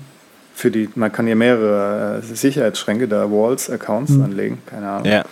Für 0.56 0.72
die, 0.72 0.90
man 0.96 1.12
kann 1.12 1.26
hier 1.28 1.36
mehrere 1.36 2.20
äh, 2.20 2.36
Sicherheitsschränke, 2.36 3.08
da 3.08 3.30
Walls, 3.30 3.70
Accounts 3.70 4.12
Mhm. 4.12 4.24
anlegen, 4.24 4.58
keine 4.66 4.90
Ahnung. 4.90 5.06
Ja. 5.12 5.24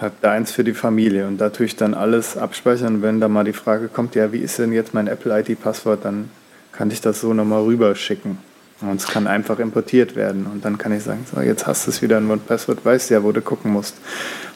Hab 0.00 0.20
da 0.20 0.32
eins 0.32 0.50
für 0.50 0.64
die 0.64 0.74
Familie 0.74 1.26
und 1.28 1.38
da 1.38 1.50
tue 1.50 1.66
ich 1.66 1.76
dann 1.76 1.94
alles 1.94 2.36
abspeichern. 2.36 3.00
Wenn 3.00 3.20
da 3.20 3.28
mal 3.28 3.44
die 3.44 3.52
Frage 3.52 3.86
kommt, 3.88 4.16
ja, 4.16 4.32
wie 4.32 4.38
ist 4.38 4.58
denn 4.58 4.72
jetzt 4.72 4.92
mein 4.92 5.06
Apple-ID-Passwort, 5.06 6.04
dann 6.04 6.28
kann 6.72 6.90
ich 6.90 7.00
das 7.00 7.20
so 7.20 7.32
nochmal 7.32 7.62
rüberschicken. 7.62 8.38
Und 8.80 9.00
es 9.00 9.06
kann 9.06 9.28
einfach 9.28 9.60
importiert 9.60 10.16
werden. 10.16 10.46
Und 10.52 10.64
dann 10.64 10.76
kann 10.78 10.92
ich 10.92 11.04
sagen, 11.04 11.24
so, 11.32 11.40
jetzt 11.40 11.66
hast 11.68 11.86
du 11.86 11.90
es 11.92 12.02
wieder 12.02 12.18
in 12.18 12.28
One-Password, 12.28 12.84
weißt 12.84 13.10
ja, 13.10 13.22
wo 13.22 13.30
du 13.30 13.40
gucken 13.40 13.72
musst. 13.72 13.94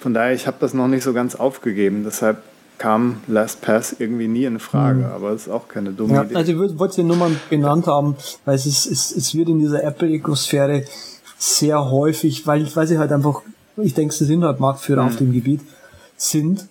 Von 0.00 0.12
daher, 0.12 0.34
ich 0.34 0.48
habe 0.48 0.56
das 0.58 0.74
noch 0.74 0.88
nicht 0.88 1.04
so 1.04 1.12
ganz 1.14 1.36
aufgegeben. 1.36 2.02
Deshalb 2.04 2.42
kam 2.78 3.20
LastPass 3.26 3.96
irgendwie 3.98 4.28
nie 4.28 4.44
in 4.44 4.58
Frage. 4.60 5.10
Aber 5.12 5.30
es 5.30 5.42
ist 5.42 5.52
auch 5.52 5.68
keine 5.68 5.90
dumme 5.90 6.14
Ja, 6.14 6.22
Idee. 6.22 6.36
also 6.36 6.52
ich 6.64 6.78
wollte 6.78 6.96
die 6.96 7.02
Nummern 7.04 7.38
benannt 7.50 7.86
haben, 7.86 8.16
weil 8.44 8.54
es 8.54 8.66
ist, 8.66 8.86
es, 8.86 9.10
es 9.14 9.34
wird 9.34 9.48
in 9.48 9.58
dieser 9.58 9.82
Apple-Ökosphäre 9.84 10.84
sehr 11.36 11.90
häufig, 11.90 12.46
weil, 12.46 12.68
weil 12.74 12.86
sie 12.86 12.98
halt 12.98 13.12
einfach, 13.12 13.42
ich 13.76 13.94
denke, 13.94 14.14
sie 14.14 14.24
sind 14.24 14.44
halt 14.44 14.60
Marktführer 14.60 15.04
auf 15.04 15.16
dem 15.16 15.32
Gebiet, 15.32 15.60
sind. 16.16 16.66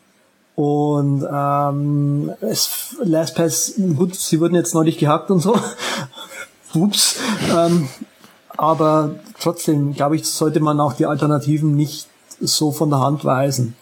Und 0.56 1.26
ähm, 1.32 2.32
es, 2.42 2.96
LastPass, 3.04 3.74
gut, 3.96 4.16
sie 4.16 4.40
wurden 4.40 4.56
jetzt 4.56 4.74
neulich 4.74 4.98
gehackt 4.98 5.30
und 5.30 5.40
so. 5.40 5.56
Ups. 6.74 7.18
Ähm, 7.56 7.88
aber 8.58 9.16
trotzdem, 9.40 9.94
glaube 9.94 10.16
ich, 10.16 10.26
sollte 10.26 10.60
man 10.60 10.80
auch 10.80 10.94
die 10.94 11.06
Alternativen 11.06 11.76
nicht 11.76 12.08
so 12.42 12.72
von 12.72 12.90
der 12.90 13.00
Hand 13.02 13.24
weisen. 13.24 13.76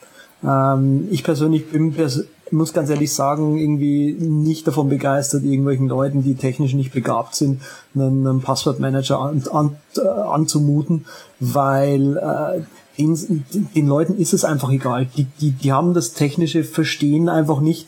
Ähm, 0.43 1.07
ich 1.11 1.23
persönlich 1.23 1.69
bin 1.69 1.93
pers 1.93 2.23
muss 2.51 2.73
ganz 2.73 2.89
ehrlich 2.89 3.13
sagen, 3.13 3.57
irgendwie 3.57 4.13
nicht 4.13 4.67
davon 4.67 4.89
begeistert, 4.89 5.43
irgendwelchen 5.43 5.87
Leuten, 5.87 6.23
die 6.23 6.35
technisch 6.35 6.73
nicht 6.73 6.93
begabt 6.93 7.35
sind, 7.35 7.61
einen, 7.95 8.25
einen 8.25 8.41
Passwortmanager 8.41 9.19
an, 9.19 9.43
an, 9.51 9.75
äh, 9.97 10.07
anzumuten, 10.07 11.05
weil 11.39 12.17
äh, 12.17 12.61
den, 12.97 13.45
den 13.75 13.87
Leuten 13.87 14.17
ist 14.17 14.33
es 14.33 14.45
einfach 14.45 14.71
egal. 14.71 15.07
Die, 15.17 15.25
die, 15.41 15.51
die 15.51 15.73
haben 15.73 15.93
das 15.93 16.13
technische 16.13 16.63
Verstehen 16.63 17.29
einfach 17.29 17.59
nicht 17.61 17.87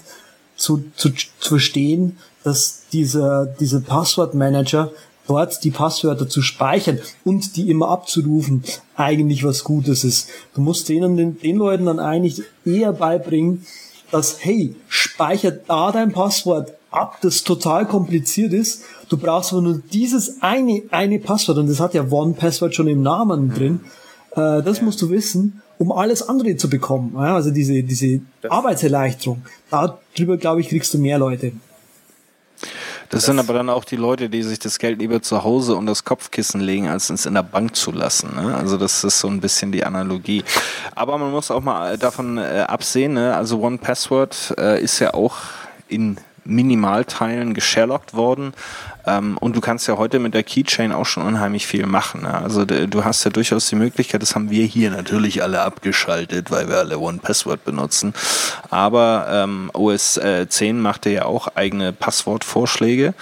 zu, 0.56 0.84
zu, 0.96 1.12
zu 1.12 1.50
verstehen, 1.50 2.18
dass 2.44 2.84
dieser, 2.92 3.46
dieser 3.46 3.82
Passwortmanager 3.82 4.92
dort 5.28 5.64
die 5.64 5.72
Passwörter 5.72 6.28
zu 6.28 6.42
speichern 6.42 7.00
und 7.24 7.56
die 7.56 7.70
immer 7.70 7.90
abzurufen 7.90 8.64
eigentlich 8.96 9.44
was 9.44 9.64
Gutes 9.64 10.04
ist. 10.04 10.30
Du 10.56 10.62
musst 10.62 10.90
denen, 10.90 11.18
den, 11.18 11.40
den 11.40 11.58
Leuten 11.58 11.86
dann 11.86 12.00
eigentlich 12.00 12.44
eher 12.66 12.94
beibringen, 12.94 13.66
dass, 14.12 14.44
hey, 14.44 14.76
speichert 14.88 15.70
da 15.70 15.92
dein 15.92 16.12
Passwort 16.12 16.74
ab, 16.92 17.18
das 17.22 17.44
total 17.44 17.86
kompliziert 17.86 18.54
ist. 18.54 18.84
Du 19.10 19.18
brauchst 19.18 19.52
aber 19.52 19.62
nur 19.62 19.82
dieses 19.92 20.42
eine, 20.42 20.84
eine 20.92 21.20
Passwort 21.20 21.58
und 21.58 21.70
das 21.70 21.80
hat 21.80 21.94
ja 21.94 22.10
One 22.10 22.34
Password 22.34 22.74
schon 22.74 22.88
im 22.88 23.02
Namen 23.02 23.54
drin. 23.54 23.82
Äh, 24.32 24.64
das 24.64 24.82
musst 24.82 25.02
du 25.02 25.10
wissen, 25.10 25.62
um 25.78 25.92
alles 25.92 26.28
andere 26.28 26.56
zu 26.56 26.70
bekommen. 26.70 27.14
Ja, 27.16 27.36
also 27.36 27.52
diese, 27.52 27.84
diese 27.84 28.22
Arbeitserleichterung. 28.50 29.44
Darüber, 29.70 30.38
glaube 30.38 30.62
ich, 30.62 30.70
kriegst 30.70 30.94
du 30.94 30.98
mehr 30.98 31.20
Leute. 31.20 31.52
Das 33.10 33.26
sind 33.26 33.40
aber 33.40 33.54
dann 33.54 33.70
auch 33.70 33.86
die 33.86 33.96
Leute, 33.96 34.30
die 34.30 34.44
sich 34.44 34.60
das 34.60 34.80
Geld 34.80 35.00
lieber 35.00 35.22
zu 35.22 35.44
Hause 35.44 35.76
und 35.76 35.86
das 35.86 36.04
Kopfkissen 36.04 36.60
legen, 36.60 36.88
als 36.88 37.10
es 37.10 37.26
in 37.26 37.36
der 37.36 37.44
Bank 37.44 37.76
zu 37.76 37.92
lassen. 37.92 38.36
Ne? 38.36 38.56
Also 38.56 38.78
das 38.78 39.04
ist 39.04 39.20
so 39.20 39.28
ein 39.28 39.40
bisschen 39.40 39.72
die 39.72 39.86
Analogie. 39.86 40.44
Aber 40.96 41.18
man 41.18 41.32
muss 41.32 41.50
auch 41.50 41.62
mal 41.62 41.98
davon 41.98 42.38
äh, 42.38 42.66
absehen. 42.68 43.14
Ne? 43.14 43.36
Also 43.36 43.62
One 43.62 43.78
Password 43.78 44.56
äh, 44.58 44.82
ist 44.82 45.00
ja 45.00 45.14
auch 45.14 45.38
in 45.88 46.18
Minimalteilen 46.44 47.54
gesherlockt 47.54 48.14
worden. 48.14 48.54
Ähm, 49.08 49.38
und 49.38 49.56
du 49.56 49.62
kannst 49.62 49.88
ja 49.88 49.98
heute 49.98 50.20
mit 50.20 50.34
der 50.34 50.44
Keychain 50.44 50.92
auch 50.92 51.06
schon 51.06 51.24
unheimlich 51.24 51.66
viel 51.66 51.86
machen. 51.86 52.24
Ne? 52.24 52.34
Also 52.34 52.66
du 52.66 53.06
hast 53.06 53.24
ja 53.24 53.32
durchaus 53.32 53.70
die 53.70 53.76
Möglichkeit, 53.76 54.22
das 54.22 54.36
haben 54.36 54.50
wir 54.50 54.66
hier 54.66 54.92
natürlich 54.92 55.42
alle 55.42 55.62
abgeschaltet, 55.62 56.52
weil 56.52 56.68
wir 56.68 56.78
alle 56.78 57.00
One 57.00 57.20
Password 57.20 57.64
benutzen. 57.64 58.14
Aber 58.70 59.28
ähm, 59.32 59.72
OS 59.74 60.18
äh, 60.18 60.48
10 60.48 60.80
machte 60.82 61.10
ja 61.10 61.26
auch 61.26 61.48
eigene 61.56 61.94
Passwortvorschläge 61.94 63.14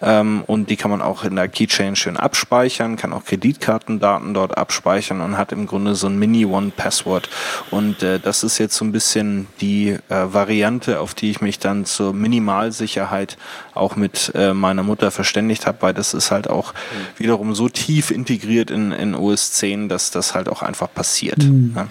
ähm, 0.00 0.44
und 0.46 0.70
die 0.70 0.76
kann 0.76 0.90
man 0.90 1.02
auch 1.02 1.24
in 1.24 1.36
der 1.36 1.48
Keychain 1.48 1.96
schön 1.96 2.16
abspeichern, 2.16 2.96
kann 2.96 3.12
auch 3.12 3.24
Kreditkartendaten 3.24 4.34
dort 4.34 4.56
abspeichern 4.56 5.20
und 5.20 5.36
hat 5.36 5.50
im 5.50 5.66
Grunde 5.66 5.96
so 5.96 6.06
ein 6.06 6.18
Mini-One-Password. 6.18 7.28
Und 7.70 8.02
äh, 8.02 8.20
das 8.20 8.44
ist 8.44 8.58
jetzt 8.58 8.76
so 8.76 8.84
ein 8.84 8.92
bisschen 8.92 9.48
die 9.60 9.90
äh, 9.90 9.98
Variante, 10.08 11.00
auf 11.00 11.14
die 11.14 11.30
ich 11.30 11.40
mich 11.40 11.58
dann 11.58 11.84
zur 11.84 12.12
Minimalsicherheit 12.12 13.36
auch 13.74 13.96
mit 13.96 14.32
äh, 14.34 14.54
meiner 14.54 14.82
Mutter 14.82 15.10
verständigt 15.24 15.66
habe, 15.66 15.78
weil 15.80 15.94
das 15.94 16.12
ist 16.12 16.30
halt 16.30 16.50
auch 16.50 16.74
wiederum 17.16 17.54
so 17.54 17.70
tief 17.70 18.10
integriert 18.10 18.70
in, 18.70 18.92
in 18.92 19.14
OS 19.14 19.52
10, 19.52 19.88
dass 19.88 20.10
das 20.10 20.34
halt 20.34 20.50
auch 20.50 20.60
einfach 20.60 20.92
passiert. 20.92 21.38
Ne? 21.38 21.88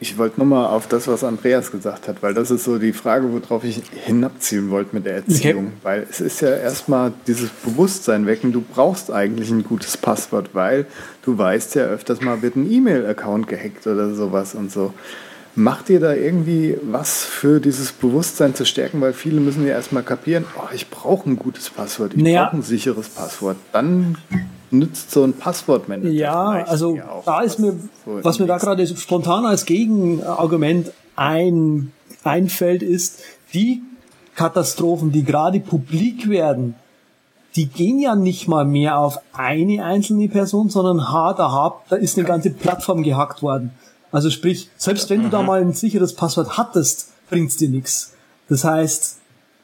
Ich 0.00 0.16
wollte 0.16 0.40
nochmal 0.40 0.66
auf 0.66 0.88
das, 0.88 1.06
was 1.06 1.22
Andreas 1.24 1.70
gesagt 1.70 2.08
hat, 2.08 2.22
weil 2.22 2.32
das 2.32 2.50
ist 2.50 2.64
so 2.64 2.78
die 2.78 2.94
Frage, 2.94 3.30
worauf 3.30 3.64
ich 3.64 3.82
hinabziehen 4.04 4.70
wollte 4.70 4.96
mit 4.96 5.04
der 5.04 5.16
Erziehung. 5.16 5.66
Okay. 5.66 5.76
Weil 5.82 6.06
es 6.10 6.20
ist 6.20 6.40
ja 6.40 6.56
erstmal 6.56 7.12
dieses 7.26 7.50
Bewusstsein 7.50 8.26
wecken, 8.26 8.52
du 8.52 8.62
brauchst 8.62 9.10
eigentlich 9.10 9.50
ein 9.50 9.62
gutes 9.62 9.96
Passwort, 9.98 10.50
weil 10.54 10.86
du 11.22 11.36
weißt 11.36 11.74
ja 11.74 11.84
öfters 11.84 12.22
mal 12.22 12.40
wird 12.40 12.56
ein 12.56 12.70
E-Mail-Account 12.70 13.46
gehackt 13.46 13.86
oder 13.86 14.14
sowas 14.14 14.54
und 14.54 14.72
so. 14.72 14.94
Macht 15.56 15.88
ihr 15.88 16.00
da 16.00 16.12
irgendwie 16.14 16.76
was 16.82 17.24
für 17.24 17.60
dieses 17.60 17.92
Bewusstsein 17.92 18.54
zu 18.56 18.66
stärken? 18.66 19.00
Weil 19.00 19.12
viele 19.12 19.40
müssen 19.40 19.64
ja 19.64 19.72
erstmal 19.72 20.02
kapieren, 20.02 20.44
oh, 20.56 20.68
ich 20.74 20.90
brauche 20.90 21.30
ein 21.30 21.36
gutes 21.36 21.70
Passwort, 21.70 22.14
ich 22.14 22.22
Naja. 22.22 22.44
brauche 22.46 22.56
ein 22.56 22.62
sicheres 22.62 23.08
Passwort. 23.08 23.56
Dann 23.72 24.18
nützt 24.72 25.12
so 25.12 25.22
ein 25.22 25.32
Passwortmanager. 25.32 26.10
Ja, 26.10 26.64
also 26.66 26.96
ja 26.96 27.22
da 27.24 27.40
ist 27.42 27.60
mir, 27.60 27.72
so 28.04 28.24
was 28.24 28.40
mir 28.40 28.46
da 28.46 28.58
gerade 28.58 28.84
spontan 28.86 29.46
als 29.46 29.64
Gegenargument 29.64 30.90
ein, 31.14 31.92
einfällt, 32.24 32.82
ist, 32.82 33.20
die 33.52 33.80
Katastrophen, 34.34 35.12
die 35.12 35.22
gerade 35.22 35.60
publik 35.60 36.28
werden, 36.28 36.74
die 37.54 37.66
gehen 37.66 38.00
ja 38.00 38.16
nicht 38.16 38.48
mal 38.48 38.64
mehr 38.64 38.98
auf 38.98 39.20
eine 39.32 39.84
einzelne 39.84 40.28
Person, 40.28 40.70
sondern 40.70 41.12
hart 41.12 41.38
erhabt, 41.38 41.92
da 41.92 41.96
ist 41.96 42.18
eine 42.18 42.26
ganze 42.26 42.50
Plattform 42.50 43.04
gehackt 43.04 43.42
worden. 43.42 43.70
Also 44.14 44.30
sprich, 44.30 44.70
selbst 44.76 45.10
wenn 45.10 45.24
du 45.24 45.28
da 45.28 45.42
mal 45.42 45.60
ein 45.60 45.72
sicheres 45.72 46.14
Passwort 46.14 46.56
hattest, 46.56 47.08
bringt's 47.30 47.56
dir 47.56 47.68
nichts. 47.68 48.12
Das 48.48 48.62
heißt, 48.62 49.16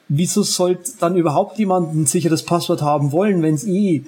wieso 0.08 0.42
sollte 0.42 0.90
dann 0.98 1.16
überhaupt 1.16 1.56
jemand 1.60 1.94
ein 1.94 2.06
sicheres 2.06 2.44
Passwort 2.44 2.82
haben 2.82 3.12
wollen, 3.12 3.42
wenn 3.42 3.54
es 3.54 3.64
eh 3.64 4.02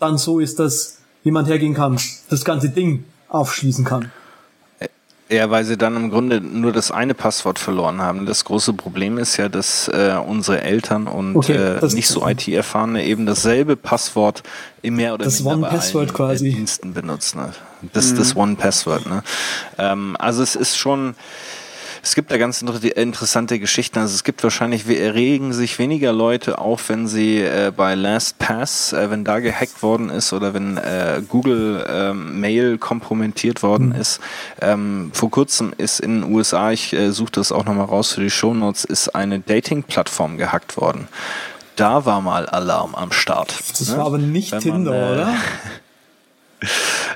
dann 0.00 0.18
so 0.18 0.40
ist, 0.40 0.58
dass 0.58 0.98
jemand 1.22 1.46
hergehen 1.46 1.74
kann, 1.74 1.96
das 2.28 2.44
ganze 2.44 2.70
Ding 2.70 3.04
aufschließen 3.28 3.84
kann? 3.84 4.10
Ja, 5.30 5.50
weil 5.50 5.64
sie 5.64 5.78
dann 5.78 5.96
im 5.96 6.10
Grunde 6.10 6.40
nur 6.40 6.70
das 6.70 6.90
eine 6.90 7.14
Passwort 7.14 7.58
verloren 7.58 8.02
haben. 8.02 8.26
Das 8.26 8.44
große 8.44 8.74
Problem 8.74 9.16
ist 9.16 9.38
ja, 9.38 9.48
dass 9.48 9.88
äh, 9.88 10.16
unsere 10.24 10.60
Eltern 10.60 11.06
und 11.06 11.36
Okay, 11.36 11.54
äh, 11.54 11.94
nicht 11.94 12.08
so 12.08 12.26
IT-Erfahrene 12.28 13.04
eben 13.04 13.24
dasselbe 13.24 13.74
Passwort 13.76 14.42
im 14.82 14.96
mehr 14.96 15.14
oder 15.14 15.24
Das 15.24 15.40
minder 15.40 15.56
bei 15.56 15.68
One-Password 15.68 16.08
allen, 16.08 16.14
quasi. 16.14 16.50
Diensten 16.50 16.92
benutzen. 16.92 17.40
Das 17.94 18.14
das 18.14 18.36
One-Password. 18.36 19.06
Ne? 19.06 19.22
Ähm, 19.78 20.14
also 20.18 20.42
es 20.42 20.56
ist 20.56 20.76
schon, 20.76 21.14
es 22.04 22.14
gibt 22.14 22.30
da 22.30 22.36
ganz 22.36 22.60
inter- 22.62 22.96
interessante 22.96 23.58
Geschichten. 23.58 23.98
Also 23.98 24.14
es 24.14 24.22
gibt 24.22 24.42
wahrscheinlich, 24.44 24.86
we- 24.86 25.14
regen 25.14 25.52
sich 25.54 25.78
weniger 25.78 26.12
Leute 26.12 26.58
auf, 26.58 26.88
wenn 26.90 27.08
sie 27.08 27.38
äh, 27.40 27.72
bei 27.76 27.94
LastPass, 27.94 28.92
äh, 28.92 29.10
wenn 29.10 29.24
da 29.24 29.40
gehackt 29.40 29.82
worden 29.82 30.10
ist 30.10 30.32
oder 30.32 30.52
wenn 30.54 30.76
äh, 30.76 31.22
Google 31.28 31.84
ähm, 31.88 32.40
Mail 32.40 32.76
kompromittiert 32.78 33.62
worden 33.62 33.92
ist. 33.92 34.20
Ähm, 34.60 35.10
vor 35.14 35.30
kurzem 35.30 35.72
ist 35.78 35.98
in 36.00 36.20
den 36.20 36.32
USA, 36.32 36.70
ich 36.70 36.92
äh, 36.92 37.10
suche 37.10 37.32
das 37.32 37.50
auch 37.52 37.64
nochmal 37.64 37.86
raus 37.86 38.12
für 38.12 38.20
die 38.20 38.30
Shownotes, 38.30 38.84
ist 38.84 39.08
eine 39.14 39.40
Dating-Plattform 39.40 40.36
gehackt 40.36 40.76
worden. 40.76 41.08
Da 41.76 42.04
war 42.04 42.20
mal 42.20 42.46
Alarm 42.46 42.94
am 42.94 43.10
Start. 43.12 43.52
Das 43.70 43.88
ne? 43.88 43.96
war 43.96 44.06
aber 44.06 44.18
nicht 44.18 44.52
Wenn 44.52 44.58
man, 44.58 44.62
Tinder, 44.84 44.92
äh, 44.92 45.12
oder? 45.14 45.34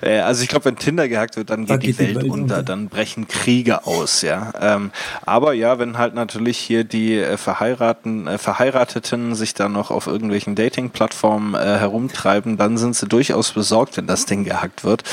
Äh, 0.03 0.21
also 0.21 0.43
ich 0.43 0.49
glaube, 0.49 0.67
wenn 0.67 0.77
Tinder 0.77 1.09
gehackt 1.09 1.37
wird, 1.37 1.51
dann 1.51 1.61
geht, 1.61 1.71
Dann 1.71 1.81
die, 1.81 1.87
geht 1.89 2.01
die 2.01 2.15
Welt 2.15 2.19
Welt 2.23 2.31
unter, 2.31 2.63
dann 2.63 2.89
brechen 2.89 3.29
Kriege 3.29 3.87
aus, 3.87 4.23
ja. 4.23 4.53
Ähm, 4.61 4.91
aber 5.25 5.53
ja, 5.53 5.79
wenn 5.79 5.99
halt 5.99 6.15
natürlich 6.15 6.59
hier 6.59 6.85
die 6.85 7.19
äh, 7.19 7.37
Verheiraten, 7.37 8.27
äh, 8.27 8.39
Verheirateten 8.39 9.35
sich 9.35 9.55
dann 9.55 9.73
noch 9.73 9.91
auf 9.91 10.07
irgendwelchen 10.07 10.55
Dating-Plattformen 10.55 11.55
äh, 11.55 11.79
herumtreiben, 11.79 12.57
dann 12.57 12.79
sind 12.79 12.97
sie 12.97 13.07
durchaus 13.07 13.53
besorgt, 13.53 13.97
wenn 13.97 14.07
das 14.07 14.27
Ding 14.27 14.45
gehackt 14.45 14.85
wird. 14.85 15.05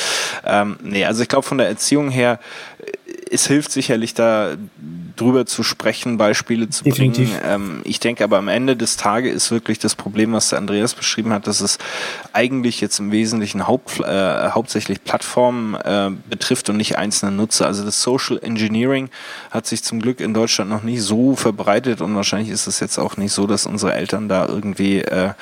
Ähm, 0.45 0.77
nee, 0.81 1.05
also 1.05 1.21
ich 1.21 1.29
glaube, 1.29 1.47
von 1.47 1.57
der 1.57 1.67
Erziehung 1.67 2.09
her, 2.09 2.39
es 3.31 3.47
hilft 3.47 3.71
sicherlich 3.71 4.13
da 4.13 4.55
drüber 5.16 5.45
zu 5.45 5.63
sprechen, 5.63 6.18
Beispiele 6.18 6.70
zu 6.70 6.84
Definitiv. 6.84 7.30
bringen. 7.30 7.41
Ähm, 7.45 7.82
ich 7.84 7.99
denke 7.99 8.24
aber 8.24 8.38
am 8.38 8.47
Ende 8.47 8.76
des 8.76 8.97
Tages 8.97 9.34
ist 9.34 9.51
wirklich 9.51 9.80
das 9.80 9.95
Problem, 9.95 10.34
was 10.34 10.49
der 10.49 10.59
Andreas 10.59 10.93
beschrieben 10.93 11.32
hat, 11.34 11.47
dass 11.47 11.61
es 11.61 11.78
eigentlich 12.34 12.82
jetzt 12.82 12.99
im 12.99 13.11
Wesentlichen 13.11 13.68
Haupt, 13.68 13.99
äh, 13.99 14.49
hauptsächlich 14.49 15.03
Plattformen 15.03 15.76
äh, 15.76 16.11
betrifft 16.30 16.70
und 16.70 16.78
nicht 16.78 16.97
einzelne 16.97 17.32
Nutzer. 17.32 17.68
Also 17.68 17.86
das 17.86 18.01
Social 18.01 18.39
Engineering 18.41 19.09
hat 19.51 19.68
sich 19.68 19.84
zum 19.84 20.01
Glück 20.01 20.20
in 20.20 20.34
Deutschland 20.34 20.70
noch 20.70 20.84
nicht 20.84 21.01
so 21.01 21.36
verbreitet 21.36 22.01
und 22.01 22.16
wahrscheinlich 22.16 22.49
ist 22.49 22.68
es 22.68 22.80
jetzt 22.80 22.97
auch 22.97 23.18
nicht 23.18 23.32
so, 23.32 23.47
dass 23.47 23.66
unsere 23.66 23.93
Eltern 23.93 24.30
da 24.30 24.47
irgendwie 24.47 24.99
äh, 24.99 25.34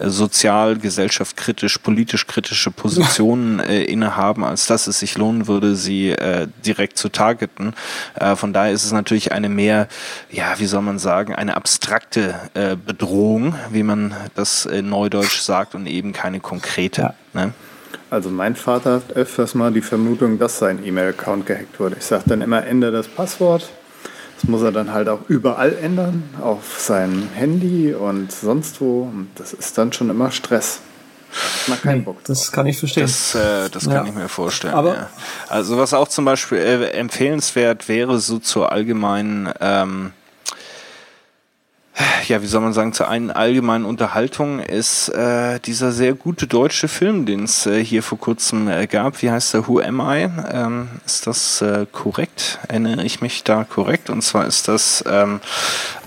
sozial, 0.00 0.76
gesellschaftskritisch, 0.76 1.78
politisch 1.78 2.26
kritische 2.26 2.70
Positionen 2.70 3.60
äh, 3.60 3.84
innehaben, 3.84 4.44
als 4.44 4.66
dass 4.66 4.86
es 4.86 4.98
sich 4.98 5.16
lohnen 5.16 5.46
würde, 5.46 5.76
sie 5.76 6.10
äh, 6.10 6.48
direkt 6.64 6.98
zu 6.98 7.08
targeten. 7.08 7.74
Äh, 8.14 8.36
von 8.36 8.52
daher 8.52 8.72
ist 8.72 8.84
es 8.84 8.92
natürlich 8.92 9.15
eine 9.32 9.48
mehr, 9.48 9.88
ja, 10.30 10.58
wie 10.58 10.66
soll 10.66 10.82
man 10.82 10.98
sagen, 10.98 11.34
eine 11.34 11.56
abstrakte 11.56 12.34
äh, 12.54 12.76
Bedrohung, 12.76 13.54
wie 13.70 13.82
man 13.82 14.14
das 14.34 14.66
in 14.66 14.88
Neudeutsch 14.88 15.40
sagt, 15.40 15.74
und 15.74 15.86
eben 15.86 16.12
keine 16.12 16.40
konkrete. 16.40 17.02
Ja. 17.02 17.14
Ne? 17.46 17.52
Also 18.08 18.30
mein 18.30 18.54
Vater 18.54 18.94
hat 18.94 19.16
öfters 19.16 19.54
mal 19.54 19.72
die 19.72 19.80
Vermutung, 19.80 20.38
dass 20.38 20.58
sein 20.58 20.84
E-Mail-Account 20.84 21.46
gehackt 21.46 21.80
wurde. 21.80 21.96
Ich 21.98 22.04
sage 22.04 22.24
dann 22.26 22.40
immer, 22.40 22.64
ändere 22.64 22.92
das 22.92 23.08
Passwort. 23.08 23.68
Das 24.36 24.48
muss 24.48 24.62
er 24.62 24.70
dann 24.70 24.92
halt 24.92 25.08
auch 25.08 25.20
überall 25.28 25.74
ändern, 25.74 26.22
auf 26.40 26.78
seinem 26.78 27.28
Handy 27.34 27.94
und 27.94 28.30
sonst 28.30 28.80
wo. 28.80 29.02
Und 29.02 29.30
das 29.36 29.52
ist 29.52 29.76
dann 29.78 29.92
schon 29.92 30.10
immer 30.10 30.30
Stress. 30.30 30.80
Hat 31.32 31.68
man 31.68 31.80
keinen 31.82 32.04
Bock 32.04 32.16
drauf. 32.24 32.24
Das 32.26 32.52
kann 32.52 32.66
ich 32.66 32.78
verstehen. 32.78 33.02
Das, 33.04 33.34
äh, 33.34 33.68
das 33.70 33.84
kann 33.84 33.92
Ja. 33.92 34.04
ich 34.04 34.14
mir 34.14 34.28
vorstellen. 34.28 34.74
Aber- 34.74 34.94
ja. 34.94 35.10
Also 35.48 35.76
was 35.76 35.92
auch 35.94 36.08
zum 36.08 36.24
Beispiel 36.24 36.58
äh, 36.58 36.90
empfehlenswert 36.90 37.88
wäre, 37.88 38.18
so 38.18 38.38
zur 38.38 38.72
allgemeinen, 38.72 39.52
ähm, 39.60 40.12
ja, 42.28 42.42
wie 42.42 42.46
soll 42.46 42.60
man 42.60 42.74
sagen, 42.74 42.92
zur 42.92 43.08
einen 43.08 43.30
allgemeinen 43.30 43.86
Unterhaltung 43.86 44.58
ist 44.60 45.08
äh, 45.08 45.58
dieser 45.60 45.92
sehr 45.92 46.12
gute 46.12 46.46
deutsche 46.46 46.88
Film, 46.88 47.24
den 47.24 47.44
es 47.44 47.64
äh, 47.66 47.82
hier 47.82 48.02
vor 48.02 48.18
kurzem 48.18 48.68
äh, 48.68 48.86
gab. 48.86 49.22
Wie 49.22 49.30
heißt 49.30 49.54
der? 49.54 49.66
Who 49.66 49.80
Am 49.80 50.00
I? 50.00 50.28
Ähm, 50.50 50.88
ist 51.06 51.26
das 51.26 51.62
äh, 51.62 51.86
korrekt? 51.90 52.58
Erinnere 52.68 53.02
ich 53.04 53.22
mich 53.22 53.44
da 53.44 53.64
korrekt? 53.64 54.10
Und 54.10 54.20
zwar 54.22 54.44
ist 54.46 54.68
das 54.68 55.04
ähm, 55.08 55.40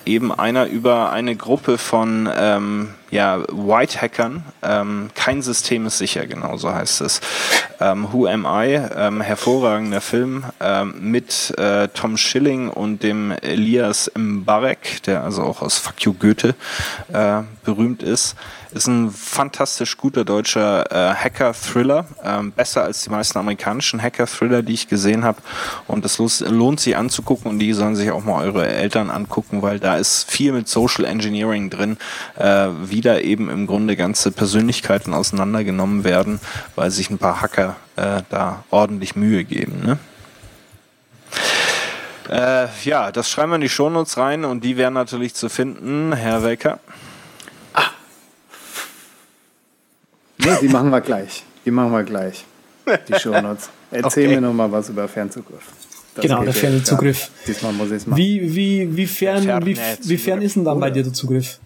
eben 0.05 0.31
einer 0.31 0.67
über 0.67 1.11
eine 1.11 1.35
Gruppe 1.35 1.77
von 1.79 2.29
ähm, 2.37 2.93
ja, 3.11 3.39
White-Hackern. 3.49 4.43
Ähm, 4.61 5.09
kein 5.15 5.41
System 5.41 5.85
ist 5.85 5.97
sicher, 5.97 6.27
genau 6.27 6.57
so 6.57 6.73
heißt 6.73 7.01
es. 7.01 7.21
Ähm, 7.79 8.07
Who 8.11 8.27
Am 8.27 8.45
I? 8.45 8.79
Ähm, 8.95 9.21
hervorragender 9.21 10.01
Film 10.01 10.43
ähm, 10.59 10.95
mit 10.99 11.57
äh, 11.57 11.87
Tom 11.89 12.17
Schilling 12.17 12.69
und 12.69 13.03
dem 13.03 13.31
Elias 13.31 14.11
Mbarek, 14.15 15.03
der 15.03 15.23
also 15.23 15.43
auch 15.43 15.61
aus 15.61 15.77
Fuck 15.77 16.01
You 16.01 16.13
Goethe 16.13 16.55
äh, 17.13 17.41
berühmt 17.63 18.03
ist. 18.03 18.35
Ist 18.71 18.85
ein 18.85 19.09
fantastisch 19.09 19.97
guter 19.97 20.23
deutscher 20.23 20.91
äh, 20.91 21.15
Hacker-Thriller, 21.15 22.05
ähm, 22.23 22.51
besser 22.51 22.83
als 22.83 23.03
die 23.03 23.09
meisten 23.09 23.39
amerikanischen 23.39 23.99
Hacker-Thriller, 23.99 24.61
die 24.61 24.73
ich 24.73 24.87
gesehen 24.87 25.23
habe. 25.23 25.41
Und 25.87 26.05
los- 26.19 26.41
lohnt 26.41 26.79
sich 26.79 26.95
anzugucken 26.95 27.49
und 27.49 27.57
die 27.57 27.73
sollen 27.73 27.95
sich 27.95 28.11
auch 28.11 28.23
mal 28.23 28.45
eure 28.45 28.67
Eltern 28.67 29.09
angucken, 29.09 29.63
weil 29.63 29.79
da 29.79 29.95
ist 29.97 30.29
viel 30.29 30.51
mit 30.51 30.67
Social 30.67 31.05
Engineering 31.05 31.71
drin, 31.71 31.97
äh, 32.37 32.67
wie 32.83 33.01
da 33.01 33.17
eben 33.17 33.49
im 33.49 33.65
Grunde 33.65 33.95
ganze 33.95 34.31
Persönlichkeiten 34.31 35.15
auseinandergenommen 35.15 36.03
werden, 36.03 36.39
weil 36.75 36.91
sich 36.91 37.09
ein 37.09 37.17
paar 37.17 37.41
Hacker 37.41 37.75
äh, 37.95 38.21
da 38.29 38.63
ordentlich 38.69 39.15
Mühe 39.15 39.45
geben. 39.45 39.81
Ne? 39.83 39.97
Äh, 42.29 42.67
ja, 42.87 43.11
das 43.11 43.31
schreiben 43.31 43.51
wir 43.51 43.55
in 43.55 43.61
die 43.61 43.69
Shownotes 43.69 44.17
rein 44.17 44.45
und 44.45 44.63
die 44.63 44.77
wären 44.77 44.93
natürlich 44.93 45.33
zu 45.33 45.49
finden, 45.49 46.13
Herr 46.13 46.43
Welker. 46.43 46.77
Nee, 50.41 50.57
die 50.61 50.67
machen 50.69 50.89
wir 50.89 51.01
gleich. 51.01 51.43
Die 51.65 51.71
machen 51.71 51.91
wir 51.91 52.03
gleich. 52.03 52.45
Die 53.07 53.13
Shownotes. 53.19 53.69
Erzähl 53.91 54.25
Okay. 54.27 54.35
mir 54.35 54.41
noch 54.41 54.53
mal 54.53 54.71
was 54.71 54.89
über 54.89 55.07
Fernzugriff. 55.07 55.63
Das 56.15 56.23
Genau, 56.23 56.43
der 56.43 56.53
Fernzugriff. 56.53 57.19
Ja. 57.19 57.27
Diesmal 57.47 57.73
muss 57.73 57.87
ich 57.87 57.93
es 57.97 58.07
machen. 58.07 58.17
Wie, 58.17 58.55
wie, 58.55 58.95
wie 58.97 59.05
fern, 59.07 59.43
wie, 59.65 59.75
Fernet- 59.75 60.07
wie 60.09 60.17
fern 60.17 60.41
ist 60.41 60.55
denn 60.55 60.65
dann 60.65 60.79
bei 60.79 60.89
dir 60.89 61.03
der 61.03 61.13
Zugriff? 61.13 61.59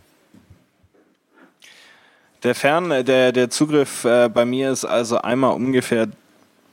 Der 2.43 2.55
Fern, 2.55 2.89
der, 3.05 3.31
der 3.31 3.49
Zugriff 3.49 4.03
äh, 4.03 4.27
bei 4.29 4.43
mir 4.45 4.71
ist 4.71 4.83
also 4.83 5.17
einmal 5.19 5.53
ungefähr 5.53 6.07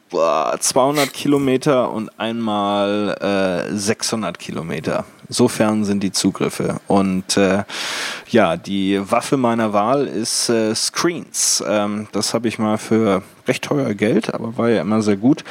boah, 0.09 0.57
200 0.59 1.13
Kilometer 1.13 1.93
und 1.93 2.11
einmal 2.19 3.67
äh, 3.71 3.73
600 3.77 4.37
Kilometer. 4.39 5.05
So 5.31 5.47
fern 5.47 5.85
sind 5.85 6.03
die 6.03 6.11
Zugriffe. 6.11 6.81
Und 6.89 7.37
äh, 7.37 7.63
ja, 8.29 8.57
die 8.57 9.01
Waffe 9.11 9.37
meiner 9.37 9.73
Wahl 9.73 10.07
ist 10.07 10.49
äh, 10.49 10.75
Screens. 10.75 11.63
Ähm, 11.67 12.09
das 12.11 12.35
habe 12.35 12.49
ich 12.49 12.59
mal 12.59 12.79
für 12.79 13.23
recht 13.47 13.65
teuer 13.65 13.95
Geld, 13.95 14.35
aber 14.35 14.59
war 14.59 14.69
ja 14.69 14.83
immer 14.83 15.03
sehr 15.03 15.17
gut. 15.17 15.45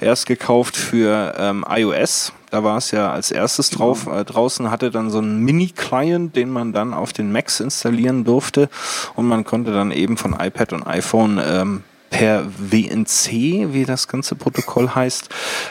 Erst 0.00 0.26
gekauft 0.26 0.76
für 0.76 1.34
ähm, 1.38 1.64
iOS. 1.68 2.32
Da 2.50 2.62
war 2.62 2.76
es 2.76 2.90
ja 2.90 3.10
als 3.10 3.30
erstes 3.30 3.70
drauf. 3.70 4.06
Äh, 4.06 4.24
draußen 4.24 4.70
hatte 4.70 4.90
dann 4.90 5.08
so 5.08 5.18
einen 5.18 5.38
Mini-Client, 5.38 6.36
den 6.36 6.50
man 6.50 6.74
dann 6.74 6.92
auf 6.92 7.14
den 7.14 7.32
Macs 7.32 7.60
installieren 7.60 8.24
durfte. 8.24 8.68
Und 9.16 9.26
man 9.26 9.44
konnte 9.44 9.72
dann 9.72 9.90
eben 9.90 10.18
von 10.18 10.36
iPad 10.38 10.74
und 10.74 10.86
iPhone 10.86 11.40
ähm, 11.42 11.84
per 12.12 12.44
WNC, 12.58 13.72
wie 13.72 13.84
das 13.84 14.06
ganze 14.06 14.36
Protokoll 14.36 14.90
heißt, 14.90 15.30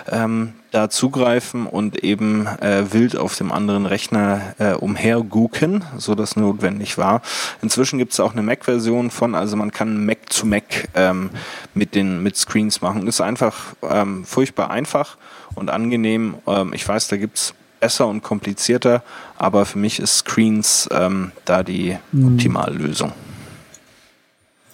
ähm, 0.09 0.53
da 0.71 0.89
zugreifen 0.89 1.67
und 1.67 2.03
eben 2.03 2.47
äh, 2.47 2.91
wild 2.91 3.15
auf 3.15 3.37
dem 3.37 3.51
anderen 3.51 3.85
Rechner 3.85 4.55
äh, 4.57 4.73
umhergucken, 4.73 5.85
so 5.97 6.15
das 6.15 6.35
notwendig 6.35 6.97
war. 6.97 7.21
Inzwischen 7.61 7.99
gibt 7.99 8.13
es 8.13 8.19
auch 8.19 8.33
eine 8.33 8.41
Mac-Version 8.41 9.11
von, 9.11 9.35
also 9.35 9.55
man 9.55 9.71
kann 9.71 10.05
Mac 10.05 10.33
zu 10.33 10.47
Mac 10.47 10.89
ähm, 10.95 11.29
mit 11.73 11.93
den 11.93 12.23
mit 12.23 12.35
Screens 12.35 12.81
machen. 12.81 13.07
Ist 13.07 13.21
einfach 13.21 13.75
ähm, 13.87 14.25
furchtbar 14.25 14.71
einfach 14.71 15.17
und 15.53 15.69
angenehm. 15.69 16.35
Ähm, 16.47 16.73
ich 16.73 16.87
weiß, 16.87 17.07
da 17.09 17.17
gibt's 17.17 17.53
besser 17.79 18.07
und 18.07 18.23
komplizierter, 18.23 19.03
aber 19.37 19.65
für 19.65 19.77
mich 19.77 19.99
ist 19.99 20.17
Screens 20.17 20.89
ähm, 20.91 21.31
da 21.45 21.61
die 21.63 21.97
Optimallösung. 22.13 23.13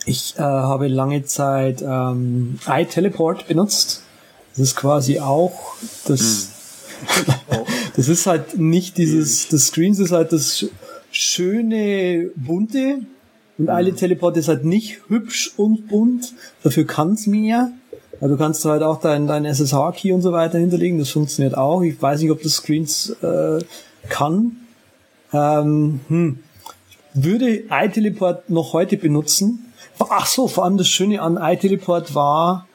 Ich 0.08 0.36
äh, 0.38 0.42
habe 0.42 0.88
lange 0.88 1.26
Zeit 1.26 1.82
ähm, 1.86 2.60
iTeleport 2.66 3.48
benutzt. 3.48 4.04
Das 4.52 4.60
ist 4.70 4.76
quasi 4.78 5.20
auch 5.20 5.76
das. 6.08 6.50
das 7.96 8.08
ist 8.08 8.26
halt 8.26 8.58
nicht 8.58 8.98
dieses. 8.98 9.50
Das 9.50 9.68
Screens 9.68 10.00
ist 10.00 10.14
halt 10.14 10.32
das 10.32 10.60
sch- 10.60 10.70
schöne 11.12 12.32
bunte 12.38 13.00
und 13.58 13.68
iTeleport 13.68 14.38
ist 14.38 14.48
halt 14.48 14.64
nicht 14.64 15.02
hübsch 15.10 15.52
und 15.58 15.90
bunt. 15.90 16.34
Dafür 16.64 16.88
kann's 16.88 17.28
mehr. 17.28 17.72
Also 18.22 18.36
du 18.36 18.38
kannst 18.42 18.64
halt 18.64 18.84
auch 18.84 19.02
dein, 19.02 19.28
dein 19.28 19.44
SSH-Key 19.46 20.14
und 20.14 20.22
so 20.22 20.32
weiter 20.32 20.58
hinterlegen. 20.58 21.00
Das 21.00 21.10
funktioniert 21.10 21.58
auch. 21.58 21.82
Ich 21.82 22.02
weiß 22.02 22.22
nicht, 22.22 22.32
ob 22.32 22.42
das 22.42 22.54
Screens 22.54 23.10
äh, 23.22 23.60
kann. 24.10 24.56
Ähm, 25.34 26.00
hm 26.08 26.40
würde 27.20 27.64
iTeleport 27.72 28.50
noch 28.50 28.74
heute 28.74 28.96
benutzen. 28.98 29.67
Ach 30.00 30.26
so, 30.26 30.48
vor 30.48 30.66
allem 30.66 30.78
das 30.78 30.88
Schöne 30.88 31.22
an 31.22 31.38
iTeleport 31.38 32.14
war, 32.16 32.68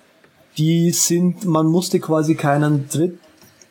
die 0.58 0.90
sind, 0.90 1.44
man 1.44 1.66
musste 1.66 2.00
quasi 2.00 2.34
keinen 2.34 2.88
Dritt, 2.88 3.18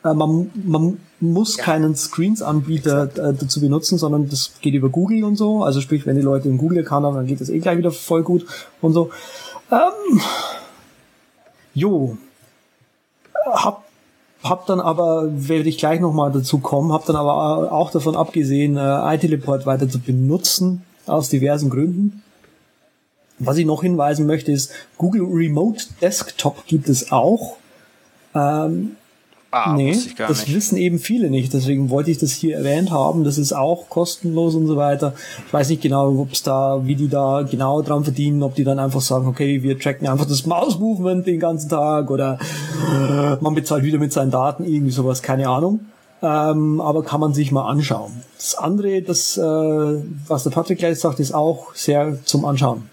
äh, 0.03 0.13
man, 0.13 0.51
man 0.55 0.99
muss 1.19 1.57
keinen 1.57 1.95
Screens-Anbieter 1.95 3.03
äh, 3.03 3.33
dazu 3.33 3.61
benutzen, 3.61 3.97
sondern 3.97 4.29
das 4.29 4.53
geht 4.61 4.73
über 4.73 4.89
Google 4.89 5.23
und 5.23 5.35
so. 5.35 5.63
Also 5.63 5.81
sprich, 5.81 6.05
wenn 6.05 6.15
die 6.15 6.21
Leute 6.21 6.49
einen 6.49 6.57
Google-Account 6.57 7.05
haben, 7.05 7.15
dann 7.15 7.27
geht 7.27 7.41
das 7.41 7.49
eh 7.49 7.59
gleich 7.59 7.77
wieder 7.77 7.91
voll 7.91 8.23
gut 8.23 8.45
und 8.81 8.93
so. 8.93 9.11
Ähm, 9.71 10.21
jo, 11.73 12.17
hab 13.45 13.85
hab 14.43 14.65
dann 14.65 14.79
aber, 14.79 15.29
werde 15.31 15.69
ich 15.69 15.77
gleich 15.77 15.99
nochmal 15.99 16.31
dazu 16.31 16.57
kommen, 16.59 16.91
hab 16.91 17.05
dann 17.05 17.15
aber 17.15 17.71
auch 17.71 17.91
davon 17.91 18.15
abgesehen, 18.15 18.75
äh, 18.75 19.15
iTeleport 19.15 19.67
weiter 19.67 19.87
zu 19.87 19.99
benutzen, 19.99 20.83
aus 21.05 21.29
diversen 21.29 21.69
Gründen. 21.69 22.23
Was 23.45 23.57
ich 23.57 23.65
noch 23.65 23.81
hinweisen 23.81 24.25
möchte, 24.25 24.51
ist, 24.51 24.71
Google 24.97 25.23
Remote 25.23 25.83
Desktop 26.01 26.65
gibt 26.67 26.89
es 26.89 27.11
auch. 27.11 27.57
Ähm, 28.35 28.95
Ah, 29.53 29.73
nee, 29.75 29.93
das 30.17 30.47
nicht. 30.47 30.55
wissen 30.55 30.77
eben 30.77 30.97
viele 30.97 31.29
nicht. 31.29 31.53
Deswegen 31.53 31.89
wollte 31.89 32.09
ich 32.09 32.17
das 32.17 32.31
hier 32.31 32.55
erwähnt 32.55 32.89
haben. 32.89 33.25
Das 33.25 33.37
ist 33.37 33.51
auch 33.51 33.89
kostenlos 33.89 34.55
und 34.55 34.65
so 34.65 34.77
weiter. 34.77 35.13
Ich 35.45 35.51
weiß 35.51 35.67
nicht 35.67 35.81
genau, 35.81 36.07
ob 36.17 36.31
es 36.31 36.41
da, 36.41 36.79
wie 36.85 36.95
die 36.95 37.09
da 37.09 37.41
genau 37.41 37.81
dran 37.81 38.05
verdienen, 38.05 38.43
ob 38.43 38.55
die 38.55 38.63
dann 38.63 38.79
einfach 38.79 39.01
sagen, 39.01 39.27
okay, 39.27 39.61
wir 39.61 39.77
tracken 39.77 40.07
einfach 40.07 40.25
das 40.25 40.45
Mouse-Movement 40.45 41.27
den 41.27 41.41
ganzen 41.41 41.67
Tag 41.67 42.09
oder 42.09 42.39
äh, 42.39 43.35
man 43.41 43.53
bezahlt 43.53 43.83
wieder 43.83 43.97
mit 43.99 44.13
seinen 44.13 44.31
Daten, 44.31 44.63
irgendwie 44.63 44.93
sowas, 44.93 45.21
keine 45.21 45.49
Ahnung. 45.49 45.81
Ähm, 46.21 46.79
aber 46.79 47.03
kann 47.03 47.19
man 47.19 47.33
sich 47.33 47.51
mal 47.51 47.67
anschauen. 47.67 48.23
Das 48.37 48.55
andere, 48.55 49.01
das, 49.01 49.37
äh, 49.37 49.41
was 49.41 50.43
der 50.43 50.51
Patrick 50.51 50.79
gleich 50.79 50.97
sagt, 50.97 51.19
ist 51.19 51.33
auch 51.33 51.75
sehr 51.75 52.23
zum 52.23 52.45
Anschauen. 52.45 52.89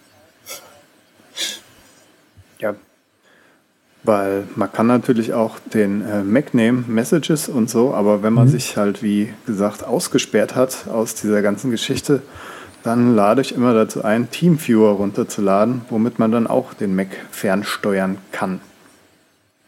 Ja. 2.59 2.75
Weil 4.09 4.47
man 4.55 4.71
kann 4.71 4.87
natürlich 4.87 5.33
auch 5.33 5.59
den 5.71 6.01
äh, 6.01 6.23
Mac 6.23 6.55
nehmen, 6.55 6.85
Messages 6.87 7.47
und 7.47 7.69
so, 7.69 7.93
aber 7.93 8.23
wenn 8.23 8.33
man 8.33 8.47
Mhm. 8.47 8.51
sich 8.51 8.75
halt, 8.75 9.03
wie 9.03 9.31
gesagt, 9.45 9.83
ausgesperrt 9.85 10.55
hat 10.55 10.87
aus 10.91 11.13
dieser 11.13 11.43
ganzen 11.43 11.69
Geschichte, 11.69 12.23
dann 12.81 13.13
lade 13.15 13.41
ich 13.41 13.53
immer 13.53 13.75
dazu 13.75 14.03
ein, 14.03 14.31
TeamViewer 14.31 14.93
runterzuladen, 14.93 15.81
womit 15.91 16.17
man 16.17 16.31
dann 16.31 16.47
auch 16.47 16.73
den 16.73 16.95
Mac 16.95 17.09
fernsteuern 17.29 18.17
kann. 18.31 18.61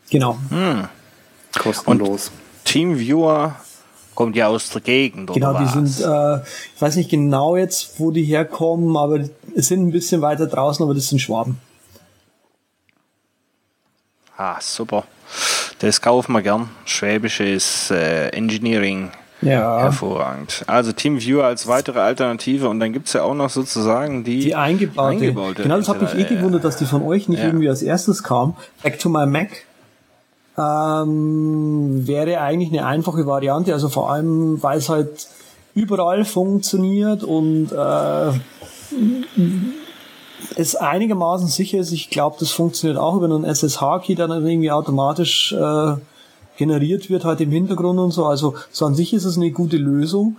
Genau. 0.10 0.38
Kostenlos. 1.60 2.32
Teamviewer 2.66 3.56
kommt 4.16 4.36
ja 4.36 4.48
aus 4.48 4.70
der 4.70 4.82
Gegend, 4.82 5.32
Genau, 5.34 5.52
oder 5.52 5.60
die 5.60 5.66
was? 5.66 5.98
sind, 5.98 6.08
äh, 6.08 6.39
ich 6.76 6.82
weiß 6.82 6.96
nicht 6.96 7.10
genau 7.12 7.56
jetzt, 7.58 8.00
wo 8.00 8.10
die 8.12 8.24
herkommen, 8.24 8.98
aber 8.98 9.20
es 9.56 9.68
sind 9.68 9.88
ein 9.88 9.92
bisschen 9.92 10.22
weiter 10.22 10.48
draußen, 10.48 10.84
aber 10.84 10.94
das 10.96 11.10
sind 11.10 11.20
Schwaben. 11.20 11.58
Ah, 14.44 14.58
super. 14.60 15.04
Das 15.80 16.02
kaufen 16.02 16.32
wir 16.34 16.42
gern. 16.42 16.70
Schwäbische 16.86 17.44
ist 17.44 17.92
äh, 17.92 18.30
Engineering 18.30 19.12
Ja. 19.44 19.82
hervorragend. 19.82 20.64
Also 20.66 20.92
TeamViewer 20.94 21.46
als 21.46 21.68
weitere 21.68 22.00
Alternative 22.00 22.68
und 22.68 22.80
dann 22.80 22.92
gibt's 22.92 23.14
ja 23.14 23.22
auch 23.22 23.36
noch 23.36 23.52
sozusagen 23.52 24.24
die, 24.24 24.39
Die 24.39 24.56
eingebaute. 24.56 25.10
eingebaute 25.10 25.62
genau, 25.64 25.78
das 25.78 25.88
hat 25.89 26.02
mich 26.02 26.16
eh 26.16 26.24
gewundert, 26.24 26.64
dass 26.64 26.78
die 26.78 26.86
von 26.86 27.04
euch 27.04 27.30
nicht 27.30 27.39
Ja. 27.39 27.46
irgendwie 27.46 27.70
als 27.70 27.84
erstes 27.84 28.24
kam. 28.24 28.56
Back 28.82 28.98
to 28.98 29.10
my 29.10 29.28
Mac 29.28 29.50
ähm, 30.58 32.08
wäre 32.08 32.42
eigentlich 32.42 32.72
eine 32.72 32.88
einfache 32.88 33.28
Variante, 33.28 33.74
also 33.74 33.89
vor 33.89 34.12
allem, 34.12 34.62
weil 34.64 34.80
es 34.80 34.89
halt 34.89 35.28
überall 35.76 36.26
funktioniert 36.26 37.24
und 37.24 37.72
äh, 37.72 38.32
es 40.56 40.76
einigermaßen 40.76 41.48
sicher 41.48 41.80
ist. 41.80 41.92
Ich 41.92 42.10
glaube, 42.10 42.38
das 42.39 42.52
funktioniert 42.52 43.00
auch 43.00 43.16
über 43.16 43.26
einen 43.26 43.44
SSH-Key, 43.44 44.16
der 44.16 44.28
dann 44.28 44.46
irgendwie 44.46 44.72
automatisch 44.72 45.54
äh, 45.54 45.96
generiert 46.58 47.10
wird 47.10 47.26
halt 47.26 47.42
im 47.42 47.52
Hintergrund 47.52 48.00
und 48.00 48.12
so. 48.12 48.26
Also 48.26 48.56
so 48.72 48.86
an 48.86 48.96
sich 48.96 49.14
ist 49.14 49.26
es 49.26 49.38
eine 49.38 49.52
gute 49.52 49.78
Lösung. 49.78 50.38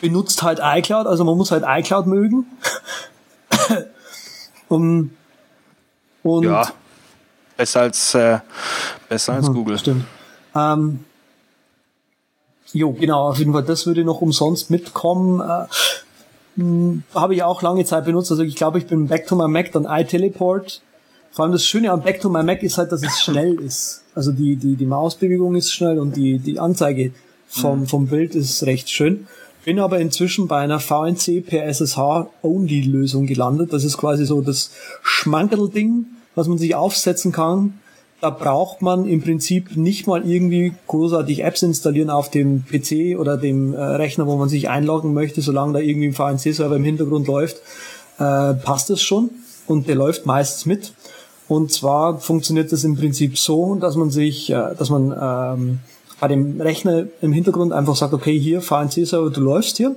Benutzt 0.00 0.42
halt 0.42 0.60
iCloud, 0.62 1.06
also 1.06 1.24
man 1.24 1.36
muss 1.36 1.50
halt 1.50 1.64
iCloud 1.66 2.06
mögen. 2.06 2.46
um, 4.68 5.10
und 6.22 6.44
Ja. 6.44 6.66
Besser 7.56 7.80
als, 7.82 8.14
äh, 8.14 8.38
besser 9.08 9.34
als 9.34 9.52
Google. 9.52 9.78
Stimmt. 9.78 10.06
Ähm, 10.54 11.04
jo, 12.72 12.92
genau, 12.92 13.28
auf 13.28 13.38
jeden 13.38 13.52
Fall, 13.52 13.64
das 13.64 13.86
würde 13.86 14.02
noch 14.02 14.22
umsonst 14.22 14.70
mitkommen. 14.70 15.40
Äh, 15.40 15.66
Habe 17.14 17.34
ich 17.34 17.42
auch 17.42 17.62
lange 17.62 17.84
Zeit 17.84 18.04
benutzt. 18.04 18.30
Also 18.30 18.42
ich 18.42 18.56
glaube, 18.56 18.78
ich 18.78 18.86
bin 18.86 19.06
Back 19.06 19.26
to 19.26 19.36
my 19.36 19.48
Mac, 19.48 19.72
dann 19.72 19.86
iTeleport. 19.88 20.82
Vor 21.32 21.44
allem 21.44 21.52
das 21.52 21.64
Schöne 21.64 21.92
an 21.92 22.02
Back 22.02 22.20
to 22.20 22.28
my 22.28 22.42
Mac 22.42 22.62
ist 22.62 22.78
halt, 22.78 22.92
dass 22.92 23.02
es 23.02 23.20
schnell 23.20 23.60
ist. 23.60 24.02
Also 24.14 24.32
die, 24.32 24.56
die, 24.56 24.76
die 24.76 24.86
Mausbewegung 24.86 25.54
ist 25.54 25.72
schnell 25.72 25.98
und 25.98 26.16
die, 26.16 26.38
die 26.38 26.58
Anzeige 26.58 27.12
vom, 27.46 27.86
vom 27.86 28.06
Bild 28.06 28.34
ist 28.34 28.62
recht 28.64 28.90
schön. 28.90 29.26
Bin 29.64 29.78
aber 29.78 29.98
inzwischen 29.98 30.48
bei 30.48 30.60
einer 30.60 30.80
VNC 30.80 31.44
per 31.46 31.64
SSH-Only-Lösung 31.66 33.26
gelandet. 33.26 33.72
Das 33.72 33.84
ist 33.84 33.98
quasi 33.98 34.24
so 34.24 34.40
das 34.40 34.70
Schmankerl-Ding, 35.02 36.06
was 36.34 36.48
man 36.48 36.58
sich 36.58 36.74
aufsetzen 36.74 37.32
kann. 37.32 37.78
Da 38.20 38.28
braucht 38.28 38.82
man 38.82 39.06
im 39.06 39.22
Prinzip 39.22 39.76
nicht 39.76 40.06
mal 40.06 40.28
irgendwie 40.28 40.74
großartig 40.88 41.42
Apps 41.42 41.62
installieren 41.62 42.10
auf 42.10 42.30
dem 42.30 42.64
PC 42.66 43.18
oder 43.18 43.38
dem 43.38 43.72
äh, 43.72 43.80
Rechner, 43.80 44.26
wo 44.26 44.36
man 44.36 44.50
sich 44.50 44.68
einloggen 44.68 45.14
möchte, 45.14 45.40
solange 45.40 45.72
da 45.72 45.78
irgendwie 45.78 46.08
ein 46.08 46.12
VNC-Server 46.12 46.76
im 46.76 46.84
Hintergrund 46.84 47.26
läuft, 47.26 47.56
äh, 48.18 48.54
passt 48.54 48.90
es 48.90 49.00
schon 49.00 49.30
und 49.66 49.88
der 49.88 49.94
läuft 49.94 50.26
meistens 50.26 50.66
mit. 50.66 50.92
Und 51.48 51.72
zwar 51.72 52.18
funktioniert 52.18 52.70
das 52.70 52.84
im 52.84 52.96
Prinzip 52.96 53.38
so, 53.38 53.74
dass 53.76 53.96
man 53.96 54.10
sich, 54.10 54.50
äh, 54.50 54.74
dass 54.78 54.90
man 54.90 55.14
ähm, 55.20 55.78
bei 56.20 56.28
dem 56.28 56.60
Rechner 56.60 57.06
im 57.22 57.32
Hintergrund 57.32 57.72
einfach 57.72 57.96
sagt, 57.96 58.12
okay, 58.12 58.38
hier 58.38 58.60
VNC-Server, 58.60 59.30
du 59.30 59.40
läufst 59.40 59.78
hier. 59.78 59.96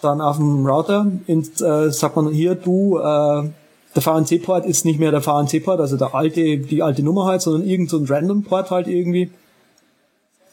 Dann 0.00 0.22
auf 0.22 0.38
dem 0.38 0.66
Router 0.66 1.12
in, 1.26 1.42
äh, 1.60 1.90
sagt 1.90 2.16
man 2.16 2.32
hier, 2.32 2.54
du, 2.54 2.98
äh, 2.98 3.50
der 3.94 4.02
VNC-Port 4.02 4.66
ist 4.66 4.84
nicht 4.84 5.00
mehr 5.00 5.10
der 5.10 5.22
VNC-Port, 5.22 5.80
also 5.80 5.96
der 5.96 6.14
alte, 6.14 6.58
die 6.58 6.82
alte 6.82 7.02
Nummer 7.02 7.24
halt, 7.24 7.42
sondern 7.42 7.68
irgend 7.68 7.90
so 7.90 8.02
Random-Port 8.02 8.70
halt 8.70 8.86
irgendwie 8.86 9.30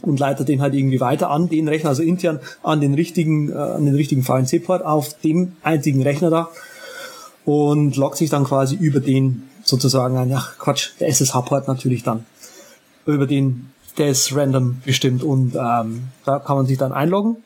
und 0.02 0.20
leitet 0.20 0.48
den 0.48 0.62
halt 0.62 0.74
irgendwie 0.74 1.00
weiter 1.00 1.30
an 1.30 1.50
den 1.50 1.68
Rechner, 1.68 1.90
also 1.90 2.04
intern 2.04 2.40
an 2.64 2.82
den 2.82 2.94
richtigen, 2.94 3.52
äh, 3.52 3.56
an 3.56 3.86
den 3.86 3.96
richtigen 3.96 4.24
VNC-Port 4.24 4.84
auf 4.86 5.20
dem 5.22 5.54
einzigen 5.64 6.02
Rechner 6.02 6.30
da 6.30 6.50
und 7.46 7.96
loggt 7.96 8.18
sich 8.18 8.30
dann 8.30 8.44
quasi 8.44 8.76
über 8.76 9.00
den 9.00 9.44
sozusagen 9.64 10.18
ein, 10.18 10.32
ach 10.34 10.58
Quatsch, 10.58 10.92
der 11.00 11.10
SSH-Port 11.10 11.68
natürlich 11.68 12.04
dann, 12.04 12.26
über 13.06 13.28
den, 13.28 13.72
der 13.98 14.10
ist 14.10 14.36
random 14.36 14.82
bestimmt 14.86 15.24
und 15.24 15.56
ähm, 15.56 16.04
da 16.26 16.40
kann 16.40 16.58
man 16.58 16.66
sich 16.66 16.78
dann 16.78 16.92
einloggen 16.92 17.38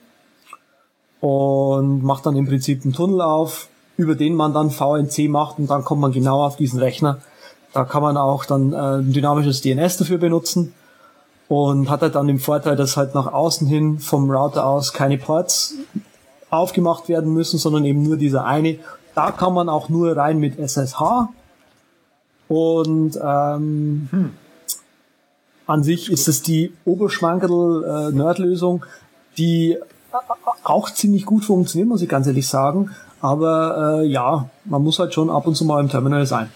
und 1.20 2.04
macht 2.04 2.26
dann 2.26 2.36
im 2.36 2.48
Prinzip 2.48 2.84
einen 2.84 2.94
Tunnel 2.94 3.22
auf, 3.22 3.70
über 4.02 4.16
den 4.16 4.34
man 4.34 4.54
dann 4.54 4.72
VNC 4.72 5.30
macht 5.30 5.60
und 5.60 5.70
dann 5.70 5.84
kommt 5.84 6.02
man 6.02 6.12
genau 6.12 6.44
auf 6.44 6.56
diesen 6.56 6.80
Rechner. 6.80 7.20
Da 7.72 7.86
kann 7.86 8.02
man 8.02 8.18
auch 8.18 8.46
dann 8.46 8.74
äh, 8.74 8.98
ein 8.98 9.14
dynamisches 9.14 9.62
DNS 9.62 9.98
dafür 9.98 10.18
benutzen 10.18 10.74
und 11.48 11.88
hat 11.90 12.02
halt 12.02 12.16
dann 12.16 12.26
den 12.26 12.40
Vorteil, 12.40 12.76
dass 12.76 12.98
halt 12.98 13.14
nach 13.14 13.32
außen 13.32 13.68
hin 13.68 14.00
vom 14.00 14.30
Router 14.32 14.66
aus 14.66 14.92
keine 14.92 15.20
Ports 15.20 15.76
aufgemacht 16.50 17.10
werden 17.10 17.32
müssen, 17.32 17.60
sondern 17.60 17.86
eben 17.86 18.02
nur 18.02 18.18
dieser 18.18 18.46
eine. 18.46 18.80
Da 19.14 19.32
kann 19.32 19.54
man 19.54 19.70
auch 19.70 19.88
nur 19.88 20.18
rein 20.18 20.40
mit 20.40 20.58
SSH 20.58 21.30
und 22.48 23.20
ähm, 23.24 24.10
an 25.68 25.84
sich 25.84 26.12
ist 26.12 26.28
es 26.28 26.42
die 26.42 26.74
Oberschmankerl-Nerd-Lösung, 26.86 28.84
die 29.38 29.78
auch 30.64 30.90
ziemlich 30.90 31.26
gut 31.26 31.46
funktioniert, 31.46 31.88
muss 31.88 32.02
ich 32.02 32.10
ganz 32.10 32.28
ehrlich 32.28 32.48
sagen. 32.48 32.92
Aber 33.22 34.00
äh, 34.02 34.06
ja, 34.08 34.50
man 34.66 34.84
muss 34.84 35.00
halt 35.00 35.14
schon 35.14 35.30
ab 35.30 35.46
und 35.48 35.56
zu 35.56 35.66
mal 35.66 35.80
im 35.80 35.90
Terminal 35.90 36.26
sein. 36.26 36.50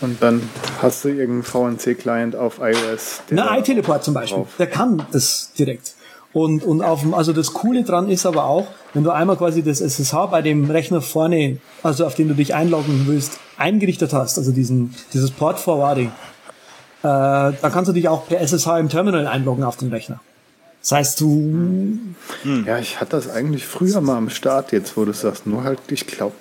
Und 0.00 0.20
dann 0.22 0.42
hast 0.80 1.04
du 1.04 1.08
irgendeinen 1.08 1.42
VNC-Client 1.78 2.34
auf 2.36 2.58
iOS. 2.60 3.22
Na, 3.30 3.56
iTeleport 3.58 4.02
zum 4.04 4.14
Beispiel, 4.14 4.38
drauf- 4.42 4.56
der 4.58 4.66
kann 4.66 5.02
das 5.12 5.52
direkt. 5.58 5.94
Und, 6.32 6.64
und 6.64 6.82
auf 6.82 7.00
dem, 7.02 7.14
also 7.14 7.32
das 7.32 7.52
Coole 7.52 7.84
dran 7.84 8.08
ist 8.08 8.24
aber 8.26 8.44
auch, 8.44 8.66
wenn 8.94 9.04
du 9.04 9.10
einmal 9.10 9.36
quasi 9.36 9.62
das 9.62 9.80
SSH 9.80 10.26
bei 10.30 10.40
dem 10.42 10.70
Rechner 10.70 11.02
vorne, 11.02 11.58
also 11.82 12.06
auf 12.06 12.14
den 12.14 12.28
du 12.28 12.34
dich 12.34 12.54
einloggen 12.54 13.04
willst, 13.06 13.38
eingerichtet 13.58 14.12
hast, 14.12 14.38
also 14.38 14.50
diesen, 14.50 14.94
dieses 15.12 15.30
Port 15.30 15.60
Forwarding, 15.60 16.08
äh, 16.08 16.12
dann 17.02 17.54
kannst 17.72 17.88
du 17.90 17.92
dich 17.92 18.08
auch 18.08 18.26
per 18.28 18.40
SSH 18.40 18.78
im 18.78 18.88
Terminal 18.88 19.26
einloggen 19.26 19.62
auf 19.62 19.76
den 19.76 19.90
Rechner. 19.90 20.20
Das 20.82 20.92
heißt, 20.92 21.20
du, 21.20 21.98
Ja, 22.66 22.78
ich 22.78 23.00
hatte 23.00 23.12
das 23.12 23.30
eigentlich 23.30 23.64
früher 23.66 24.00
mal 24.00 24.16
am 24.16 24.28
Start, 24.30 24.72
jetzt 24.72 24.96
wo 24.96 25.04
du 25.04 25.12
sagst, 25.12 25.46
nur 25.46 25.62
halt, 25.64 25.78
ich 25.88 26.06
glaube, 26.08 26.34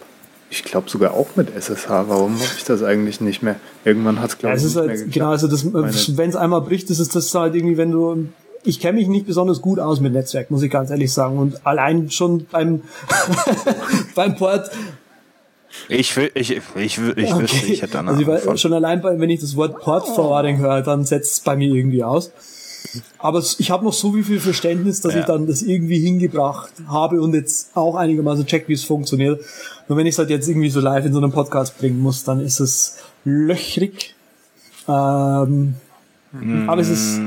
ich 0.49 0.63
glaube 0.63 0.89
sogar 0.89 1.13
auch 1.13 1.27
mit 1.35 1.55
SSH. 1.55 1.87
Warum 1.89 2.33
mache 2.39 2.55
ich 2.57 2.63
das 2.65 2.81
eigentlich 2.83 3.21
nicht 3.21 3.41
mehr? 3.43 3.55
Irgendwann 3.85 4.19
hat 4.19 4.31
es, 4.31 4.37
glaube 4.39 4.57
ich, 4.57 4.63
es 4.63 4.69
ist 4.69 4.75
nicht 4.75 4.81
mehr 4.85 4.89
halt, 4.89 5.05
geklappt. 5.05 5.13
genau, 5.13 5.29
also 5.53 6.17
wenn 6.17 6.29
es 6.29 6.35
einmal 6.35 6.61
bricht, 6.61 6.89
ist 6.89 6.99
es 6.99 7.07
das 7.09 7.33
halt 7.35 7.53
irgendwie, 7.55 7.77
wenn 7.77 7.91
du, 7.91 8.29
ich 8.63 8.79
kenne 8.79 8.97
mich 8.99 9.07
nicht 9.07 9.27
besonders 9.27 9.61
gut 9.61 9.79
aus 9.79 9.99
mit 10.01 10.11
Netzwerk, 10.13 10.49
muss 10.51 10.61
ich 10.63 10.71
ganz 10.71 10.89
ehrlich 10.89 11.13
sagen. 11.13 11.37
Und 11.37 11.65
allein 11.65 12.09
schon 12.11 12.45
beim, 12.51 12.81
beim 14.15 14.35
Port 14.35 14.69
Ich 15.87 16.15
will, 16.17 16.31
ich, 16.33 16.51
ich, 16.51 16.61
ich, 16.75 17.01
will- 17.01 17.13
ich 17.17 17.31
Okay. 17.33 17.43
wüsste, 17.43 17.65
ich 17.67 17.81
hätte 17.81 17.99
eine 17.99 18.09
also 18.11 18.21
ich 18.21 18.41
von. 18.43 18.57
schon 18.57 18.73
allein, 18.73 19.01
bei, 19.01 19.19
wenn 19.19 19.29
ich 19.29 19.39
das 19.39 19.55
Wort 19.55 19.79
Port 19.79 20.07
Forwarding 20.07 20.57
höre, 20.57 20.81
dann 20.81 21.05
setzt 21.05 21.33
es 21.33 21.39
bei 21.41 21.55
mir 21.55 21.73
irgendwie 21.73 22.03
aus. 22.03 22.31
Aber 23.19 23.39
ich 23.57 23.71
habe 23.71 23.85
noch 23.85 23.93
so 23.93 24.15
wie 24.15 24.23
viel 24.23 24.39
Verständnis, 24.39 25.01
dass 25.01 25.13
Ja. 25.13 25.19
ich 25.21 25.25
dann 25.25 25.47
das 25.47 25.61
irgendwie 25.61 25.99
hingebracht 25.99 26.71
habe 26.87 27.21
und 27.21 27.33
jetzt 27.33 27.75
auch 27.75 27.95
einigermaßen 27.95 28.45
check, 28.45 28.67
wie 28.67 28.73
es 28.73 28.83
funktioniert. 28.83 29.41
Nur 29.87 29.97
wenn 29.97 30.05
ich 30.07 30.15
es 30.15 30.19
halt 30.19 30.29
jetzt 30.29 30.47
irgendwie 30.47 30.69
so 30.69 30.79
live 30.79 31.05
in 31.05 31.13
so 31.13 31.19
einem 31.19 31.31
Podcast 31.31 31.77
bringen 31.77 31.99
muss, 31.99 32.23
dann 32.23 32.39
ist 32.39 32.59
es 32.59 32.97
löchrig. 33.25 34.15
Ähm, 34.87 35.75
Aber 36.67 36.81
es 36.81 36.89
ist, 36.89 37.19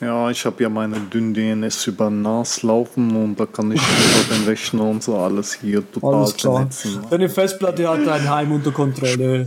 Ja, 0.00 0.30
ich 0.30 0.44
habe 0.46 0.62
ja 0.62 0.68
meine 0.68 0.98
dünn 1.00 1.34
DNS 1.34 1.86
über 1.88 2.08
NAS 2.08 2.62
laufen 2.62 3.14
und 3.16 3.38
da 3.38 3.46
kann 3.46 3.72
ich 3.72 3.80
über 3.82 4.34
den 4.36 4.44
Rechner 4.44 4.84
und 4.84 5.02
so 5.02 5.16
alles 5.18 5.54
hier 5.60 5.82
total 5.92 6.14
alles 6.14 6.36
klar. 6.36 6.54
vernetzen. 6.54 6.98
Deine 7.10 7.28
Festplatte 7.28 7.88
hat 7.88 8.06
dein 8.06 8.30
Heim 8.30 8.52
unter 8.52 8.70
Kontrolle. 8.70 9.46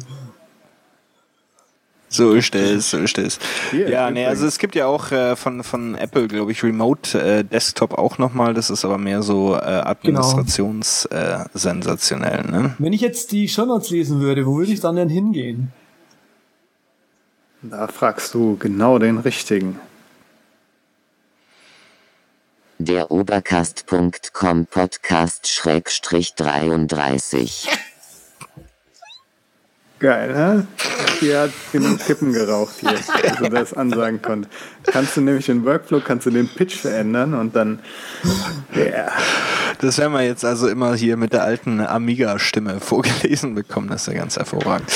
So 2.14 2.34
ist 2.34 2.54
es, 2.56 2.90
so 2.90 2.98
ist 2.98 3.18
es. 3.18 3.40
Ja, 3.72 4.12
nee, 4.12 4.26
also 4.26 4.46
es 4.46 4.60
gibt 4.60 4.76
ja 4.76 4.86
auch 4.86 5.14
äh, 5.14 5.38
von, 5.38 5.64
von 5.64 5.96
Apple, 5.96 6.28
glaube 6.28 6.52
ich, 6.52 6.62
Remote 6.62 7.18
äh, 7.18 7.46
Desktop 7.46 7.98
auch 7.98 8.18
nochmal. 8.18 8.54
Das 8.54 8.70
ist 8.70 8.84
aber 8.84 8.98
mehr 8.98 9.22
so 9.22 9.56
äh, 9.56 9.60
administrationssensationell. 9.60 11.46
Äh, 11.46 11.58
sensationell, 11.58 12.44
ne? 12.52 12.76
Wenn 12.80 12.92
ich 12.92 13.00
jetzt 13.00 13.32
die 13.32 13.48
Shownotes 13.48 13.92
lesen 13.92 14.20
würde, 14.20 14.46
wo 14.46 14.58
würde 14.58 14.74
ich 14.74 14.82
dann 14.82 14.98
denn 14.98 15.08
hingehen? 15.08 15.72
Da 17.62 17.88
fragst 17.88 18.34
du 18.34 18.58
genau 18.58 19.00
den 19.00 19.18
richtigen. 19.18 19.80
Der 22.78 23.10
Obercast.com 23.10 24.66
Podcast 24.66 25.48
Schrägstrich 25.48 26.36
33. 26.36 27.70
Geil, 30.02 30.36
hä? 30.36 30.64
Hier 31.20 31.42
hat 31.42 31.52
genug 31.72 32.00
Kippen 32.00 32.34
geraucht 32.34 32.74
hier, 32.80 32.92
dass 32.92 33.40
er 33.40 33.50
das 33.52 33.74
ansagen 33.74 34.20
konnte. 34.22 34.50
Kannst 34.88 35.16
du 35.16 35.22
nämlich 35.22 35.46
den 35.46 35.64
Workflow, 35.64 36.02
kannst 36.04 36.26
du 36.26 36.32
den 36.32 36.50
Pitch 36.50 36.76
verändern 36.76 37.36
und 37.36 37.56
dann, 37.56 37.78
ja, 38.74 39.10
Das 39.80 40.00
werden 40.00 40.14
wir 40.14 40.24
jetzt 40.24 40.44
also 40.44 40.68
immer 40.68 40.96
hier 40.96 41.18
mit 41.18 41.34
der 41.34 41.44
alten 41.44 41.80
Amiga-Stimme 41.80 42.80
vorgelesen 42.80 43.54
bekommen. 43.54 43.90
Das 43.90 44.02
ist 44.02 44.08
ja 44.08 44.20
ganz 44.20 44.38
hervorragend. 44.38 44.90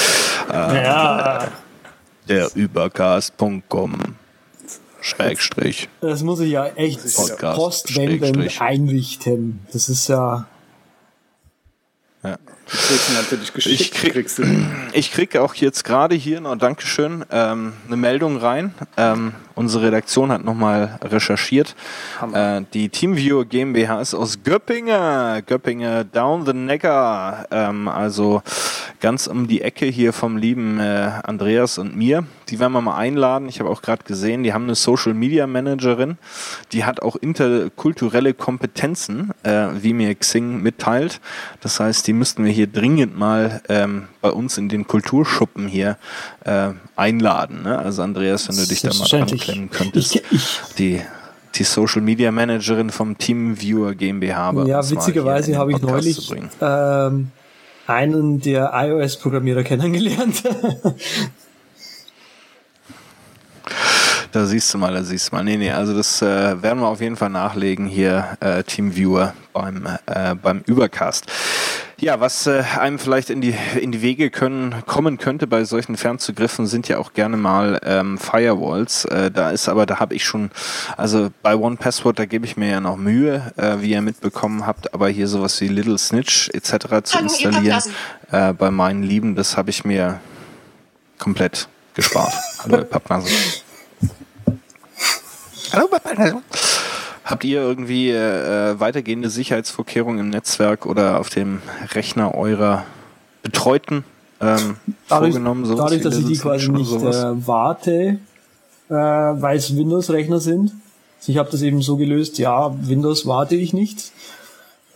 Ja, 0.52 1.50
Der 2.28 2.50
Übercast.com 2.56 3.94
Schrägstrich. 5.02 5.88
das 6.02 6.24
muss 6.24 6.40
ich 6.40 6.50
ja 6.50 6.66
echt 6.66 7.02
postwendend 7.40 8.60
einrichten. 8.60 9.60
Das 9.72 9.88
ist 9.88 10.08
ja. 10.08 10.48
Ja. 12.26 12.38
Ich 13.68 13.92
krieg-. 13.92 14.16
Ich 14.94 15.12
kriege 15.12 15.42
auch 15.42 15.54
jetzt 15.54 15.84
gerade 15.84 16.16
hier 16.16 16.42
noch, 16.42 16.58
Dankeschön, 16.58 17.24
ähm, 17.32 17.74
eine 17.86 17.96
Meldung 17.96 18.38
rein. 18.38 18.74
Ähm, 18.98 19.34
unsere 19.54 19.86
Redaktion 19.86 20.32
hat 20.32 20.44
nochmal 20.44 21.00
recherchiert. 21.04 21.76
Äh, 22.34 22.64
die 22.74 22.90
Teamviewer 22.90 23.46
GmbH 23.46 24.02
ist 24.02 24.16
aus 24.16 24.44
Göppingen, 24.44 25.46
Göppingen 25.46 26.10
down 26.12 26.46
the 26.46 26.54
Neckar, 26.54 27.46
ähm, 27.52 27.88
also 27.88 28.42
ganz 29.00 29.28
um 29.28 29.48
die 29.48 29.62
Ecke 29.62 29.86
hier 29.86 30.12
vom 30.12 30.38
lieben 30.38 30.80
äh, 30.80 31.12
Andreas 31.24 31.78
und 31.78 31.96
mir. 31.96 32.26
Die 32.50 32.60
werden 32.60 32.74
wir 32.74 32.82
mal 32.82 32.96
einladen. 32.98 33.50
Ich 33.50 33.60
habe 33.60 33.70
auch 33.70 33.82
gerade 33.82 34.04
gesehen, 34.04 34.44
die 34.44 34.54
haben 34.54 34.64
eine 34.66 34.76
Social 34.76 35.14
Media 35.14 35.48
Managerin, 35.48 36.18
die 36.72 36.84
hat 36.86 37.02
auch 37.02 37.16
interkulturelle 37.16 38.34
Kompetenzen, 38.34 39.32
äh, 39.44 39.68
wie 39.82 39.94
mir 39.94 40.14
Xing 40.14 40.62
mitteilt. 40.62 41.20
Das 41.62 41.80
heißt, 41.80 42.06
die 42.08 42.14
müssten 42.14 42.44
wir 42.46 42.52
hier 42.52 42.68
dringend 42.68 43.18
mal 43.18 43.62
ähm, 43.70 44.04
bei 44.22 44.30
uns 44.30 44.58
in 44.58 44.70
den 44.70 44.86
Kulturschuppen 44.88 45.68
hier 45.68 45.98
äh, 46.44 46.70
einladen. 46.96 47.64
Ne? 47.64 47.78
Also 47.80 48.04
Andreas, 48.04 48.48
wenn 48.48 48.56
du 48.58 48.66
dich 48.68 48.82
da 48.82 48.92
mal 48.94 49.22
anklemmen 49.22 49.70
könntest. 49.72 50.16
Ich- 50.16 50.24
ich- 50.32 50.60
die, 50.78 51.02
die 51.56 51.64
Social 51.64 52.02
Media 52.02 52.32
Managerin 52.32 52.90
vom 52.90 53.18
Teamviewer 53.18 53.96
GmbH. 53.96 54.52
bei 54.52 54.66
Ja, 54.66 54.88
witzigerweise 54.90 55.58
habe 55.58 55.72
ich 55.72 55.82
neulich 55.82 56.32
ähm, 56.62 57.32
einen 57.88 58.42
der 58.42 58.72
iOS-Programmierer 58.74 59.64
kennengelernt. 59.64 60.44
Da 64.36 64.46
siehst 64.46 64.74
du 64.74 64.78
mal, 64.78 64.94
da 64.94 65.02
siehst 65.02 65.32
du 65.32 65.36
mal. 65.38 65.46
Nee, 65.46 65.56
nee, 65.56 65.72
also 65.72 65.96
das 65.96 66.22
äh, 66.22 66.62
werden 66.62 66.82
wir 66.82 66.88
auf 66.88 67.00
jeden 67.00 67.16
Fall 67.16 67.30
nachlegen 67.30 67.88
hier, 67.88 68.36
äh, 68.42 68.64
Teamviewer 68.64 69.34
beim, 69.54 69.88
äh, 70.08 70.36
beim 70.36 70.62
Übercast. 70.66 71.32
Ja, 72.02 72.20
was 72.20 72.46
äh, 72.46 72.62
einem 72.78 73.00
vielleicht 73.00 73.30
in 73.30 73.40
die, 73.40 73.56
in 73.80 73.94
die 73.94 74.02
Wege 74.02 74.30
können, 74.30 74.84
kommen 74.88 75.20
könnte 75.20 75.48
bei 75.48 75.64
solchen 75.64 75.96
Fernzugriffen, 75.96 76.68
sind 76.68 76.90
ja 76.90 76.98
auch 76.98 77.14
gerne 77.14 77.38
mal 77.38 77.80
ähm, 77.86 78.18
Firewalls. 78.18 79.06
Äh, 79.06 79.32
da 79.32 79.52
ist 79.52 79.70
aber, 79.70 79.86
da 79.86 80.02
habe 80.02 80.14
ich 80.14 80.26
schon, 80.26 80.52
also 80.98 81.30
bei 81.42 81.56
One 81.56 81.78
Password, 81.78 82.20
da 82.20 82.26
gebe 82.26 82.46
ich 82.46 82.58
mir 82.58 82.70
ja 82.70 82.82
noch 82.82 82.98
Mühe, 82.98 83.54
äh, 83.56 83.78
wie 83.80 83.92
ihr 83.92 84.02
mitbekommen 84.02 84.68
habt, 84.68 84.94
aber 84.94 85.08
hier 85.08 85.30
sowas 85.30 85.62
wie 85.62 85.70
Little 85.70 85.98
Snitch 85.98 86.50
etc. 86.50 87.04
zu 87.06 87.20
installieren, 87.20 87.82
äh, 88.34 88.52
bei 88.52 88.70
meinen 88.70 89.02
Lieben, 89.02 89.36
das 89.36 89.56
habe 89.56 89.70
ich 89.70 89.86
mir 89.86 90.20
komplett 91.20 91.70
gespart. 91.94 92.34
Hallo, 92.66 92.84
Pappnase. 92.84 93.64
Habt 97.24 97.44
ihr 97.44 97.62
irgendwie 97.62 98.12
äh, 98.12 98.80
weitergehende 98.80 99.30
Sicherheitsvorkehrungen 99.30 100.20
im 100.20 100.30
Netzwerk 100.30 100.86
oder 100.86 101.20
auf 101.20 101.30
dem 101.30 101.62
Rechner 101.94 102.36
eurer 102.36 102.86
Betreuten 103.42 104.04
ähm, 104.42 104.78
dadurch, 105.08 105.32
vorgenommen? 105.32 105.66
sowas 105.66 105.86
dadurch 105.86 106.02
dass 106.04 106.18
ich 106.18 106.26
die 106.26 106.38
quasi 106.38 106.70
nicht 106.70 106.92
äh, 106.94 107.48
warte, 107.48 108.20
äh, 108.90 108.94
weil 108.94 109.58
es 109.58 109.76
Windows-Rechner 109.76 110.40
sind. 110.40 110.74
Also 111.18 111.32
ich 111.32 111.38
habe 111.40 111.50
das 111.50 111.64
eben 111.64 111.82
so 111.82 111.98
gelöst, 111.98 112.38
ja, 112.38 112.76
Windows 112.88 113.26
warte 113.26 113.56
ich 113.56 113.74
nicht. 113.74 114.12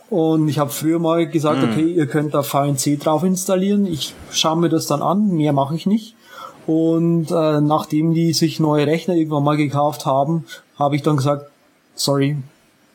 Und 0.08 0.48
ich 0.48 0.58
habe 0.58 0.70
früher 0.70 0.98
mal 0.98 1.28
gesagt, 1.28 1.62
Hm. 1.62 1.70
okay, 1.70 1.92
ihr 1.92 2.06
könnt 2.06 2.34
da 2.34 2.42
VNC 2.42 2.98
drauf 3.00 3.22
installieren. 3.24 3.86
Ich 3.86 4.14
schaue 4.30 4.56
mir 4.56 4.68
das 4.68 4.86
dann 4.86 5.02
an, 5.02 5.28
mehr 5.30 5.52
mache 5.52 5.74
ich 5.74 5.86
nicht. 5.86 6.14
Und 6.66 7.30
äh, 7.30 7.60
nachdem 7.60 8.14
die 8.14 8.32
sich 8.32 8.60
neue 8.60 8.86
Rechner 8.86 9.14
irgendwann 9.14 9.44
mal 9.44 9.56
gekauft 9.56 10.06
haben, 10.06 10.44
habe 10.80 10.96
ich 10.96 11.02
dann 11.02 11.16
gesagt, 11.16 11.50
sorry, 11.94 12.36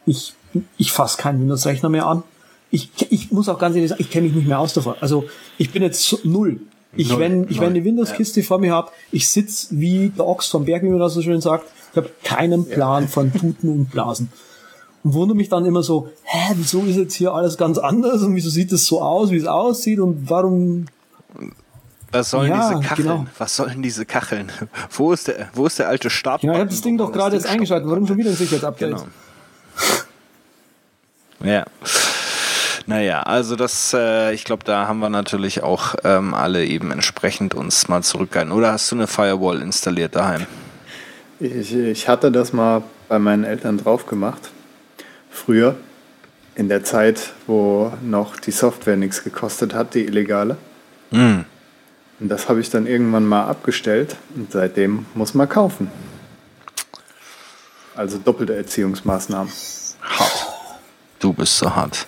ich, 0.05 0.33
ich 0.77 0.91
fasse 0.91 1.17
keinen 1.17 1.39
Windows-Rechner 1.41 1.89
mehr 1.89 2.07
an. 2.07 2.23
Ich, 2.71 2.89
ich 3.09 3.31
muss 3.31 3.47
auch 3.49 3.59
ganz 3.59 3.75
ehrlich 3.75 3.89
sagen, 3.89 4.01
ich 4.01 4.09
kenne 4.09 4.27
mich 4.27 4.36
nicht 4.36 4.47
mehr 4.47 4.59
aus 4.59 4.73
davon. 4.73 4.95
Also 4.99 5.25
ich 5.57 5.71
bin 5.71 5.81
jetzt 5.83 6.01
so- 6.07 6.19
null. 6.23 6.59
Ich, 6.97 7.09
Null, 7.09 7.19
wenn, 7.19 7.43
ich, 7.49 7.59
wenn 7.59 7.69
eine 7.71 7.83
Windows-Kiste 7.83 8.41
vor 8.41 8.57
mir 8.59 8.73
habe, 8.73 8.89
ich 9.11 9.27
sitz 9.27 9.67
wie 9.71 10.09
der 10.09 10.25
Ochs 10.25 10.47
vom 10.47 10.63
Berg, 10.65 10.81
wie 10.83 10.88
man 10.88 10.99
das 10.99 11.13
so 11.13 11.21
schön 11.21 11.41
sagt. 11.41 11.65
Ich 11.91 11.97
habe 11.97 12.09
keinen 12.23 12.67
Plan 12.67 13.07
von 13.07 13.33
Tuten 13.33 13.69
und 13.69 13.91
Blasen. 13.91 14.29
Und 15.03 15.13
wundere 15.13 15.36
mich 15.36 15.49
dann 15.49 15.65
immer 15.65 15.83
so, 15.83 16.09
hä, 16.23 16.53
wieso 16.55 16.81
ist 16.83 16.95
jetzt 16.95 17.13
hier 17.15 17.33
alles 17.33 17.57
ganz 17.57 17.77
anders 17.77 18.23
und 18.23 18.36
wieso 18.36 18.49
sieht 18.49 18.71
es 18.71 18.86
so 18.88 19.01
aus, 19.01 19.29
wie 19.31 19.38
es 19.38 19.45
aussieht 19.45 19.99
und 19.99 20.29
warum 20.29 20.86
Was 22.20 22.30
sollen 22.30 22.49
Ja, 22.49 22.70
diese 22.70 22.82
Kacheln? 22.88 23.07
genau. 23.07 23.26
Was 23.38 23.55
sollen 23.55 23.82
diese 23.82 24.05
Kacheln? 24.05 24.51
Wo 24.91 25.11
ist 25.13 25.28
der, 25.28 25.49
wo 25.53 25.66
ist 25.66 25.80
der 25.80 25.89
alte 25.89 26.09
Start? 26.09 26.43
Ja, 26.43 26.53
ich 26.53 26.59
habe 26.59 26.70
das 26.70 26.82
Ding 26.82 26.97
doch 26.97 27.11
gerade 27.11 27.36
jetzt 27.36 27.47
eingeschaltet. 27.47 27.89
Warum 27.89 28.07
schon 28.07 28.18
wieder 28.18 28.30
ein 28.30 28.36
Sicherheitsupdate? 28.36 28.91
Genau. 28.91 29.05
Ja. 31.43 31.66
Naja, 32.88 33.22
also 33.24 33.55
das, 33.55 33.93
äh, 33.93 34.34
ich 34.34 34.43
glaube, 34.43 34.63
da 34.63 34.88
haben 34.88 34.99
wir 34.99 35.09
natürlich 35.09 35.63
auch 35.63 35.95
ähm, 36.03 36.34
alle 36.34 36.66
eben 36.66 36.91
entsprechend 36.91 37.55
uns 37.55 37.88
mal 37.88 38.03
zurückgehalten. 38.03 38.53
Oder 38.53 38.72
hast 38.72 38.91
du 38.91 38.95
eine 38.95 39.07
Firewall 39.07 39.61
installiert 39.61 40.16
daheim? 40.16 40.45
Ich, 41.39 41.76
ich 41.76 42.07
hatte 42.07 42.32
das 42.32 42.53
mal 42.53 42.84
bei 43.09 43.18
meinen 43.20 43.43
Eltern 43.43 43.78
drauf 43.78 44.05
gemacht. 44.05 44.51
Früher, 45.32 45.76
in 46.53 46.70
der 46.70 46.84
Zeit, 46.84 47.34
wo 47.47 47.91
noch 48.03 48.38
die 48.38 48.51
Software 48.51 48.95
nichts 48.97 49.24
gekostet 49.24 49.74
hat, 49.74 49.95
die 49.95 50.05
illegale. 50.05 50.55
Mm. 51.11 51.39
Und 52.20 52.30
das 52.30 52.47
habe 52.47 52.61
ich 52.61 52.70
dann 52.70 52.88
irgendwann 52.88 53.26
mal 53.26 53.45
abgestellt 53.45 54.16
und 54.36 54.51
seitdem 54.51 55.05
muss 55.16 55.34
man 55.34 55.49
kaufen. 55.49 55.91
Also 57.95 58.18
doppelte 58.18 58.55
Erziehungsmaßnahmen. 58.55 59.51
Hart. 60.01 60.47
Du 61.20 61.34
bist 61.34 61.57
so 61.57 61.74
hart. 61.74 62.07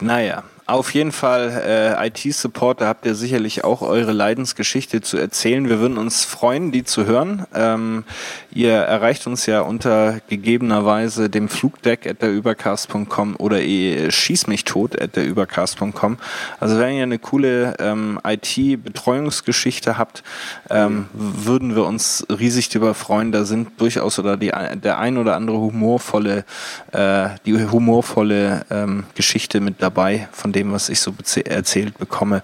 Naja, 0.00 0.42
auf 0.66 0.94
jeden 0.94 1.12
Fall 1.12 1.62
äh, 1.66 2.06
IT-Support, 2.06 2.80
da 2.80 2.86
habt 2.86 3.04
ihr 3.04 3.14
sicherlich 3.14 3.64
auch 3.64 3.82
eure 3.82 4.12
Leidensgeschichte 4.12 5.02
zu 5.02 5.18
erzählen. 5.18 5.68
Wir 5.68 5.78
würden 5.78 5.98
uns 5.98 6.24
freuen, 6.24 6.72
die 6.72 6.84
zu 6.84 7.04
hören. 7.04 7.46
Ähm, 7.54 8.04
ihr 8.50 8.72
erreicht 8.72 9.26
uns 9.26 9.44
ja 9.44 9.60
unter 9.60 10.20
gegebenerweise 10.28 11.28
dem 11.28 11.50
Flugdeck 11.50 12.06
at 12.06 12.22
der 12.22 12.32
Übercast.com 12.32 13.36
oder 13.36 13.60
ihr 13.60 14.10
schieß 14.10 14.46
mich 14.46 14.64
tot 14.64 14.98
at 14.98 15.16
der 15.16 15.26
Übercast.com. 15.26 16.16
Also 16.60 16.78
wenn 16.78 16.96
ihr 16.96 17.02
eine 17.02 17.18
coole 17.18 17.74
ähm, 17.78 18.18
IT-Betreuungsgeschichte 18.24 19.98
habt, 19.98 20.22
ähm, 20.70 21.08
würden 21.12 21.76
wir 21.76 21.84
uns 21.84 22.26
riesig 22.30 22.70
darüber 22.70 22.94
freuen. 22.94 23.32
Da 23.32 23.44
sind 23.44 23.78
durchaus 23.78 24.18
oder 24.18 24.38
die, 24.38 24.50
der 24.82 24.98
ein 24.98 25.18
oder 25.18 25.36
andere 25.36 25.58
humorvolle, 25.58 26.46
äh, 26.92 27.28
die 27.44 27.52
humorvolle 27.70 28.64
ähm, 28.70 29.04
Geschichte 29.14 29.60
mit 29.60 29.82
dabei 29.82 30.26
von 30.32 30.53
dem, 30.54 30.72
was 30.72 30.88
ich 30.88 31.00
so 31.00 31.14
erzählt 31.44 31.98
bekomme, 31.98 32.42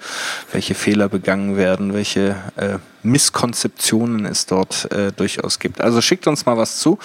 welche 0.53 0.75
Fehler 0.75 1.09
begangen 1.09 1.57
werden, 1.57 1.95
welche 1.95 2.37
äh, 2.57 2.79
Misskonzeptionen 3.03 4.27
es 4.27 4.47
dort 4.47 4.91
äh, 4.93 5.13
durchaus 5.13 5.59
gibt. 5.59 5.81
Also 5.81 6.01
schickt 6.01 6.27
uns 6.27 6.45
mal 6.47 6.57
was 6.57 6.79
zu. 6.79 6.99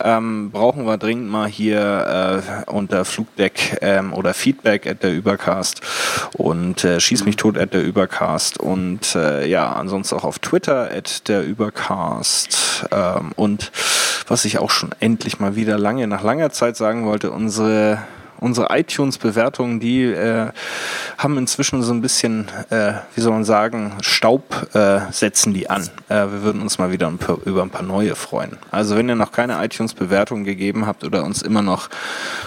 Ähm, 0.00 0.50
brauchen 0.50 0.86
wir 0.86 0.96
dringend 0.96 1.28
mal 1.30 1.48
hier 1.48 2.42
äh, 2.66 2.70
unter 2.70 3.04
Flugdeck 3.04 3.78
ähm, 3.82 4.12
oder 4.12 4.34
Feedback 4.34 4.86
at 4.86 5.02
der 5.02 5.14
Übercast 5.14 5.82
und 6.36 6.84
äh, 6.84 7.00
schieß 7.00 7.24
mich 7.24 7.36
tot 7.36 7.58
at 7.58 7.74
der 7.74 7.84
Übercast 7.84 8.58
und 8.58 9.14
äh, 9.14 9.46
ja, 9.46 9.72
ansonsten 9.72 10.16
auch 10.16 10.24
auf 10.24 10.38
Twitter 10.38 10.90
at 10.90 11.28
der 11.28 11.44
Übercast 11.44 12.86
ähm, 12.90 13.32
und 13.36 13.72
was 14.28 14.44
ich 14.44 14.58
auch 14.58 14.70
schon 14.70 14.90
endlich 15.00 15.40
mal 15.40 15.56
wieder 15.56 15.78
lange, 15.78 16.06
nach 16.06 16.22
langer 16.22 16.50
Zeit 16.50 16.76
sagen 16.76 17.04
wollte, 17.04 17.30
unsere 17.30 17.98
unsere 18.42 18.68
iTunes-Bewertungen, 18.76 19.80
die 19.80 20.02
äh, 20.04 20.50
haben 21.18 21.38
inzwischen 21.38 21.82
so 21.82 21.92
ein 21.92 22.00
bisschen, 22.02 22.48
äh, 22.70 22.94
wie 23.14 23.20
soll 23.20 23.32
man 23.32 23.44
sagen, 23.44 23.92
Staub 24.02 24.68
äh, 24.74 25.00
setzen 25.10 25.54
die 25.54 25.70
an. 25.70 25.88
Äh, 26.08 26.14
wir 26.30 26.42
würden 26.42 26.60
uns 26.60 26.78
mal 26.78 26.90
wieder 26.92 27.06
ein 27.06 27.18
paar, 27.18 27.38
über 27.44 27.62
ein 27.62 27.70
paar 27.70 27.82
neue 27.82 28.14
freuen. 28.14 28.58
Also 28.70 28.96
wenn 28.96 29.08
ihr 29.08 29.14
noch 29.14 29.32
keine 29.32 29.64
iTunes-Bewertung 29.64 30.44
gegeben 30.44 30.86
habt 30.86 31.04
oder 31.04 31.24
uns 31.24 31.42
immer 31.42 31.62
noch 31.62 31.88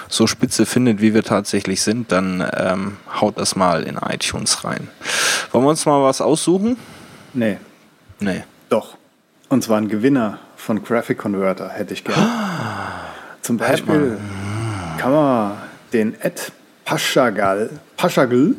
so 0.07 0.27
spitze 0.27 0.65
findet, 0.65 1.01
wie 1.01 1.13
wir 1.13 1.23
tatsächlich 1.23 1.81
sind, 1.81 2.11
dann 2.11 2.47
ähm, 2.57 2.97
haut 3.19 3.39
das 3.39 3.55
mal 3.55 3.83
in 3.83 3.97
iTunes 3.97 4.63
rein. 4.63 4.89
Wollen 5.51 5.65
wir 5.65 5.69
uns 5.69 5.85
mal 5.85 6.03
was 6.03 6.21
aussuchen? 6.21 6.77
Nee, 7.33 7.57
Nee. 8.19 8.43
doch. 8.69 8.97
Und 9.49 9.63
zwar 9.63 9.77
ein 9.77 9.87
Gewinner 9.89 10.39
von 10.55 10.83
Graphic 10.83 11.19
Converter 11.19 11.69
hätte 11.69 11.93
ich 11.93 12.03
gerne. 12.03 12.27
Zum 13.41 13.57
Beispiel 13.57 14.17
kann 14.97 15.11
man 15.11 15.51
den 15.95 16.13
Ed 16.19 16.51
Paschagal, 16.83 17.69
Paschagal 17.95 18.55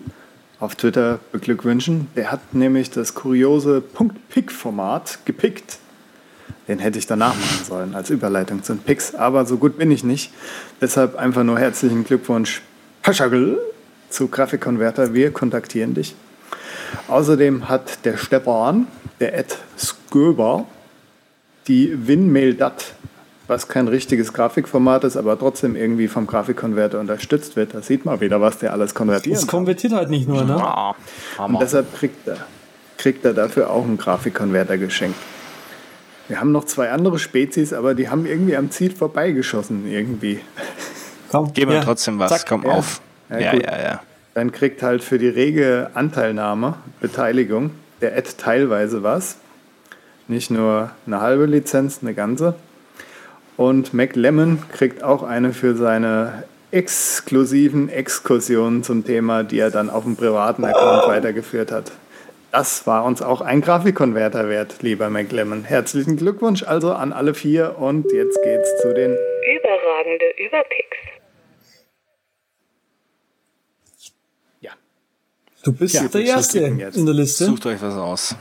auf 0.58 0.74
Twitter 0.74 1.20
beglückwünschen. 1.32 2.08
Der 2.16 2.32
hat 2.32 2.54
nämlich 2.54 2.90
das 2.90 3.14
kuriose 3.14 3.82
Punkt-Pick-Format 3.82 5.18
gepickt. 5.26 5.78
Den 6.66 6.78
hätte 6.78 6.98
ich 6.98 7.06
danach 7.06 7.34
machen 7.34 7.64
sollen 7.64 7.94
als 7.94 8.08
Überleitung 8.08 8.62
zu 8.62 8.72
den 8.72 8.82
Picks, 8.82 9.14
aber 9.14 9.44
so 9.44 9.58
gut 9.58 9.76
bin 9.76 9.90
ich 9.90 10.02
nicht. 10.02 10.32
Deshalb 10.80 11.16
einfach 11.16 11.44
nur 11.44 11.58
herzlichen 11.58 12.04
Glückwunsch, 12.04 12.62
Paschagal, 13.02 13.58
zu 14.08 14.28
Graphic 14.28 14.62
Converter. 14.62 15.12
Wir 15.12 15.30
kontaktieren 15.30 15.92
dich. 15.92 16.16
Außerdem 17.06 17.68
hat 17.68 18.06
der 18.06 18.16
Steppan, 18.16 18.86
der 19.20 19.38
Ed 19.38 19.58
Sköber, 19.76 20.66
die 21.68 22.08
WinMail.dat, 22.08 22.94
was 23.46 23.68
kein 23.68 23.88
richtiges 23.88 24.32
Grafikformat 24.32 25.04
ist, 25.04 25.16
aber 25.16 25.38
trotzdem 25.38 25.76
irgendwie 25.76 26.08
vom 26.08 26.26
Grafikkonverter 26.26 26.98
unterstützt 26.98 27.56
wird. 27.56 27.74
Da 27.74 27.82
sieht 27.82 28.04
man 28.04 28.20
wieder, 28.20 28.40
was 28.40 28.58
der 28.58 28.72
alles 28.72 28.94
konvertieren 28.94 29.38
Das 29.38 29.46
konvertiert 29.46 29.92
halt 29.92 30.10
nicht 30.10 30.28
nur, 30.28 30.44
ne? 30.44 30.56
Ah, 30.56 30.94
Und 31.38 31.60
deshalb 31.60 31.94
kriegt 31.94 32.26
er, 32.26 32.38
kriegt 32.98 33.24
er 33.24 33.34
dafür 33.34 33.70
auch 33.70 33.84
einen 33.84 33.98
Grafikkonverter 33.98 34.78
geschenkt. 34.78 35.18
Wir 36.28 36.40
haben 36.40 36.50
noch 36.50 36.64
zwei 36.64 36.90
andere 36.90 37.18
Spezies, 37.20 37.72
aber 37.72 37.94
die 37.94 38.08
haben 38.08 38.26
irgendwie 38.26 38.56
am 38.56 38.70
Ziel 38.70 38.90
vorbeigeschossen 38.94 39.86
irgendwie. 39.88 40.40
Komm, 41.30 41.52
Geben 41.52 41.70
wir 41.70 41.78
ja. 41.78 41.84
trotzdem 41.84 42.18
was. 42.18 42.30
Zack. 42.30 42.46
Komm 42.48 42.64
Ja. 42.64 42.70
auf. 42.72 43.00
Ja, 43.30 43.38
Ja, 43.38 43.54
ja, 43.54 43.82
ja. 43.82 44.00
Dann 44.34 44.52
kriegt 44.52 44.82
halt 44.82 45.02
für 45.02 45.18
die 45.18 45.28
rege 45.28 45.90
Anteilnahme, 45.94 46.74
Beteiligung, 47.00 47.70
der 48.00 48.16
Ad 48.16 48.28
teilweise 48.36 49.02
was. 49.02 49.36
Nicht 50.28 50.50
nur 50.50 50.90
eine 51.06 51.20
halbe 51.20 51.46
Lizenz, 51.46 52.00
eine 52.02 52.12
ganze. 52.12 52.54
Und 53.56 53.94
McLemmon 53.94 54.62
kriegt 54.70 55.02
auch 55.02 55.22
eine 55.22 55.52
für 55.52 55.76
seine 55.76 56.44
exklusiven 56.70 57.88
Exkursionen 57.88 58.82
zum 58.82 59.04
Thema, 59.04 59.44
die 59.44 59.58
er 59.58 59.70
dann 59.70 59.88
auf 59.88 60.04
dem 60.04 60.16
privaten 60.16 60.64
Account 60.64 61.08
weitergeführt 61.08 61.72
hat. 61.72 61.92
Das 62.52 62.86
war 62.86 63.04
uns 63.04 63.22
auch 63.22 63.40
ein 63.40 63.60
Grafikkonverter 63.60 64.48
wert, 64.48 64.76
lieber 64.82 65.10
McLemmon. 65.10 65.64
Herzlichen 65.64 66.16
Glückwunsch 66.16 66.62
also 66.62 66.92
an 66.92 67.12
alle 67.12 67.34
vier 67.34 67.76
und 67.78 68.10
jetzt 68.12 68.42
geht's 68.42 68.80
zu 68.80 68.94
den 68.94 69.10
Überragende 69.12 70.24
Überpicks. 70.38 70.96
ja. 74.60 74.72
Du 75.64 75.72
bist 75.72 75.94
Ja, 75.94 76.08
der 76.08 76.22
Erste 76.22 76.60
in 76.60 76.78
der 76.78 77.14
Liste. 77.14 77.44
Sucht 77.44 77.66
euch 77.66 77.80
was 77.82 77.94
aus. 77.94 78.36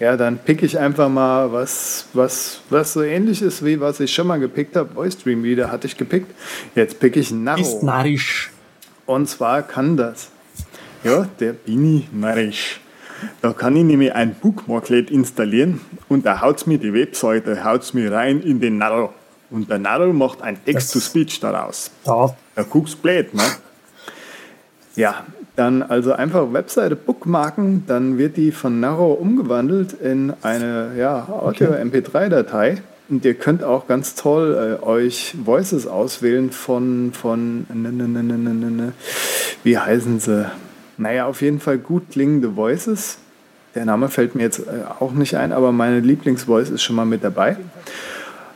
Ja, 0.00 0.16
dann 0.16 0.38
pick 0.38 0.62
ich 0.62 0.78
einfach 0.78 1.08
mal 1.10 1.52
was, 1.52 2.06
was, 2.14 2.62
was 2.70 2.94
so 2.94 3.02
ähnlich 3.02 3.42
ist, 3.42 3.62
wie 3.64 3.78
was 3.80 4.00
ich 4.00 4.12
schon 4.12 4.26
mal 4.26 4.40
gepickt 4.40 4.74
habe. 4.74 4.94
Voice-Stream 4.94 5.42
wieder 5.42 5.70
hatte 5.70 5.86
ich 5.86 5.96
gepickt. 5.96 6.34
Jetzt 6.74 6.98
pick 6.98 7.16
ich 7.16 7.26
Ist 7.26 7.32
Narrow. 7.32 7.82
narrisch. 7.82 8.50
Und 9.04 9.28
zwar 9.28 9.62
kann 9.62 9.98
das. 9.98 10.30
Ja, 11.04 11.28
der 11.38 11.52
Bini 11.52 12.08
narrisch. 12.12 12.80
Da 13.42 13.52
kann 13.52 13.76
ich 13.76 13.84
nämlich 13.84 14.14
ein 14.14 14.34
Bookmarklet 14.34 15.10
installieren 15.10 15.82
und 16.08 16.24
da 16.24 16.40
haut's 16.40 16.66
mir 16.66 16.78
die 16.78 16.94
Webseite, 16.94 17.62
haut's 17.64 17.92
mir 17.92 18.10
rein 18.10 18.40
in 18.40 18.58
den 18.60 18.78
Narrow. 18.78 19.10
Und 19.50 19.68
der 19.68 19.78
Narrow 19.78 20.14
macht 20.14 20.40
ein 20.40 20.64
Text-to-Speech 20.64 21.40
daraus. 21.40 21.90
Da, 22.04 22.34
Da 22.54 22.62
guckst 22.62 23.02
blöd, 23.02 23.34
ne? 23.34 23.42
Ja, 24.96 25.26
dann 25.60 25.82
also 25.82 26.14
einfach 26.14 26.54
Webseite 26.54 26.96
bookmarken, 26.96 27.84
dann 27.86 28.16
wird 28.16 28.38
die 28.38 28.50
von 28.50 28.80
Narrow 28.80 29.20
umgewandelt 29.20 29.92
in 29.92 30.32
eine 30.40 30.92
ja, 30.96 31.28
Audio-MP3-Datei. 31.28 32.78
Und 33.10 33.26
ihr 33.26 33.34
könnt 33.34 33.62
auch 33.62 33.86
ganz 33.86 34.14
toll 34.14 34.78
äh, 34.80 34.82
euch 34.82 35.34
Voices 35.44 35.86
auswählen 35.86 36.50
von, 36.50 37.12
von 37.12 37.66
ne, 37.68 37.92
ne, 37.92 38.08
ne, 38.08 38.22
ne, 38.22 38.38
ne, 38.38 38.54
ne, 38.54 38.70
ne. 38.70 38.92
wie 39.62 39.76
heißen 39.76 40.18
sie? 40.18 40.50
Naja, 40.96 41.26
auf 41.26 41.42
jeden 41.42 41.60
Fall 41.60 41.76
gut 41.76 42.04
klingende 42.10 42.56
Voices. 42.56 43.18
Der 43.74 43.84
Name 43.84 44.08
fällt 44.08 44.34
mir 44.34 44.42
jetzt 44.44 44.60
äh, 44.60 44.84
auch 44.98 45.12
nicht 45.12 45.36
ein, 45.36 45.52
aber 45.52 45.72
meine 45.72 46.00
Lieblingsvoice 46.00 46.70
ist 46.70 46.82
schon 46.82 46.96
mal 46.96 47.04
mit 47.04 47.22
dabei. 47.22 47.58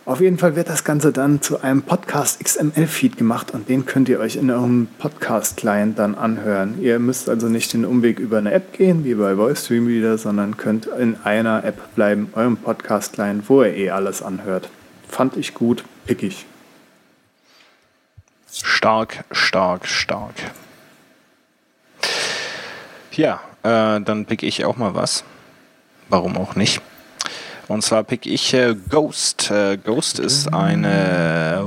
Auf 0.06 0.20
jeden 0.20 0.36
Fall 0.36 0.54
wird 0.54 0.68
das 0.68 0.84
Ganze 0.84 1.12
dann 1.12 1.40
zu 1.40 1.62
einem 1.62 1.80
Podcast 1.80 2.38
XML-Feed 2.44 3.16
gemacht 3.16 3.52
und 3.52 3.70
den 3.70 3.86
könnt 3.86 4.10
ihr 4.10 4.20
euch 4.20 4.36
in 4.36 4.50
eurem 4.50 4.86
Podcast-Client 4.98 5.98
dann 5.98 6.14
anhören. 6.14 6.82
Ihr 6.82 6.98
müsst 6.98 7.30
also 7.30 7.48
nicht 7.48 7.72
den 7.72 7.86
Umweg 7.86 8.18
über 8.18 8.36
eine 8.36 8.52
App 8.52 8.74
gehen, 8.74 9.04
wie 9.06 9.14
bei 9.14 9.38
VoiceStream 9.38 9.88
wieder, 9.88 10.18
sondern 10.18 10.58
könnt 10.58 10.84
in 10.84 11.16
einer 11.24 11.64
App 11.64 11.94
bleiben, 11.94 12.28
eurem 12.34 12.58
Podcast-Client, 12.58 13.48
wo 13.48 13.62
ihr 13.62 13.74
eh 13.74 13.90
alles 13.90 14.20
anhört. 14.20 14.68
Fand 15.08 15.38
ich 15.38 15.54
gut, 15.54 15.84
pick 16.04 16.22
ich. 16.22 16.44
Stark, 18.52 19.24
stark, 19.30 19.86
stark. 19.86 20.34
Ja, 23.12 23.40
äh, 23.62 24.02
dann 24.02 24.26
pick 24.26 24.42
ich 24.42 24.66
auch 24.66 24.76
mal 24.76 24.94
was. 24.94 25.24
Warum 26.10 26.36
auch 26.36 26.56
nicht? 26.56 26.82
Und 27.68 27.82
zwar 27.82 28.04
pick 28.04 28.26
ich 28.26 28.52
äh, 28.54 28.74
Ghost. 28.88 29.50
Äh, 29.50 29.76
Ghost 29.76 30.18
ist 30.18 30.52
eine 30.52 31.64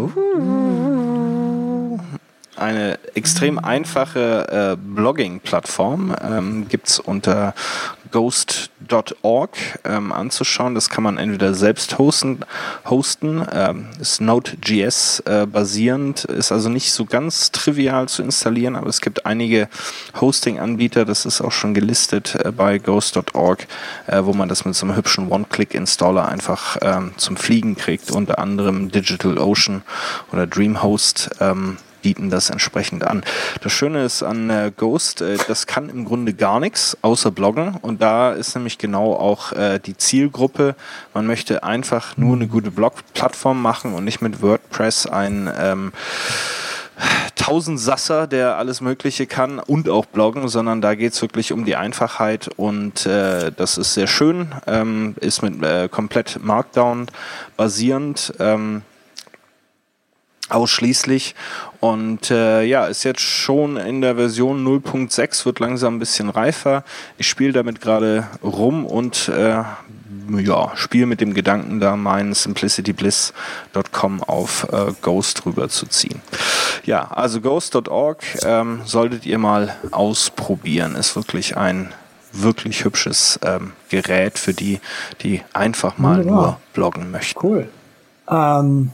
eine 2.57 2.97
extrem 3.13 3.59
einfache 3.59 4.73
äh, 4.73 4.77
Blogging-Plattform. 4.77 6.15
Ähm, 6.21 6.67
Gibt 6.67 6.89
es 6.89 6.99
unter 6.99 7.53
ghost.org 8.12 9.58
ähm, 9.84 10.12
anzuschauen. 10.12 10.76
Das 10.76 10.89
kann 10.89 11.03
man 11.03 11.18
entweder 11.18 11.53
selbst 11.53 11.97
hosten, 11.97 12.39
hosten 12.86 13.45
ähm, 13.51 13.88
ist 13.99 14.22
Node.js 14.22 15.22
äh, 15.26 15.45
basierend, 15.45 16.26
ist 16.26 16.51
also 16.51 16.70
nicht 16.70 16.91
so 16.91 17.05
ganz 17.05 17.51
trivial 17.51 18.08
zu 18.08 18.22
installieren, 18.22 18.76
aber 18.76 18.88
es 18.88 19.01
gibt 19.01 19.26
einige 19.26 19.70
Hosting-Anbieter, 20.20 21.05
das 21.05 21.26
ist 21.26 21.41
auch 21.41 21.51
schon 21.51 21.74
gelistet 21.74 22.36
äh, 22.36 22.51
bei 22.51 22.78
ghost.org, 22.78 23.68
äh, 24.08 24.24
wo 24.24 24.34
man 24.34 24.49
das 24.49 24.66
mit 24.66 24.76
so 24.76 24.86
einem 24.86 24.95
hübschen 24.95 25.30
One-Click-Installer 25.30 26.28
einfach 26.28 26.78
ähm, 26.82 27.14
zum 27.18 27.38
Fliegen 27.38 27.76
kriegt, 27.76 28.12
unter 28.12 28.39
anderem 28.39 28.91
DigitalOcean 28.91 29.84
oder 30.32 30.47
DreamHost. 30.47 31.30
Ähm, 31.39 31.78
bieten 32.01 32.29
das 32.29 32.49
entsprechend 32.49 33.03
an. 33.03 33.23
Das 33.61 33.71
Schöne 33.71 34.03
ist 34.03 34.23
an 34.23 34.49
äh, 34.49 34.71
Ghost, 34.75 35.21
äh, 35.21 35.37
das 35.47 35.67
kann 35.67 35.89
im 35.89 36.05
Grunde 36.05 36.33
gar 36.33 36.59
nichts 36.59 36.97
außer 37.01 37.31
bloggen 37.31 37.75
und 37.81 38.01
da 38.01 38.31
ist 38.31 38.55
nämlich 38.55 38.77
genau 38.77 39.13
auch 39.13 39.51
äh, 39.53 39.79
die 39.79 39.97
Zielgruppe. 39.97 40.75
Man 41.13 41.27
möchte 41.27 41.63
einfach 41.63 42.17
nur 42.17 42.35
eine 42.35 42.47
gute 42.47 42.71
Blog-Plattform 42.71 43.61
machen 43.61 43.93
und 43.93 44.03
nicht 44.03 44.21
mit 44.21 44.41
WordPress 44.41 45.07
ein 45.07 45.49
ähm, 45.57 45.91
Tausendsasser, 47.35 48.27
der 48.27 48.57
alles 48.57 48.81
Mögliche 48.81 49.27
kann 49.27 49.59
und 49.59 49.87
auch 49.89 50.05
bloggen, 50.05 50.47
sondern 50.47 50.81
da 50.81 50.95
geht 50.95 51.13
es 51.13 51.21
wirklich 51.21 51.51
um 51.51 51.65
die 51.65 51.75
Einfachheit 51.75 52.49
und 52.57 53.05
äh, 53.05 53.51
das 53.55 53.77
ist 53.77 53.93
sehr 53.93 54.07
schön, 54.07 54.55
ähm, 54.65 55.15
ist 55.19 55.43
mit 55.43 55.63
äh, 55.63 55.87
komplett 55.87 56.43
Markdown 56.43 57.07
basierend. 57.55 58.33
Ähm, 58.39 58.81
ausschließlich 60.49 61.35
und 61.80 62.32
äh, 62.32 62.63
ja, 62.63 62.86
ist 62.87 63.04
jetzt 63.04 63.21
schon 63.21 63.78
in 63.78 64.01
der 64.01 64.16
Version 64.16 64.66
0.6, 64.66 65.45
wird 65.45 65.59
langsam 65.59 65.95
ein 65.95 65.99
bisschen 65.99 66.29
reifer. 66.29 66.83
Ich 67.17 67.28
spiele 67.28 67.54
damit 67.54 67.82
gerade 67.82 68.28
rum 68.43 68.86
und 68.86 69.29
äh, 69.29 69.63
ja, 70.39 70.71
spiele 70.75 71.05
mit 71.05 71.21
dem 71.21 71.33
Gedanken 71.33 71.79
da 71.79 71.95
meinen 71.95 72.33
simplicitybliss.com 72.33 74.24
auf 74.24 74.67
äh, 74.71 74.93
Ghost 75.01 75.45
rüberzuziehen. 75.45 76.21
Ja, 76.86 77.08
also 77.12 77.41
ghost.org 77.41 78.24
ähm, 78.43 78.82
solltet 78.86 79.25
ihr 79.25 79.37
mal 79.37 79.75
ausprobieren. 79.91 80.95
Ist 80.95 81.16
wirklich 81.16 81.58
ein 81.58 81.93
wirklich 82.33 82.83
hübsches 82.83 83.39
ähm, 83.43 83.74
Gerät 83.89 84.37
für 84.37 84.54
die, 84.54 84.79
die 85.21 85.41
einfach 85.54 85.97
mal 85.97 86.20
Wunderbar. 86.20 86.41
nur 86.41 86.58
bloggen 86.74 87.12
möchten. 87.12 87.39
cool. 87.45 87.70
Ähm, 88.29 88.91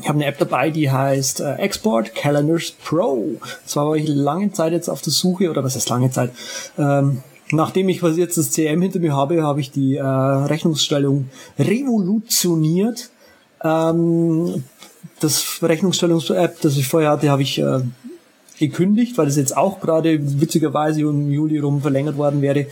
ich 0.00 0.08
habe 0.08 0.18
eine 0.18 0.26
App 0.26 0.38
dabei, 0.38 0.70
die 0.70 0.90
heißt 0.90 1.40
äh, 1.40 1.54
Export 1.54 2.14
Calendars 2.14 2.70
Pro. 2.70 3.34
Zwar 3.66 3.88
war 3.88 3.96
ich 3.96 4.08
lange 4.08 4.52
Zeit 4.52 4.72
jetzt 4.72 4.88
auf 4.88 5.02
der 5.02 5.12
Suche, 5.12 5.50
oder 5.50 5.64
was 5.64 5.74
heißt 5.74 5.88
lange 5.88 6.10
Zeit? 6.10 6.30
Ähm, 6.78 7.22
nachdem 7.50 7.88
ich 7.88 8.00
quasi 8.00 8.20
jetzt 8.20 8.38
das 8.38 8.52
CM 8.52 8.80
hinter 8.80 9.00
mir 9.00 9.14
habe, 9.16 9.42
habe 9.42 9.60
ich 9.60 9.72
die 9.72 9.96
äh, 9.96 10.02
Rechnungsstellung 10.02 11.28
revolutioniert. 11.58 13.10
Ähm, 13.64 14.62
das 15.18 15.58
Rechnungsstellungs-App, 15.62 16.60
das 16.60 16.76
ich 16.76 16.86
vorher 16.86 17.10
hatte, 17.10 17.30
habe 17.30 17.42
ich 17.42 17.58
äh, 17.58 17.80
gekündigt, 18.58 19.18
weil 19.18 19.26
das 19.26 19.36
jetzt 19.36 19.56
auch 19.56 19.80
gerade 19.80 20.18
witzigerweise 20.40 21.00
im 21.00 21.32
Juli 21.32 21.58
rum 21.58 21.82
verlängert 21.82 22.16
worden 22.16 22.40
wäre. 22.40 22.66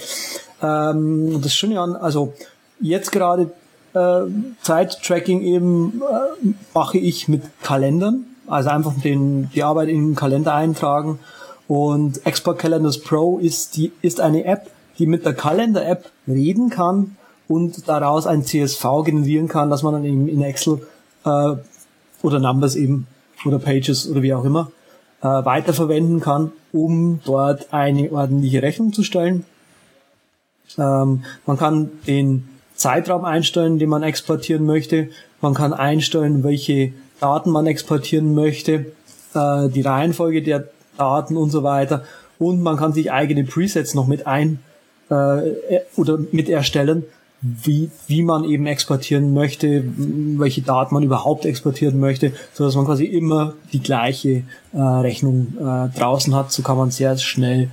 Ähm, 0.62 1.40
das 1.42 1.54
Schöne 1.54 1.80
an, 1.80 1.96
also 1.96 2.34
jetzt 2.80 3.10
gerade 3.10 3.50
äh, 3.96 4.26
Zeit-Tracking 4.62 5.40
eben 5.42 6.02
äh, 6.02 6.48
mache 6.74 6.98
ich 6.98 7.28
mit 7.28 7.42
Kalendern, 7.62 8.26
also 8.46 8.68
einfach 8.68 8.94
den, 9.00 9.50
die 9.54 9.62
Arbeit 9.62 9.88
in 9.88 10.08
den 10.08 10.14
Kalender 10.14 10.54
eintragen 10.54 11.18
und 11.66 12.24
Export 12.26 12.58
Calendars 12.58 13.00
Pro 13.00 13.38
ist 13.38 13.76
die 13.76 13.92
ist 14.02 14.20
eine 14.20 14.44
App, 14.44 14.70
die 14.98 15.06
mit 15.06 15.24
der 15.24 15.34
Kalender-App 15.34 16.10
reden 16.28 16.70
kann 16.70 17.16
und 17.48 17.88
daraus 17.88 18.26
ein 18.26 18.44
CSV 18.44 18.84
generieren 19.04 19.48
kann, 19.48 19.70
dass 19.70 19.82
man 19.82 19.94
dann 19.94 20.04
eben 20.04 20.28
in 20.28 20.42
Excel 20.42 20.86
äh, 21.24 21.54
oder 22.22 22.38
Numbers 22.38 22.76
eben 22.76 23.06
oder 23.44 23.58
Pages 23.58 24.08
oder 24.08 24.22
wie 24.22 24.34
auch 24.34 24.44
immer 24.44 24.70
äh, 25.22 25.26
weiterverwenden 25.26 26.20
kann, 26.20 26.52
um 26.72 27.20
dort 27.24 27.72
eine 27.72 28.12
ordentliche 28.12 28.62
Rechnung 28.62 28.92
zu 28.92 29.02
stellen. 29.02 29.44
Ähm, 30.78 31.24
man 31.46 31.56
kann 31.56 31.90
den 32.06 32.48
Zeitraum 32.76 33.24
einstellen, 33.24 33.78
den 33.78 33.88
man 33.88 34.02
exportieren 34.02 34.66
möchte. 34.66 35.08
Man 35.40 35.54
kann 35.54 35.72
einstellen, 35.72 36.44
welche 36.44 36.92
Daten 37.20 37.50
man 37.50 37.66
exportieren 37.66 38.34
möchte, 38.34 38.92
äh, 39.34 39.68
die 39.68 39.82
Reihenfolge 39.82 40.42
der 40.42 40.68
Daten 40.96 41.36
und 41.36 41.50
so 41.50 41.62
weiter. 41.62 42.04
Und 42.38 42.62
man 42.62 42.76
kann 42.76 42.92
sich 42.92 43.10
eigene 43.10 43.44
Presets 43.44 43.94
noch 43.94 44.06
mit 44.06 44.26
ein 44.26 44.58
äh, 45.08 45.52
oder 45.96 46.18
mit 46.32 46.48
erstellen, 46.48 47.04
wie, 47.40 47.90
wie 48.06 48.22
man 48.22 48.44
eben 48.44 48.66
exportieren 48.66 49.34
möchte, 49.34 49.84
welche 49.86 50.62
Daten 50.62 50.94
man 50.94 51.02
überhaupt 51.02 51.44
exportieren 51.44 52.00
möchte, 52.00 52.32
so 52.54 52.64
dass 52.64 52.74
man 52.74 52.86
quasi 52.86 53.04
immer 53.04 53.54
die 53.72 53.80
gleiche 53.80 54.42
äh, 54.72 54.78
Rechnung 54.80 55.54
äh, 55.58 55.98
draußen 55.98 56.34
hat. 56.34 56.50
So 56.50 56.62
kann 56.62 56.78
man 56.78 56.90
sehr 56.90 57.16
schnell 57.18 57.68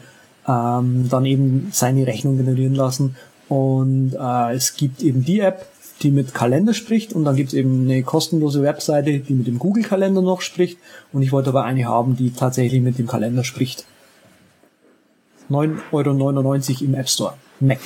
ähm, 0.48 1.08
dann 1.10 1.26
eben 1.26 1.70
seine 1.72 2.06
Rechnung 2.06 2.38
generieren 2.38 2.76
lassen. 2.76 3.16
Und 3.50 4.14
äh, 4.20 4.54
es 4.54 4.76
gibt 4.76 5.04
eben 5.04 5.24
die 5.24 5.40
App, 5.40 5.68
die 6.02 6.12
mit 6.12 6.34
Kalender 6.34 6.74
spricht 6.74 7.14
und 7.14 7.24
dann 7.24 7.36
gibt 7.36 7.50
es 7.50 7.54
eben 7.54 7.84
eine 7.84 8.04
kostenlose 8.04 8.62
Webseite, 8.62 9.20
die 9.20 9.34
mit 9.34 9.48
dem 9.48 9.60
Google-Kalender 9.60 10.22
noch 10.22 10.42
spricht. 10.42 10.78
Und 11.12 11.22
ich 11.22 11.32
wollte 11.32 11.50
aber 11.50 11.64
eine 11.64 11.86
haben, 11.86 12.16
die 12.16 12.32
tatsächlich 12.32 12.82
mit 12.82 12.98
dem 12.98 13.08
Kalender 13.08 13.44
spricht. 13.44 13.86
9,99 15.50 15.92
Euro 15.92 16.84
im 16.86 16.96
App 16.96 17.10
Store. 17.10 17.34
Mac. 17.60 17.80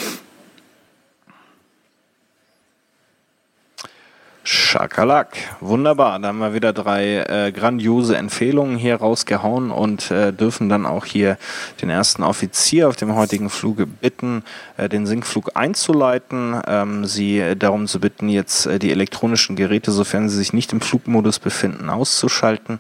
Schakalak. 4.49 5.35
Wunderbar. 5.59 6.19
Da 6.19 6.29
haben 6.29 6.37
wir 6.37 6.53
wieder 6.53 6.71
drei 6.71 7.17
äh, 7.17 7.51
grandiose 7.51 8.15
Empfehlungen 8.15 8.77
hier 8.77 8.95
rausgehauen 8.95 9.71
und 9.71 10.09
äh, 10.09 10.31
dürfen 10.31 10.69
dann 10.69 10.85
auch 10.85 11.03
hier 11.03 11.37
den 11.81 11.89
ersten 11.89 12.23
Offizier 12.23 12.87
auf 12.87 12.95
dem 12.95 13.13
heutigen 13.13 13.49
Fluge 13.49 13.85
bitten, 13.85 14.43
äh, 14.77 14.87
den 14.87 15.05
Sinkflug 15.05 15.51
einzuleiten. 15.55 16.61
Ähm, 16.65 17.03
Sie 17.03 17.57
darum 17.59 17.87
zu 17.87 17.99
bitten, 17.99 18.29
jetzt 18.29 18.67
äh, 18.67 18.79
die 18.79 18.91
elektronischen 18.91 19.57
Geräte, 19.57 19.91
sofern 19.91 20.29
sie 20.29 20.37
sich 20.37 20.53
nicht 20.53 20.71
im 20.71 20.79
Flugmodus 20.79 21.39
befinden, 21.39 21.89
auszuschalten, 21.89 22.79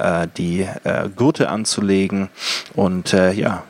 äh, 0.00 0.26
die 0.36 0.62
äh, 0.82 1.08
Gurte 1.14 1.48
anzulegen 1.48 2.28
und 2.74 3.12
ja, 3.12 3.62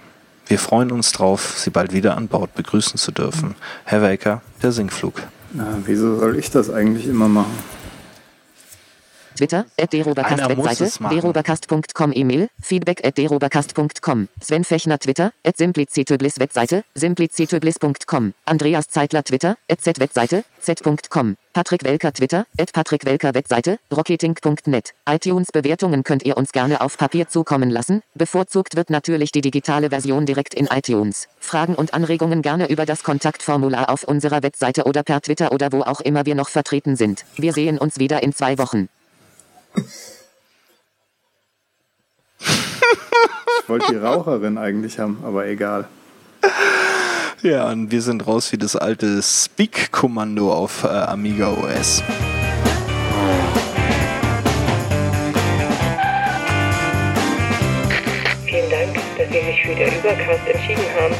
wir 0.47 0.59
freuen 0.59 0.93
uns 0.93 1.13
drauf, 1.13 1.59
Sie 1.59 1.71
bald 1.71 1.93
wieder 1.93 2.17
an 2.17 2.29
Bord 2.29 2.55
begrüßen 2.55 2.99
zu 2.99 3.13
dürfen. 3.13 3.55
Herr 3.85 4.01
Welker, 4.01 4.41
der 4.63 4.73
Sinkflug. 4.73 5.21
Na, 5.57 5.79
wieso 5.85 6.17
soll 6.19 6.37
ich 6.37 6.51
das 6.51 6.69
eigentlich 6.69 7.07
immer 7.07 7.29
machen? 7.29 7.53
Twitter, 9.35 9.67
at 9.79 9.93
derobacast 9.93 10.49
Webseite, 10.49 11.09
derobacast.com 11.11 12.13
E-Mail, 12.15 12.49
feedback 12.61 13.05
at 13.05 13.17
derobacast.com, 13.17 14.29
Sven 14.41 14.65
Fechner 14.65 14.99
Twitter, 14.99 15.33
at 15.45 15.57
simplicityblis 15.57 16.39
Webseite, 16.39 16.85
simplicityblis.com, 16.95 18.35
Andreas 18.47 18.89
Zeitler 18.89 19.23
Twitter, 19.25 19.57
at 19.69 19.81
z-Webseite, 19.81 20.45
z.com, 20.61 21.37
Patrick 21.53 21.85
Welker 21.85 22.13
Twitter, 22.13 22.47
at 22.59 22.73
Patrick 22.73 23.05
Welker 23.05 23.35
Webseite, 23.35 23.79
rocketing.net, 23.93 24.95
iTunes 25.09 25.53
Bewertungen 25.53 26.03
könnt 26.03 26.25
ihr 26.25 26.37
uns 26.37 26.53
gerne 26.53 26.81
auf 26.81 26.97
Papier 26.99 27.29
zukommen 27.29 27.71
lassen, 27.71 28.03
bevorzugt 28.15 28.77
wird 28.77 28.91
natürlich 28.91 29.33
die 29.33 29.41
digitale 29.41 29.91
Version 29.91 30.27
direkt 30.27 30.55
in 30.55 30.67
iTunes. 30.67 31.29
Fragen 31.39 31.75
und 31.75 31.95
Anregungen 31.95 32.43
gerne 32.43 32.69
über 32.69 32.87
das 32.87 33.03
Kontaktformular 33.03 33.91
auf 33.91 34.05
unserer 34.05 34.43
Webseite 34.43 34.85
oder 34.85 35.03
per 35.03 35.21
Twitter 35.21 35.53
oder 35.53 35.73
wo 35.73 35.83
auch 35.83 36.01
immer 36.01 36.27
wir 36.27 36.35
noch 36.35 36.49
vertreten 36.49 36.97
sind. 36.97 37.25
Wir 37.37 37.53
sehen 37.53 37.79
uns 37.79 37.99
wieder 37.99 38.23
in 38.23 38.33
zwei 38.33 38.59
Wochen. 38.59 38.89
Ich 43.63 43.69
wollte 43.69 43.93
die 43.93 43.99
Raucherin 43.99 44.59
eigentlich 44.59 44.99
haben, 44.99 45.19
aber 45.25 45.47
egal. 45.47 45.89
Ja, 47.43 47.69
und 47.71 47.91
wir 47.91 48.03
sind 48.03 48.27
raus 48.27 48.53
wie 48.53 48.59
das 48.59 48.77
alte 48.77 49.23
Speak-Kommando 49.23 50.53
auf 50.53 50.85
äh, 50.85 50.89
Amiga 50.89 51.49
OS. 51.49 52.03
Vielen 58.47 58.71
Dank, 58.71 58.95
dass 59.19 59.29
Sie 59.29 59.45
sich 59.45 59.63
für 59.63 59.75
den 59.75 59.95
Übercast 59.99 60.47
entschieden 60.47 60.85
haben. 61.01 61.15